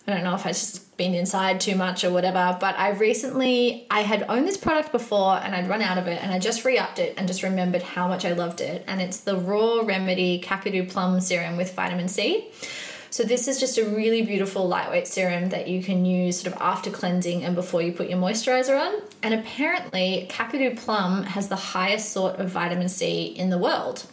I 0.06 0.12
don't 0.12 0.22
know 0.22 0.34
if 0.34 0.46
I've 0.46 0.52
just 0.52 0.83
been 0.96 1.14
inside 1.14 1.60
too 1.60 1.74
much 1.74 2.04
or 2.04 2.10
whatever, 2.10 2.56
but 2.60 2.78
I 2.78 2.90
recently 2.90 3.86
I 3.90 4.02
had 4.02 4.24
owned 4.28 4.46
this 4.46 4.56
product 4.56 4.92
before 4.92 5.36
and 5.36 5.54
I'd 5.54 5.68
run 5.68 5.82
out 5.82 5.98
of 5.98 6.06
it 6.06 6.22
and 6.22 6.32
I 6.32 6.38
just 6.38 6.64
re-upped 6.64 6.98
it 6.98 7.14
and 7.16 7.26
just 7.26 7.42
remembered 7.42 7.82
how 7.82 8.06
much 8.06 8.24
I 8.24 8.32
loved 8.32 8.60
it. 8.60 8.84
And 8.86 9.00
it's 9.00 9.18
the 9.18 9.36
Raw 9.36 9.80
Remedy 9.80 10.40
Kakadu 10.40 10.88
Plum 10.90 11.20
Serum 11.20 11.56
with 11.56 11.74
vitamin 11.74 12.08
C. 12.08 12.48
So 13.10 13.22
this 13.22 13.46
is 13.46 13.60
just 13.60 13.78
a 13.78 13.84
really 13.84 14.22
beautiful 14.22 14.66
lightweight 14.66 15.06
serum 15.06 15.50
that 15.50 15.68
you 15.68 15.82
can 15.82 16.04
use 16.04 16.40
sort 16.40 16.52
of 16.52 16.60
after 16.60 16.90
cleansing 16.90 17.44
and 17.44 17.54
before 17.54 17.80
you 17.80 17.92
put 17.92 18.10
your 18.10 18.18
moisturizer 18.18 18.76
on. 18.76 19.02
And 19.22 19.34
apparently 19.34 20.26
Kakadu 20.28 20.76
Plum 20.76 21.22
has 21.22 21.48
the 21.48 21.56
highest 21.56 22.10
sort 22.10 22.40
of 22.40 22.50
vitamin 22.50 22.88
C 22.88 23.26
in 23.26 23.50
the 23.50 23.58
world. 23.58 24.06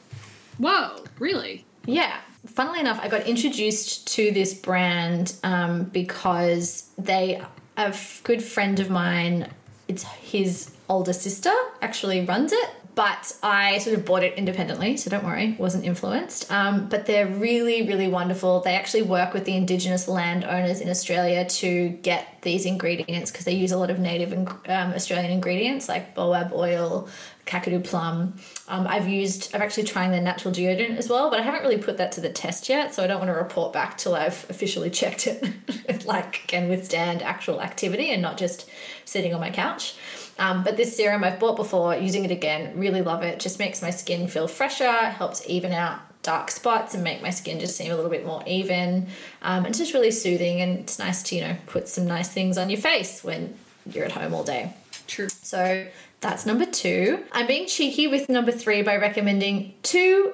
Whoa, 0.59 1.03
really? 1.17 1.65
Yeah. 1.85 2.19
Funnily 2.45 2.79
enough, 2.79 2.99
I 3.01 3.07
got 3.07 3.27
introduced 3.27 4.07
to 4.15 4.31
this 4.31 4.53
brand 4.53 5.35
um, 5.43 5.83
because 5.85 6.89
they, 6.97 7.41
a 7.77 7.95
good 8.23 8.43
friend 8.43 8.79
of 8.79 8.89
mine, 8.89 9.49
it's 9.87 10.03
his 10.03 10.71
older 10.89 11.13
sister 11.13 11.53
actually 11.81 12.25
runs 12.25 12.51
it. 12.51 12.69
But 12.93 13.37
I 13.41 13.77
sort 13.77 13.97
of 13.97 14.05
bought 14.05 14.23
it 14.23 14.33
independently, 14.37 14.97
so 14.97 15.09
don't 15.09 15.23
worry, 15.23 15.55
wasn't 15.57 15.85
influenced. 15.85 16.51
Um, 16.51 16.89
but 16.89 17.05
they're 17.05 17.27
really, 17.27 17.87
really 17.87 18.09
wonderful. 18.09 18.59
They 18.59 18.75
actually 18.75 19.03
work 19.03 19.33
with 19.33 19.45
the 19.45 19.55
Indigenous 19.55 20.09
landowners 20.09 20.81
in 20.81 20.89
Australia 20.89 21.45
to 21.45 21.89
get 21.89 22.41
these 22.41 22.65
ingredients 22.65 23.31
because 23.31 23.45
they 23.45 23.53
use 23.53 23.71
a 23.71 23.77
lot 23.77 23.91
of 23.91 23.99
native 23.99 24.33
um, 24.33 24.93
Australian 24.93 25.31
ingredients 25.31 25.87
like 25.87 26.15
boab 26.15 26.51
oil, 26.51 27.07
kakadu 27.45 27.83
plum. 27.83 28.35
Um, 28.67 28.87
I've 28.87 29.07
used, 29.07 29.55
I've 29.55 29.61
actually 29.61 29.83
trying 29.83 30.11
their 30.11 30.21
natural 30.21 30.53
deodorant 30.53 30.97
as 30.97 31.07
well, 31.07 31.29
but 31.29 31.39
I 31.39 31.43
haven't 31.43 31.61
really 31.61 31.77
put 31.77 31.97
that 31.97 32.11
to 32.13 32.21
the 32.21 32.29
test 32.29 32.67
yet, 32.67 32.93
so 32.93 33.03
I 33.03 33.07
don't 33.07 33.19
want 33.19 33.29
to 33.29 33.35
report 33.35 33.73
back 33.73 33.97
till 33.97 34.15
I've 34.15 34.45
officially 34.49 34.89
checked 35.01 35.27
it, 35.27 36.05
like 36.05 36.43
can 36.47 36.67
withstand 36.67 37.21
actual 37.21 37.61
activity 37.61 38.11
and 38.11 38.21
not 38.21 38.37
just 38.37 38.69
sitting 39.05 39.33
on 39.33 39.39
my 39.39 39.49
couch. 39.49 39.95
Um, 40.41 40.63
but 40.63 40.75
this 40.75 40.97
serum 40.97 41.23
I've 41.23 41.39
bought 41.39 41.55
before, 41.55 41.95
using 41.95 42.25
it 42.25 42.31
again, 42.31 42.73
really 42.75 43.03
love 43.03 43.21
it. 43.21 43.39
Just 43.39 43.59
makes 43.59 43.79
my 43.79 43.91
skin 43.91 44.27
feel 44.27 44.47
fresher, 44.47 44.91
helps 44.91 45.47
even 45.47 45.71
out 45.71 45.99
dark 46.23 46.49
spots 46.49 46.95
and 46.95 47.03
make 47.03 47.21
my 47.21 47.29
skin 47.29 47.59
just 47.59 47.77
seem 47.77 47.91
a 47.91 47.95
little 47.95 48.09
bit 48.09 48.25
more 48.25 48.43
even. 48.47 49.05
Um, 49.43 49.67
it's 49.67 49.77
just 49.77 49.93
really 49.93 50.09
soothing 50.09 50.59
and 50.61 50.79
it's 50.79 50.97
nice 50.97 51.21
to, 51.23 51.35
you 51.35 51.41
know, 51.41 51.57
put 51.67 51.87
some 51.87 52.07
nice 52.07 52.29
things 52.29 52.57
on 52.57 52.71
your 52.71 52.79
face 52.79 53.23
when 53.23 53.55
you're 53.85 54.05
at 54.05 54.13
home 54.13 54.33
all 54.33 54.43
day. 54.43 54.73
True. 55.05 55.29
So 55.29 55.85
that's 56.21 56.47
number 56.47 56.65
two. 56.65 57.23
I'm 57.31 57.45
being 57.45 57.67
cheeky 57.67 58.07
with 58.07 58.27
number 58.27 58.51
three 58.51 58.81
by 58.81 58.97
recommending 58.97 59.75
two 59.83 60.33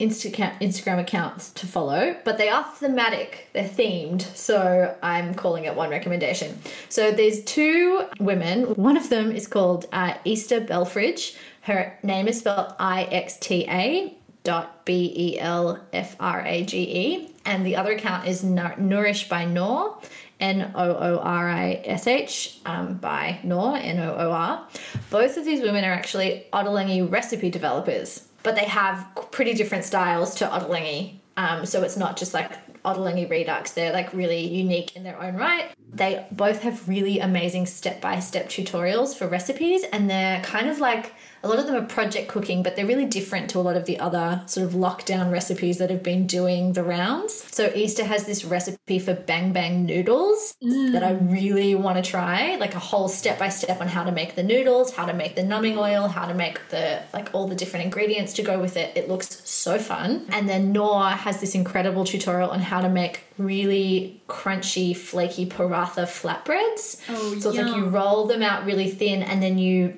Insta- 0.00 0.58
Instagram 0.60 1.00
accounts 1.00 1.50
to 1.52 1.66
follow, 1.66 2.16
but 2.24 2.38
they 2.38 2.48
are 2.48 2.62
thematic, 2.64 3.48
they're 3.52 3.64
themed, 3.68 4.22
so 4.36 4.96
I'm 5.02 5.34
calling 5.34 5.64
it 5.64 5.74
one 5.74 5.90
recommendation. 5.90 6.60
So 6.88 7.10
there's 7.10 7.42
two 7.42 8.04
women. 8.20 8.74
One 8.74 8.96
of 8.96 9.08
them 9.08 9.32
is 9.32 9.48
called 9.48 9.86
uh, 9.92 10.14
Ixta 10.24 10.68
Belfrage. 10.68 11.36
Her 11.62 11.98
name 12.02 12.28
is 12.28 12.38
spelled 12.38 12.74
I 12.78 13.04
X 13.04 13.38
T 13.38 13.66
A 13.68 14.14
dot 14.44 14.84
B 14.84 15.12
E 15.16 15.40
L 15.40 15.80
F 15.92 16.14
R 16.20 16.44
A 16.46 16.64
G 16.64 16.78
E, 16.78 17.34
and 17.44 17.66
the 17.66 17.74
other 17.74 17.92
account 17.92 18.28
is 18.28 18.44
Nour- 18.44 18.76
Nourish 18.78 19.28
by 19.28 19.44
Noor. 19.44 19.98
N 20.40 20.70
O 20.76 20.94
O 20.94 21.18
R 21.18 21.48
I 21.50 21.82
S 21.84 22.06
H 22.06 22.60
um, 22.64 22.94
by 22.94 23.40
Noor, 23.42 23.76
N 23.76 23.98
O 23.98 24.14
O 24.14 24.30
R. 24.30 24.68
Both 25.10 25.36
of 25.36 25.44
these 25.44 25.62
women 25.62 25.84
are 25.84 25.92
actually 25.92 26.46
Ottolenghi 26.52 27.10
recipe 27.10 27.50
developers, 27.50 28.28
but 28.42 28.56
they 28.56 28.64
have 28.64 29.08
pretty 29.30 29.54
different 29.54 29.84
styles 29.84 30.34
to 30.36 30.46
Ottolenghi. 30.46 31.18
Um, 31.36 31.64
so 31.64 31.82
it's 31.82 31.96
not 31.96 32.16
just 32.16 32.34
like 32.34 32.52
Ottolenghi 32.82 33.28
Redux, 33.28 33.72
they're 33.72 33.92
like 33.92 34.12
really 34.12 34.46
unique 34.46 34.96
in 34.96 35.04
their 35.04 35.20
own 35.20 35.36
right. 35.36 35.72
They 35.92 36.26
both 36.30 36.62
have 36.62 36.88
really 36.88 37.20
amazing 37.20 37.66
step 37.66 38.00
by 38.00 38.18
step 38.20 38.48
tutorials 38.48 39.16
for 39.16 39.26
recipes, 39.26 39.84
and 39.92 40.10
they're 40.10 40.40
kind 40.42 40.68
of 40.68 40.78
like 40.78 41.14
a 41.42 41.48
lot 41.48 41.58
of 41.58 41.66
them 41.66 41.76
are 41.76 41.86
project 41.86 42.28
cooking, 42.28 42.62
but 42.62 42.76
they're 42.76 42.86
really 42.86 43.04
different 43.04 43.50
to 43.50 43.58
a 43.58 43.60
lot 43.60 43.76
of 43.76 43.84
the 43.84 43.98
other 43.98 44.42
sort 44.46 44.66
of 44.66 44.72
lockdown 44.72 45.30
recipes 45.30 45.78
that 45.78 45.90
have 45.90 46.02
been 46.02 46.26
doing 46.26 46.72
the 46.72 46.82
rounds. 46.82 47.34
So 47.54 47.68
Ixta 47.68 48.04
has 48.04 48.26
this 48.26 48.44
recipe 48.44 48.98
for 48.98 49.14
bang 49.14 49.52
bang 49.52 49.86
noodles 49.86 50.54
that 50.60 51.02
I 51.02 51.12
mm. 51.12 51.32
really 51.32 51.74
want 51.74 52.02
to 52.02 52.10
try, 52.10 52.56
like 52.56 52.74
a 52.74 52.78
whole 52.78 53.08
step 53.08 53.38
by 53.38 53.48
step 53.48 53.80
on 53.80 53.88
how 53.88 54.04
to 54.04 54.12
make 54.12 54.34
the 54.34 54.42
noodles, 54.42 54.94
how 54.94 55.06
to 55.06 55.12
make 55.12 55.36
the 55.36 55.44
numbing 55.44 55.78
oil, 55.78 56.08
how 56.08 56.26
to 56.26 56.34
make 56.34 56.68
the 56.70 57.02
like 57.12 57.34
all 57.34 57.46
the 57.46 57.54
different 57.54 57.84
ingredients 57.84 58.32
to 58.34 58.42
go 58.42 58.58
with 58.58 58.76
it. 58.76 58.96
It 58.96 59.08
looks 59.08 59.48
so 59.48 59.78
fun. 59.78 60.26
And 60.30 60.48
then 60.48 60.72
Noor 60.72 61.10
has 61.10 61.40
this 61.40 61.54
incredible 61.54 62.04
tutorial 62.04 62.50
on 62.50 62.60
how 62.60 62.80
to 62.80 62.88
make 62.88 63.24
really 63.38 64.20
crunchy, 64.28 64.96
flaky 64.96 65.46
paratha 65.46 66.04
flatbreads. 66.06 67.00
Oh, 67.08 67.38
so 67.38 67.50
it's 67.50 67.58
like 67.58 67.76
you 67.76 67.86
roll 67.86 68.26
them 68.26 68.42
out 68.42 68.64
really 68.64 68.90
thin 68.90 69.22
and 69.22 69.42
then 69.42 69.58
you 69.58 69.96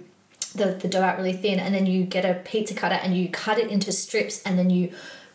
the, 0.55 0.67
the 0.67 0.89
dough 0.89 1.03
out 1.03 1.19
really 1.19 1.33
thin 1.33 1.61
and 1.61 1.75
then 1.75 1.87
you 1.87 2.05
get 2.05 2.25
a 2.25 2.35
pizza 2.35 2.75
cutter 2.75 2.97
and 2.97 3.17
you 3.17 3.29
cut 3.29 3.59
it 3.59 3.71
into 3.71 3.93
strips 3.93 4.43
and 4.43 4.59
then 4.59 4.71
you 4.71 4.93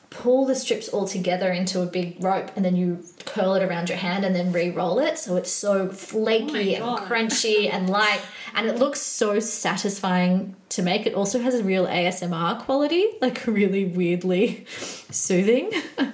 pull 0.10 0.46
the 0.46 0.56
strips 0.56 0.88
all 0.90 1.06
together 1.06 1.52
into 1.52 1.82
a 1.82 1.86
big 1.86 2.24
rope 2.24 2.50
and 2.56 2.64
then 2.64 2.76
you 2.76 3.04
curl 3.26 3.54
it 3.56 3.64
around 3.64 3.90
your 3.90 3.98
hand 3.98 4.24
and 4.24 4.36
then 4.36 4.52
re-roll 4.52 5.00
it. 5.00 5.18
So 5.18 5.36
it's 5.36 5.52
so 5.52 5.90
flaky 5.90 6.78
oh 6.78 6.96
and 6.96 7.06
crunchy 7.06 7.72
and 7.72 7.90
light 7.90 8.22
and 8.54 8.68
it 8.68 8.78
looks 8.78 9.02
so 9.02 9.40
satisfying 9.40 10.56
to 10.70 10.82
make. 10.82 11.06
It 11.06 11.14
also 11.14 11.40
has 11.40 11.56
a 11.56 11.64
real 11.64 11.86
asmr 11.86 12.60
quality 12.60 13.10
like 13.22 13.46
really 13.46 13.86
weirdly 13.86 14.66
soothing. 14.68 15.72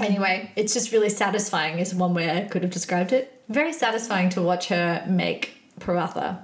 Anyway 0.00 0.50
it's 0.56 0.74
just 0.74 0.90
really 0.90 1.08
satisfying 1.08 1.78
is 1.78 1.94
one 1.94 2.14
way 2.14 2.28
i 2.28 2.40
could 2.40 2.64
have 2.64 2.72
described 2.72 3.12
it. 3.12 3.40
Very 3.48 3.72
satisfying 3.72 4.28
to 4.30 4.42
watch 4.42 4.66
her 4.66 5.06
make 5.08 5.56
paratha 5.78 6.40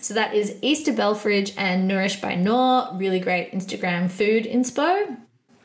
so 0.00 0.14
that 0.14 0.34
is 0.34 0.52
Ixta 0.62 0.96
Belfrage 0.96 1.52
and 1.56 1.88
Nourish 1.88 2.20
by 2.20 2.34
Noor. 2.34 2.88
Really 2.94 3.20
great 3.20 3.52
Instagram 3.52 4.10
food 4.10 4.44
inspo. 4.44 5.16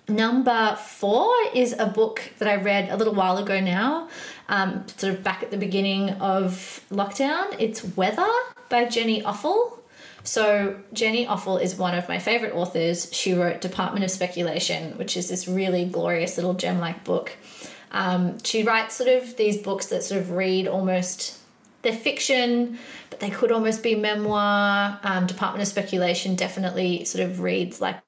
Number 0.08 0.76
four 0.76 1.32
is 1.54 1.76
a 1.78 1.86
book 1.86 2.22
that 2.40 2.48
I 2.48 2.56
read 2.56 2.90
a 2.90 2.98
little 2.98 3.14
while 3.14 3.38
ago 3.38 3.60
now, 3.60 4.10
um, 4.48 4.86
sort 4.98 5.14
of 5.14 5.24
back 5.24 5.44
at 5.44 5.52
the 5.52 5.58
beginning 5.58 6.10
of 6.10 6.84
lockdown. 6.92 7.56
It's 7.60 7.84
Weather 7.96 8.28
by 8.70 8.86
Jenny 8.86 9.22
Offill. 9.22 9.78
So, 10.24 10.80
Jenny 10.94 11.26
Offill 11.26 11.62
is 11.62 11.76
one 11.76 11.96
of 11.96 12.10
my 12.10 12.20
favorite 12.20 12.54
authors. 12.54 13.10
She 13.14 13.34
wrote 13.34 13.62
Department 13.62 14.04
of 14.04 14.12
Speculation, 14.12 14.98
which 14.98 15.16
is 15.16 15.30
this 15.30 15.48
really 15.48 15.86
glorious 15.86 16.38
little 16.38 16.56
gem 16.56 16.80
like 16.80 17.04
book. 17.04 17.32
Um, 17.92 18.38
she 18.44 18.64
writes 18.64 18.96
sort 18.96 19.10
of 19.10 19.38
these 19.38 19.58
books 19.58 19.88
that 19.88 20.04
sort 20.04 20.22
of 20.22 20.32
read 20.32 20.68
almost, 20.68 21.39
they're 21.82 21.94
fiction, 21.94 22.78
but 23.10 23.20
they 23.20 23.30
could 23.30 23.52
almost 23.52 23.84
be 23.84 23.96
memoir. 23.96 25.00
Um, 25.04 25.28
Department 25.28 25.62
of 25.62 25.68
Speculation 25.68 26.36
definitely 26.36 27.06
sort 27.06 27.24
of 27.24 27.40
reads 27.40 27.80
like 27.80 28.02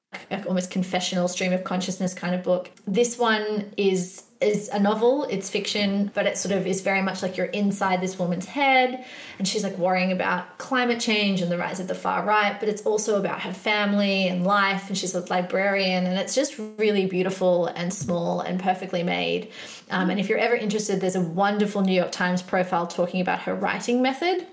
almost 0.46 0.70
confessional 0.70 1.28
stream 1.28 1.52
of 1.52 1.64
consciousness 1.64 2.12
kind 2.12 2.34
of 2.34 2.42
book. 2.42 2.70
This 2.86 3.18
one 3.18 3.72
is 3.76 4.24
is 4.42 4.68
a 4.68 4.78
novel, 4.78 5.24
it's 5.24 5.48
fiction, 5.48 6.10
but 6.14 6.26
it 6.26 6.36
sort 6.36 6.52
of 6.52 6.66
is 6.66 6.80
very 6.80 7.02
much 7.02 7.22
like 7.22 7.36
you're 7.36 7.46
inside 7.46 8.00
this 8.00 8.18
woman's 8.18 8.46
head 8.46 9.04
and 9.38 9.46
she's 9.46 9.62
like 9.62 9.78
worrying 9.78 10.12
about 10.12 10.58
climate 10.58 11.00
change 11.00 11.40
and 11.40 11.50
the 11.50 11.58
rise 11.58 11.80
of 11.80 11.88
the 11.88 11.94
far 11.94 12.24
right, 12.24 12.58
but 12.60 12.68
it's 12.68 12.82
also 12.82 13.18
about 13.18 13.40
her 13.42 13.52
family 13.52 14.28
and 14.28 14.44
life 14.44 14.88
and 14.88 14.98
she's 14.98 15.14
a 15.14 15.20
librarian 15.30 16.06
and 16.06 16.18
it's 16.18 16.34
just 16.34 16.58
really 16.78 17.06
beautiful 17.06 17.66
and 17.66 17.92
small 17.92 18.40
and 18.40 18.60
perfectly 18.60 19.02
made. 19.02 19.50
Um, 19.90 20.10
and 20.10 20.18
if 20.20 20.28
you're 20.28 20.38
ever 20.38 20.56
interested, 20.56 21.00
there's 21.00 21.16
a 21.16 21.20
wonderful 21.20 21.82
New 21.82 21.94
York 21.94 22.12
Times 22.12 22.42
profile 22.42 22.86
talking 22.86 23.20
about 23.20 23.42
her 23.42 23.54
writing 23.54 24.02
method 24.02 24.46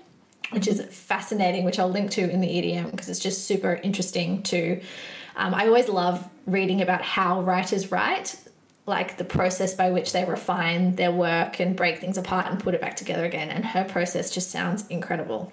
which 0.50 0.66
is 0.66 0.80
fascinating, 0.90 1.64
which 1.64 1.78
I'll 1.78 1.88
link 1.88 2.10
to 2.12 2.28
in 2.28 2.40
the 2.40 2.48
EDM 2.48 2.90
because 2.90 3.08
it's 3.08 3.20
just 3.20 3.46
super 3.46 3.74
interesting 3.82 4.42
to. 4.44 4.80
Um, 5.36 5.54
I 5.54 5.66
always 5.66 5.88
love 5.88 6.28
reading 6.46 6.82
about 6.82 7.02
how 7.02 7.42
writers 7.42 7.92
write, 7.92 8.36
like 8.86 9.18
the 9.18 9.24
process 9.24 9.74
by 9.74 9.90
which 9.90 10.12
they 10.12 10.24
refine 10.24 10.96
their 10.96 11.12
work 11.12 11.60
and 11.60 11.76
break 11.76 12.00
things 12.00 12.18
apart 12.18 12.46
and 12.46 12.58
put 12.58 12.74
it 12.74 12.80
back 12.80 12.96
together 12.96 13.24
again. 13.24 13.50
And 13.50 13.64
her 13.64 13.84
process 13.84 14.30
just 14.30 14.50
sounds 14.50 14.86
incredible. 14.88 15.52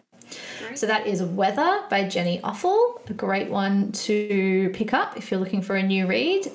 So 0.76 0.88
that 0.88 1.08
is 1.08 1.22
Weather 1.24 1.84
by 1.90 2.08
Jenny 2.08 2.40
Offill, 2.40 3.10
a 3.10 3.14
great 3.14 3.50
one 3.50 3.92
to 3.94 4.70
pick 4.74 4.94
up 4.94 5.18
if 5.18 5.32
you're 5.32 5.40
looking 5.40 5.62
for 5.62 5.76
a 5.76 5.84
new 5.84 6.08
read. 6.08 6.52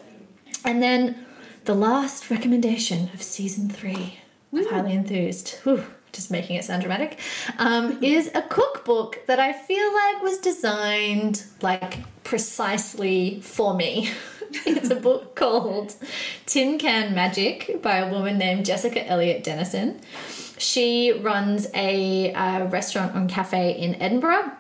And 0.64 0.82
then 0.82 1.24
the 1.64 1.74
last 1.74 2.30
recommendation 2.30 3.10
of 3.14 3.22
season 3.22 3.68
three 3.68 4.18
of 4.52 4.66
Highly 4.68 4.92
Enthused. 4.92 5.56
Whew 5.64 5.84
just 6.12 6.30
making 6.30 6.56
it 6.56 6.64
sound 6.64 6.82
dramatic, 6.82 7.18
um, 7.58 8.02
is 8.02 8.30
a 8.34 8.42
cookbook 8.42 9.26
that 9.26 9.40
I 9.40 9.52
feel 9.52 9.92
like 9.92 10.22
was 10.22 10.38
designed 10.38 11.44
like 11.62 12.00
precisely 12.22 13.40
for 13.40 13.74
me. 13.74 14.10
it's 14.66 14.90
a 14.90 14.96
book 14.96 15.34
called 15.34 15.94
Tin 16.44 16.78
Can 16.78 17.14
Magic 17.14 17.80
by 17.80 17.96
a 17.96 18.11
woman 18.12 18.36
named 18.36 18.66
Jessica 18.66 19.07
Elliott 19.07 19.42
Dennison. 19.42 20.00
She 20.59 21.11
runs 21.11 21.68
a, 21.74 22.32
a 22.34 22.66
restaurant 22.66 23.14
and 23.14 23.30
cafe 23.30 23.72
in 23.72 23.94
Edinburgh 23.94 24.53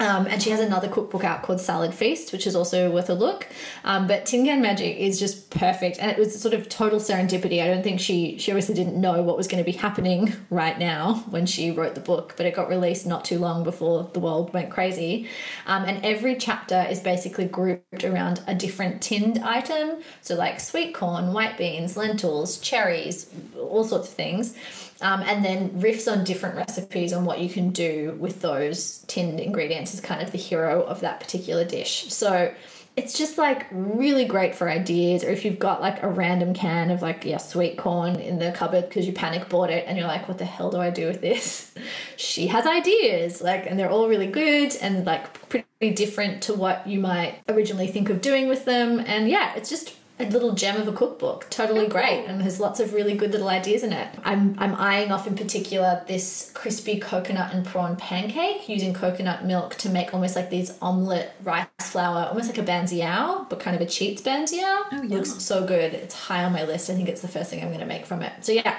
um, 0.00 0.26
and 0.26 0.42
she 0.42 0.50
has 0.50 0.60
another 0.60 0.88
cookbook 0.88 1.24
out 1.24 1.42
called 1.42 1.60
Salad 1.60 1.92
Feast, 1.92 2.32
which 2.32 2.46
is 2.46 2.54
also 2.54 2.90
worth 2.90 3.10
a 3.10 3.14
look. 3.14 3.48
Um, 3.84 4.06
but 4.06 4.26
Tin 4.26 4.44
Can 4.44 4.62
Magic 4.62 4.96
is 4.96 5.18
just 5.18 5.50
perfect, 5.50 5.98
and 5.98 6.10
it 6.10 6.18
was 6.18 6.40
sort 6.40 6.54
of 6.54 6.68
total 6.68 7.00
serendipity. 7.00 7.62
I 7.62 7.66
don't 7.66 7.82
think 7.82 8.00
she 8.00 8.38
she 8.38 8.52
obviously 8.52 8.74
didn't 8.74 9.00
know 9.00 9.22
what 9.22 9.36
was 9.36 9.48
going 9.48 9.62
to 9.62 9.70
be 9.70 9.76
happening 9.76 10.32
right 10.50 10.78
now 10.78 11.24
when 11.30 11.46
she 11.46 11.70
wrote 11.70 11.94
the 11.94 12.00
book, 12.00 12.34
but 12.36 12.46
it 12.46 12.54
got 12.54 12.68
released 12.68 13.06
not 13.06 13.24
too 13.24 13.38
long 13.38 13.64
before 13.64 14.08
the 14.12 14.20
world 14.20 14.52
went 14.52 14.70
crazy. 14.70 15.28
Um, 15.66 15.84
and 15.84 16.04
every 16.04 16.36
chapter 16.36 16.86
is 16.88 17.00
basically 17.00 17.46
grouped 17.46 18.04
around 18.04 18.42
a 18.46 18.54
different 18.54 19.02
tinned 19.02 19.38
item, 19.38 20.02
so 20.20 20.36
like 20.36 20.60
sweet 20.60 20.94
corn, 20.94 21.32
white 21.32 21.58
beans, 21.58 21.96
lentils, 21.96 22.58
cherries, 22.58 23.28
all 23.58 23.84
sorts 23.84 24.08
of 24.08 24.14
things. 24.14 24.56
Um, 25.00 25.22
and 25.22 25.44
then 25.44 25.70
riffs 25.80 26.10
on 26.10 26.24
different 26.24 26.56
recipes 26.56 27.12
on 27.12 27.24
what 27.24 27.38
you 27.38 27.48
can 27.48 27.70
do 27.70 28.16
with 28.18 28.40
those 28.40 29.04
tinned 29.06 29.38
ingredients 29.38 29.94
is 29.94 30.00
kind 30.00 30.20
of 30.22 30.32
the 30.32 30.38
hero 30.38 30.82
of 30.82 31.00
that 31.00 31.20
particular 31.20 31.64
dish. 31.64 32.12
So 32.12 32.52
it's 32.98 33.16
just 33.16 33.38
like 33.38 33.66
really 33.70 34.24
great 34.24 34.56
for 34.56 34.68
ideas, 34.68 35.22
or 35.22 35.30
if 35.30 35.44
you've 35.44 35.60
got 35.60 35.80
like 35.80 36.02
a 36.02 36.08
random 36.08 36.52
can 36.52 36.90
of 36.90 37.00
like 37.00 37.24
yeah 37.24 37.36
sweet 37.36 37.78
corn 37.78 38.16
in 38.16 38.40
the 38.40 38.50
cupboard 38.50 38.88
because 38.88 39.06
you 39.06 39.12
panic 39.12 39.48
bought 39.48 39.70
it 39.70 39.84
and 39.86 39.96
you're 39.96 40.08
like, 40.08 40.26
what 40.26 40.38
the 40.38 40.44
hell 40.44 40.68
do 40.68 40.78
I 40.78 40.90
do 40.90 41.06
with 41.06 41.20
this? 41.20 41.72
She 42.16 42.48
has 42.48 42.66
ideas, 42.66 43.40
like, 43.40 43.66
and 43.66 43.78
they're 43.78 43.90
all 43.90 44.08
really 44.08 44.26
good 44.26 44.74
and 44.82 45.06
like 45.06 45.48
pretty 45.48 45.94
different 45.94 46.42
to 46.42 46.54
what 46.54 46.84
you 46.86 46.98
might 46.98 47.38
originally 47.48 47.86
think 47.86 48.10
of 48.10 48.20
doing 48.20 48.48
with 48.48 48.64
them. 48.64 48.98
And 48.98 49.28
yeah, 49.28 49.54
it's 49.54 49.70
just 49.70 49.94
a 50.20 50.26
little 50.26 50.52
gem 50.52 50.80
of 50.80 50.88
a 50.88 50.92
cookbook. 50.92 51.46
Totally 51.50 51.86
Oh, 51.86 51.88
great, 51.88 52.24
and 52.26 52.40
there's 52.40 52.58
lots 52.60 52.80
of 52.80 52.92
really 52.92 53.14
good 53.14 53.32
little 53.32 53.48
ideas 53.48 53.82
in 53.82 53.92
it. 53.92 54.08
I'm 54.24 54.56
I'm 54.58 54.74
eyeing 54.74 55.12
off 55.12 55.26
in 55.26 55.36
particular 55.36 56.02
this 56.06 56.50
crispy 56.54 56.98
coconut 56.98 57.54
and 57.54 57.64
prawn 57.64 57.96
pancake 57.96 58.68
using 58.68 58.92
coconut 58.94 59.44
milk 59.44 59.76
to 59.76 59.88
make 59.88 60.12
almost 60.12 60.34
like 60.36 60.50
these 60.50 60.76
omelette 60.82 61.36
rice 61.42 61.66
flour, 61.80 62.26
almost 62.26 62.48
like 62.48 62.58
a 62.58 62.62
banh 62.62 62.84
xeo, 62.84 63.48
but 63.48 63.60
kind 63.60 63.76
of 63.76 63.82
a 63.82 63.86
cheats 63.86 64.22
banh 64.22 64.44
xeo. 64.44 64.82
Oh, 64.92 64.96
yum. 64.96 65.08
Looks 65.08 65.42
so 65.42 65.66
good. 65.66 65.94
It's 65.94 66.14
high 66.14 66.44
on 66.44 66.52
my 66.52 66.64
list. 66.64 66.90
I 66.90 66.94
think 66.94 67.08
it's 67.08 67.22
the 67.22 67.28
first 67.28 67.50
thing 67.50 67.62
I'm 67.62 67.68
going 67.68 67.80
to 67.80 67.86
make 67.86 68.06
from 68.06 68.22
it. 68.22 68.32
So 68.44 68.52
yeah, 68.52 68.76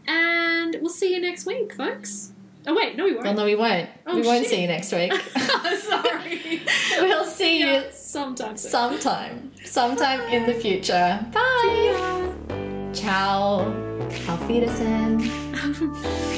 And 0.07 0.77
we'll 0.81 0.91
see 0.91 1.13
you 1.13 1.21
next 1.21 1.45
week, 1.45 1.75
folks. 1.75 2.33
Oh, 2.69 2.75
wait, 2.75 2.97
no, 2.97 3.05
we 3.05 3.13
won't. 3.15 3.25
Well, 3.25 3.35
no, 3.35 3.45
we 3.45 3.55
won't. 3.57 3.89
Oh, 4.07 4.15
we 4.15 4.23
won't 4.23 4.43
shit. 4.45 4.51
see 4.51 4.61
you 4.63 4.69
next 4.69 4.93
week. 4.93 5.13
Sorry. 5.81 6.63
we'll 7.01 7.25
see 7.25 7.61
Yeah, 7.61 7.85
you 7.85 7.91
sometime. 7.93 8.57
sometime, 8.57 9.51
sometime 9.65 10.21
in 10.33 10.47
the 10.47 10.55
future. 10.55 11.27
Bye. 11.33 12.33
Bye. 12.49 12.91
Ciao. 12.93 13.73
Auf 14.29 14.49
Wiedersehen. 14.49 15.38
哼 15.79 16.38